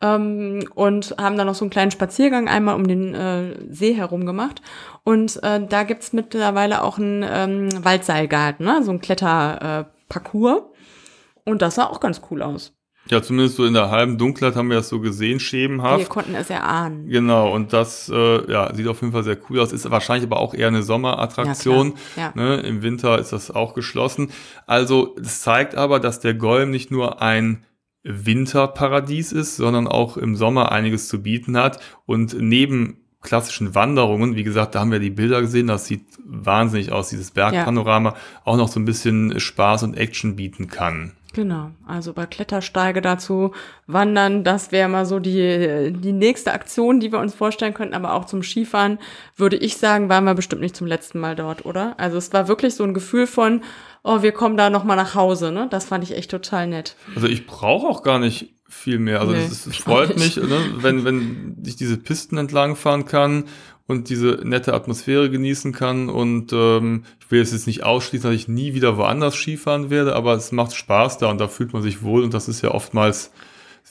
ähm, 0.02 0.64
und 0.74 1.14
haben 1.18 1.36
dann 1.36 1.46
noch 1.46 1.54
so 1.54 1.64
einen 1.64 1.70
kleinen 1.70 1.90
Spaziergang 1.90 2.48
einmal 2.48 2.74
um 2.74 2.86
den 2.86 3.14
äh, 3.14 3.56
See 3.70 3.94
herum 3.94 4.26
gemacht. 4.26 4.60
Und 5.04 5.42
äh, 5.42 5.64
da 5.66 5.84
gibt's 5.84 6.12
mittlerweile 6.12 6.82
auch 6.82 6.98
einen 6.98 7.24
ähm, 7.26 7.84
Waldseilgarten, 7.84 8.66
ne? 8.66 8.82
so 8.82 8.90
ein 8.90 9.00
Kletterparcours. 9.00 10.60
Äh, 10.60 11.50
und 11.50 11.62
das 11.62 11.76
sah 11.76 11.86
auch 11.86 12.00
ganz 12.00 12.20
cool 12.30 12.42
aus. 12.42 12.74
Ja, 13.12 13.22
zumindest 13.22 13.56
so 13.56 13.66
in 13.66 13.74
der 13.74 13.90
halben 13.90 14.16
Dunkelheit 14.16 14.56
haben 14.56 14.70
wir 14.70 14.78
das 14.78 14.88
so 14.88 14.98
gesehen, 14.98 15.38
schemenhaft. 15.38 15.98
Wir 15.98 16.06
konnten 16.06 16.34
es 16.34 16.48
erahnen. 16.48 17.10
Genau, 17.10 17.52
und 17.52 17.74
das 17.74 18.08
äh, 18.08 18.50
ja, 18.50 18.74
sieht 18.74 18.88
auf 18.88 19.02
jeden 19.02 19.12
Fall 19.12 19.22
sehr 19.22 19.36
cool 19.50 19.60
aus. 19.60 19.70
Ist 19.70 19.90
wahrscheinlich 19.90 20.26
aber 20.26 20.40
auch 20.40 20.54
eher 20.54 20.68
eine 20.68 20.82
Sommerattraktion. 20.82 21.92
Ja, 22.16 22.32
ja. 22.34 22.42
Ne? 22.42 22.60
Im 22.60 22.80
Winter 22.80 23.18
ist 23.18 23.34
das 23.34 23.50
auch 23.50 23.74
geschlossen. 23.74 24.30
Also, 24.66 25.14
das 25.18 25.42
zeigt 25.42 25.74
aber, 25.74 26.00
dass 26.00 26.20
der 26.20 26.32
Golm 26.32 26.70
nicht 26.70 26.90
nur 26.90 27.20
ein 27.20 27.66
Winterparadies 28.02 29.32
ist, 29.32 29.56
sondern 29.56 29.88
auch 29.88 30.16
im 30.16 30.34
Sommer 30.34 30.72
einiges 30.72 31.08
zu 31.08 31.22
bieten 31.22 31.58
hat. 31.58 31.80
Und 32.06 32.34
neben 32.40 32.96
klassischen 33.20 33.74
Wanderungen, 33.74 34.36
wie 34.36 34.42
gesagt, 34.42 34.74
da 34.74 34.80
haben 34.80 34.90
wir 34.90 35.00
die 35.00 35.10
Bilder 35.10 35.42
gesehen, 35.42 35.66
das 35.66 35.84
sieht 35.84 36.06
wahnsinnig 36.24 36.92
aus, 36.92 37.10
dieses 37.10 37.30
Bergpanorama, 37.30 38.10
ja. 38.12 38.16
auch 38.44 38.56
noch 38.56 38.68
so 38.68 38.80
ein 38.80 38.86
bisschen 38.86 39.38
Spaß 39.38 39.82
und 39.82 39.98
Action 39.98 40.34
bieten 40.34 40.68
kann. 40.68 41.12
Genau, 41.34 41.70
also 41.86 42.12
bei 42.12 42.26
Klettersteige 42.26 43.00
dazu 43.00 43.52
wandern, 43.86 44.44
das 44.44 44.70
wäre 44.70 44.88
mal 44.88 45.06
so 45.06 45.18
die, 45.18 45.92
die 45.96 46.12
nächste 46.12 46.52
Aktion, 46.52 47.00
die 47.00 47.10
wir 47.10 47.20
uns 47.20 47.34
vorstellen 47.34 47.72
könnten, 47.72 47.94
aber 47.94 48.12
auch 48.12 48.26
zum 48.26 48.42
Skifahren 48.42 48.98
würde 49.36 49.56
ich 49.56 49.78
sagen, 49.78 50.10
waren 50.10 50.24
wir 50.24 50.34
bestimmt 50.34 50.60
nicht 50.60 50.76
zum 50.76 50.86
letzten 50.86 51.20
Mal 51.20 51.34
dort, 51.34 51.64
oder? 51.64 51.98
Also 51.98 52.18
es 52.18 52.34
war 52.34 52.48
wirklich 52.48 52.74
so 52.74 52.84
ein 52.84 52.92
Gefühl 52.92 53.26
von, 53.26 53.62
oh, 54.02 54.20
wir 54.20 54.32
kommen 54.32 54.58
da 54.58 54.68
nochmal 54.68 54.96
nach 54.96 55.14
Hause, 55.14 55.52
ne? 55.52 55.68
Das 55.70 55.86
fand 55.86 56.04
ich 56.04 56.14
echt 56.14 56.30
total 56.30 56.66
nett. 56.66 56.96
Also 57.14 57.28
ich 57.28 57.46
brauche 57.46 57.86
auch 57.86 58.02
gar 58.02 58.18
nicht 58.18 58.54
viel 58.68 58.98
mehr. 58.98 59.20
Also 59.20 59.32
nee, 59.32 59.44
es, 59.44 59.66
es 59.66 59.76
freut 59.76 60.18
mich, 60.18 60.36
ne? 60.36 60.74
wenn, 60.76 61.04
wenn 61.04 61.62
ich 61.64 61.76
diese 61.76 61.98
Pisten 61.98 62.38
entlang 62.38 62.74
fahren 62.74 63.04
kann 63.04 63.44
und 63.86 64.08
diese 64.08 64.40
nette 64.44 64.74
Atmosphäre 64.74 65.30
genießen 65.30 65.72
kann. 65.72 66.08
Und 66.08 66.52
ähm, 66.52 67.04
ich 67.20 67.30
will 67.30 67.40
jetzt 67.40 67.66
nicht 67.66 67.82
ausschließen, 67.82 68.30
dass 68.30 68.38
ich 68.38 68.48
nie 68.48 68.74
wieder 68.74 68.96
woanders 68.96 69.34
Skifahren 69.34 69.90
werde, 69.90 70.14
aber 70.16 70.34
es 70.34 70.52
macht 70.52 70.74
Spaß 70.74 71.18
da 71.18 71.30
und 71.30 71.40
da 71.40 71.48
fühlt 71.48 71.72
man 71.72 71.82
sich 71.82 72.02
wohl 72.02 72.22
und 72.22 72.34
das 72.34 72.48
ist 72.48 72.62
ja 72.62 72.70
oftmals 72.70 73.32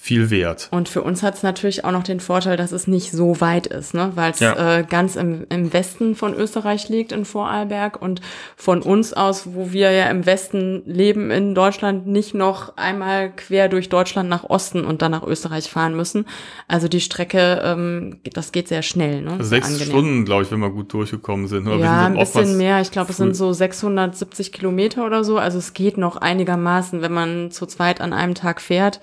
viel 0.02 0.32
wert. 0.32 0.68
Und 0.72 0.90
für 0.90 1.04
uns 1.04 1.22
hat 1.22 1.36
es 1.36 1.44
natürlich 1.44 1.86
auch 1.86 1.92
noch 1.92 2.02
den 2.02 2.20
Vorteil, 2.20 2.58
dass 2.58 2.72
es 2.72 2.88
nicht 2.88 3.12
so 3.12 3.40
weit 3.40 3.68
ist, 3.68 3.94
ne? 3.94 4.12
weil 4.16 4.32
es 4.32 4.40
ja. 4.40 4.80
äh, 4.80 4.84
ganz 4.84 5.16
im, 5.16 5.46
im 5.50 5.72
Westen 5.74 6.16
von 6.16 6.34
Österreich 6.34 6.90
liegt, 6.90 7.12
in 7.12 7.24
Vorarlberg. 7.24 8.02
Und 8.02 8.20
von 8.56 8.82
uns 8.82 9.14
aus, 9.14 9.54
wo 9.54 9.72
wir 9.72 9.92
ja 9.92 10.10
im 10.10 10.26
Westen 10.26 10.82
leben 10.88 11.30
in 11.30 11.54
Deutschland, 11.54 12.08
nicht 12.08 12.34
noch 12.34 12.78
einmal 12.78 13.32
quer 13.32 13.70
durch 13.70 13.90
Deutschland 13.90 14.28
nach 14.28 14.44
Osten 14.44 14.86
und 14.86 15.04
dann 15.04 15.12
nach 15.12 15.22
Österreich 15.22 15.70
fahren 15.70 15.96
müssen. 15.96 16.26
Also 16.68 16.88
die 16.88 17.00
Strecke, 17.00 17.62
ähm, 17.64 18.22
das 18.34 18.52
geht 18.52 18.70
sehr 18.70 18.82
schnell. 18.82 19.22
Ne? 19.22 19.34
Also 19.34 19.44
sechs 19.44 19.68
angenehm. 19.68 19.88
Stunden, 19.88 20.26
glaube 20.26 20.42
ich, 20.42 20.52
wenn 20.52 20.62
wir 20.62 20.72
gut 20.72 20.92
durchgekommen 20.92 21.48
sind. 21.48 21.68
Oder 21.68 21.78
ja, 21.78 22.06
sind 22.06 22.18
ein 22.18 22.20
bisschen 22.20 22.58
mehr. 22.58 22.82
Ich 22.82 22.90
glaube, 22.90 23.12
es 23.12 23.18
sind 23.18 23.36
so 23.36 23.54
670 23.54 24.52
Kilometer 24.52 25.06
oder 25.06 25.24
so. 25.24 25.38
Also 25.38 25.60
es 25.60 25.74
geht 25.74 26.00
noch 26.00 26.18
einigermaßen, 26.18 27.04
wenn 27.04 27.14
man 27.14 27.52
zu 27.52 27.68
zweit 27.68 28.02
an 28.02 28.14
einem 28.14 28.34
Tag 28.34 28.62
fährt. 28.62 29.00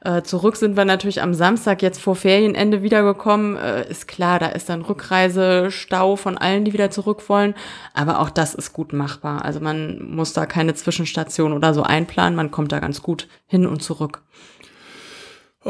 Äh, 0.00 0.22
zurück 0.22 0.56
sind 0.56 0.76
wir 0.76 0.84
natürlich 0.84 1.22
am 1.22 1.34
Samstag 1.34 1.82
jetzt 1.82 2.00
vor 2.00 2.14
Ferienende 2.14 2.82
wiedergekommen. 2.82 3.56
Äh, 3.56 3.90
ist 3.90 4.06
klar, 4.06 4.38
da 4.38 4.46
ist 4.46 4.68
dann 4.68 4.82
Rückreisestau 4.82 6.16
von 6.16 6.38
allen, 6.38 6.64
die 6.64 6.72
wieder 6.72 6.90
zurück 6.90 7.28
wollen. 7.28 7.54
Aber 7.94 8.20
auch 8.20 8.30
das 8.30 8.54
ist 8.54 8.72
gut 8.72 8.92
machbar. 8.92 9.44
Also 9.44 9.60
man 9.60 10.10
muss 10.10 10.32
da 10.32 10.46
keine 10.46 10.74
Zwischenstation 10.74 11.52
oder 11.52 11.74
so 11.74 11.82
einplanen. 11.82 12.36
Man 12.36 12.50
kommt 12.50 12.70
da 12.70 12.78
ganz 12.78 13.02
gut 13.02 13.28
hin 13.46 13.66
und 13.66 13.82
zurück. 13.82 14.22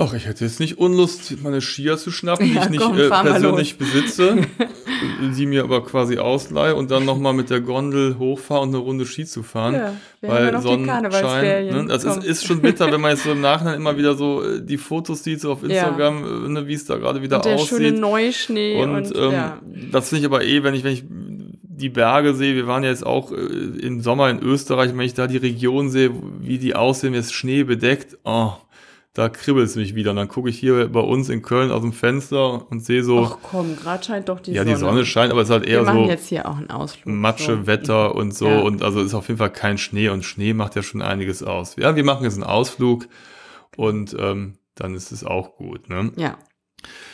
Ach, 0.01 0.15
ich 0.15 0.27
hätte 0.27 0.45
jetzt 0.45 0.61
nicht 0.61 0.79
Unlust, 0.79 1.43
meine 1.43 1.61
Skier 1.61 1.97
zu 1.99 2.13
schnappen, 2.13 2.47
die 2.47 2.55
ja, 2.55 2.63
ich 2.63 2.71
nicht 2.71 2.81
komm, 2.81 2.97
äh, 2.97 3.09
persönlich 3.09 3.79
besitze, 3.79 4.37
die 5.37 5.47
mir 5.47 5.65
aber 5.65 5.85
quasi 5.85 6.19
ausleihe 6.19 6.77
und 6.77 6.93
dann 6.93 7.05
nochmal 7.05 7.33
mit 7.33 7.51
der 7.51 7.61
Gondel 7.61 8.17
hochfahre 8.17 8.63
und 8.63 8.69
eine 8.69 8.79
Runde 8.79 9.07
Ski 9.07 9.25
zu 9.25 9.43
fahren. 9.43 9.75
Ja, 9.75 9.93
weil 10.21 10.61
Sonnenschein, 10.61 11.67
ne, 11.67 11.87
das 11.89 12.05
ist, 12.05 12.25
ist, 12.25 12.47
schon 12.47 12.63
bitter, 12.63 12.93
wenn 12.93 13.01
man 13.01 13.11
jetzt 13.11 13.25
so 13.25 13.33
im 13.33 13.41
Nachhinein 13.41 13.75
immer 13.75 13.97
wieder 13.97 14.15
so 14.15 14.45
äh, 14.45 14.63
die 14.63 14.79
Fotos 14.79 15.25
sieht, 15.25 15.41
so 15.41 15.51
auf 15.51 15.65
Instagram, 15.65 16.23
ja. 16.23 16.47
Äh, 16.47 16.49
ne, 16.49 16.69
wie 16.69 16.75
es 16.75 16.85
da 16.85 16.97
gerade 16.97 17.21
wieder 17.21 17.39
und 17.39 17.45
der 17.45 17.57
aussieht. 17.57 17.69
Schöne 17.69 17.93
Neuschnee 17.93 18.81
und, 18.81 18.95
und 18.95 19.17
ähm, 19.17 19.33
ja. 19.33 19.59
das 19.91 20.11
finde 20.11 20.21
ich 20.21 20.27
aber 20.27 20.45
eh, 20.45 20.63
wenn 20.63 20.75
ich, 20.75 20.85
wenn 20.85 20.93
ich 20.93 21.05
die 21.79 21.89
Berge 21.89 22.35
sehe, 22.35 22.55
wir 22.55 22.67
waren 22.67 22.83
ja 22.83 22.91
jetzt 22.91 23.07
auch 23.07 23.33
äh, 23.33 23.37
im 23.37 24.01
Sommer 24.01 24.31
in 24.31 24.41
Österreich, 24.41 24.91
wenn 24.93 25.01
ich 25.01 25.15
da 25.15 25.27
die 25.27 25.37
Region 25.39 25.91
sehe, 25.91 26.11
wie 26.41 26.59
die 26.59 26.75
aussehen, 26.75 27.15
ist 27.15 27.33
Schnee 27.33 27.65
bedeckt, 27.65 28.19
oh, 28.25 28.53
da 29.15 29.29
kribbelt 29.29 29.67
es 29.67 29.77
mich 29.77 29.95
wieder. 29.95 30.11
Und 30.11 30.17
dann 30.17 30.29
gucke 30.29 30.49
ich 30.49 30.59
hier 30.59 30.89
bei 30.89 31.01
uns 31.01 31.29
in 31.29 31.43
Köln 31.43 31.71
aus 31.71 31.83
dem 31.83 31.93
Fenster 31.93 32.71
und 32.71 32.85
sehe 32.85 33.03
so. 33.03 33.25
Ach 33.25 33.39
komm, 33.43 33.77
gerade 33.77 34.05
scheint 34.05 34.29
doch 34.29 34.41
die 34.41 34.53
ja, 34.53 34.63
Sonne. 34.63 34.71
Ja, 34.71 34.77
die 34.77 34.81
Sonne 34.81 35.07
scheint, 35.07 35.33
aber 35.33 35.43
es 35.43 35.49
ist 35.49 35.53
halt 35.53 35.67
eher 35.67 35.81
Wir 35.81 35.87
machen 35.87 36.05
so. 36.05 36.11
jetzt 36.11 36.29
hier 36.29 36.49
auch 36.49 36.57
einen 36.57 36.71
Ausflug. 36.71 37.15
Matsche, 37.15 37.57
so. 37.57 37.67
Wetter 37.67 38.15
und 38.15 38.35
so. 38.35 38.49
Ja. 38.49 38.61
Und 38.61 38.83
also 38.83 39.01
ist 39.01 39.15
auf 39.15 39.29
jeden 39.29 39.39
Fall 39.39 39.51
kein 39.51 39.79
Schnee 39.79 40.09
und 40.09 40.25
Schnee 40.25 40.55
macht 40.55 40.77
ja 40.77 40.83
schon 40.83 41.03
einiges 41.03 41.43
aus. 41.43 41.77
Ja, 41.77 41.97
wir 41.97 42.05
machen 42.05 42.25
jetzt 42.25 42.35
einen 42.35 42.45
Ausflug 42.45 43.09
und 43.77 44.15
ähm, 44.19 44.59
dann 44.75 44.95
ist 44.95 45.11
es 45.11 45.25
auch 45.25 45.57
gut, 45.57 45.89
ne? 45.89 46.13
Ja. 46.17 46.39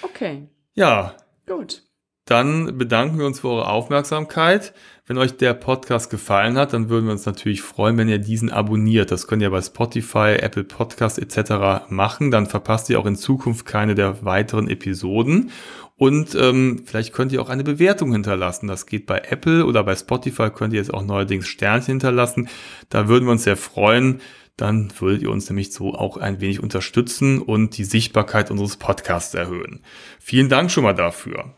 Okay. 0.02 0.48
Ja. 0.74 1.14
Gut. 1.46 1.82
Dann 2.24 2.78
bedanken 2.78 3.18
wir 3.18 3.26
uns 3.26 3.40
für 3.40 3.48
eure 3.48 3.68
Aufmerksamkeit. 3.68 4.72
Wenn 5.06 5.18
euch 5.18 5.36
der 5.36 5.52
Podcast 5.52 6.08
gefallen 6.08 6.56
hat, 6.56 6.72
dann 6.72 6.88
würden 6.88 7.04
wir 7.04 7.12
uns 7.12 7.26
natürlich 7.26 7.60
freuen, 7.60 7.98
wenn 7.98 8.08
ihr 8.08 8.18
diesen 8.18 8.50
abonniert. 8.50 9.10
Das 9.10 9.26
könnt 9.26 9.42
ihr 9.42 9.50
bei 9.50 9.60
Spotify, 9.60 10.36
Apple 10.40 10.64
Podcast 10.64 11.18
etc. 11.18 11.90
machen. 11.90 12.30
Dann 12.30 12.46
verpasst 12.46 12.88
ihr 12.88 12.98
auch 12.98 13.04
in 13.04 13.16
Zukunft 13.16 13.66
keine 13.66 13.94
der 13.94 14.24
weiteren 14.24 14.68
Episoden. 14.68 15.50
Und 15.96 16.34
ähm, 16.34 16.82
vielleicht 16.86 17.12
könnt 17.12 17.32
ihr 17.32 17.42
auch 17.42 17.50
eine 17.50 17.64
Bewertung 17.64 18.12
hinterlassen. 18.12 18.66
Das 18.66 18.86
geht 18.86 19.04
bei 19.04 19.18
Apple 19.18 19.66
oder 19.66 19.84
bei 19.84 19.94
Spotify 19.94 20.48
könnt 20.48 20.72
ihr 20.72 20.80
jetzt 20.80 20.94
auch 20.94 21.04
neuerdings 21.04 21.46
Sternchen 21.46 21.92
hinterlassen. 21.92 22.48
Da 22.88 23.06
würden 23.06 23.26
wir 23.26 23.32
uns 23.32 23.44
sehr 23.44 23.58
freuen. 23.58 24.22
Dann 24.56 24.90
würdet 24.98 25.22
ihr 25.22 25.30
uns 25.30 25.50
nämlich 25.50 25.72
so 25.72 25.94
auch 25.94 26.16
ein 26.16 26.40
wenig 26.40 26.62
unterstützen 26.62 27.42
und 27.42 27.76
die 27.76 27.84
Sichtbarkeit 27.84 28.50
unseres 28.50 28.76
Podcasts 28.76 29.34
erhöhen. 29.34 29.82
Vielen 30.18 30.48
Dank 30.48 30.70
schon 30.70 30.84
mal 30.84 30.94
dafür. 30.94 31.56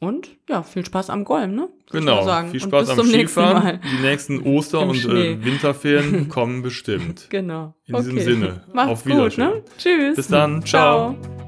Und 0.00 0.30
ja, 0.48 0.62
viel 0.62 0.84
Spaß 0.84 1.10
am 1.10 1.24
Golm, 1.24 1.54
ne? 1.54 1.68
Genau, 1.92 2.24
viel 2.50 2.60
Spaß 2.60 2.98
am 2.98 3.04
Skifahren. 3.04 3.80
Die 3.84 4.02
nächsten 4.02 4.42
Oster- 4.46 4.80
und 4.80 5.04
äh, 5.04 5.44
Winterferien 5.44 6.28
kommen 6.30 6.62
bestimmt. 6.62 7.26
Genau. 7.28 7.74
In 7.84 7.94
okay. 7.94 8.04
diesem 8.04 8.20
Sinne. 8.20 8.64
Macht's 8.72 8.92
auf 8.92 9.06
Wiedersehen. 9.06 9.50
Gut, 9.50 9.54
ne? 9.56 9.62
Tschüss. 9.76 10.16
Bis 10.16 10.28
dann. 10.28 10.64
Ciao. 10.64 11.16
Ciao. 11.22 11.39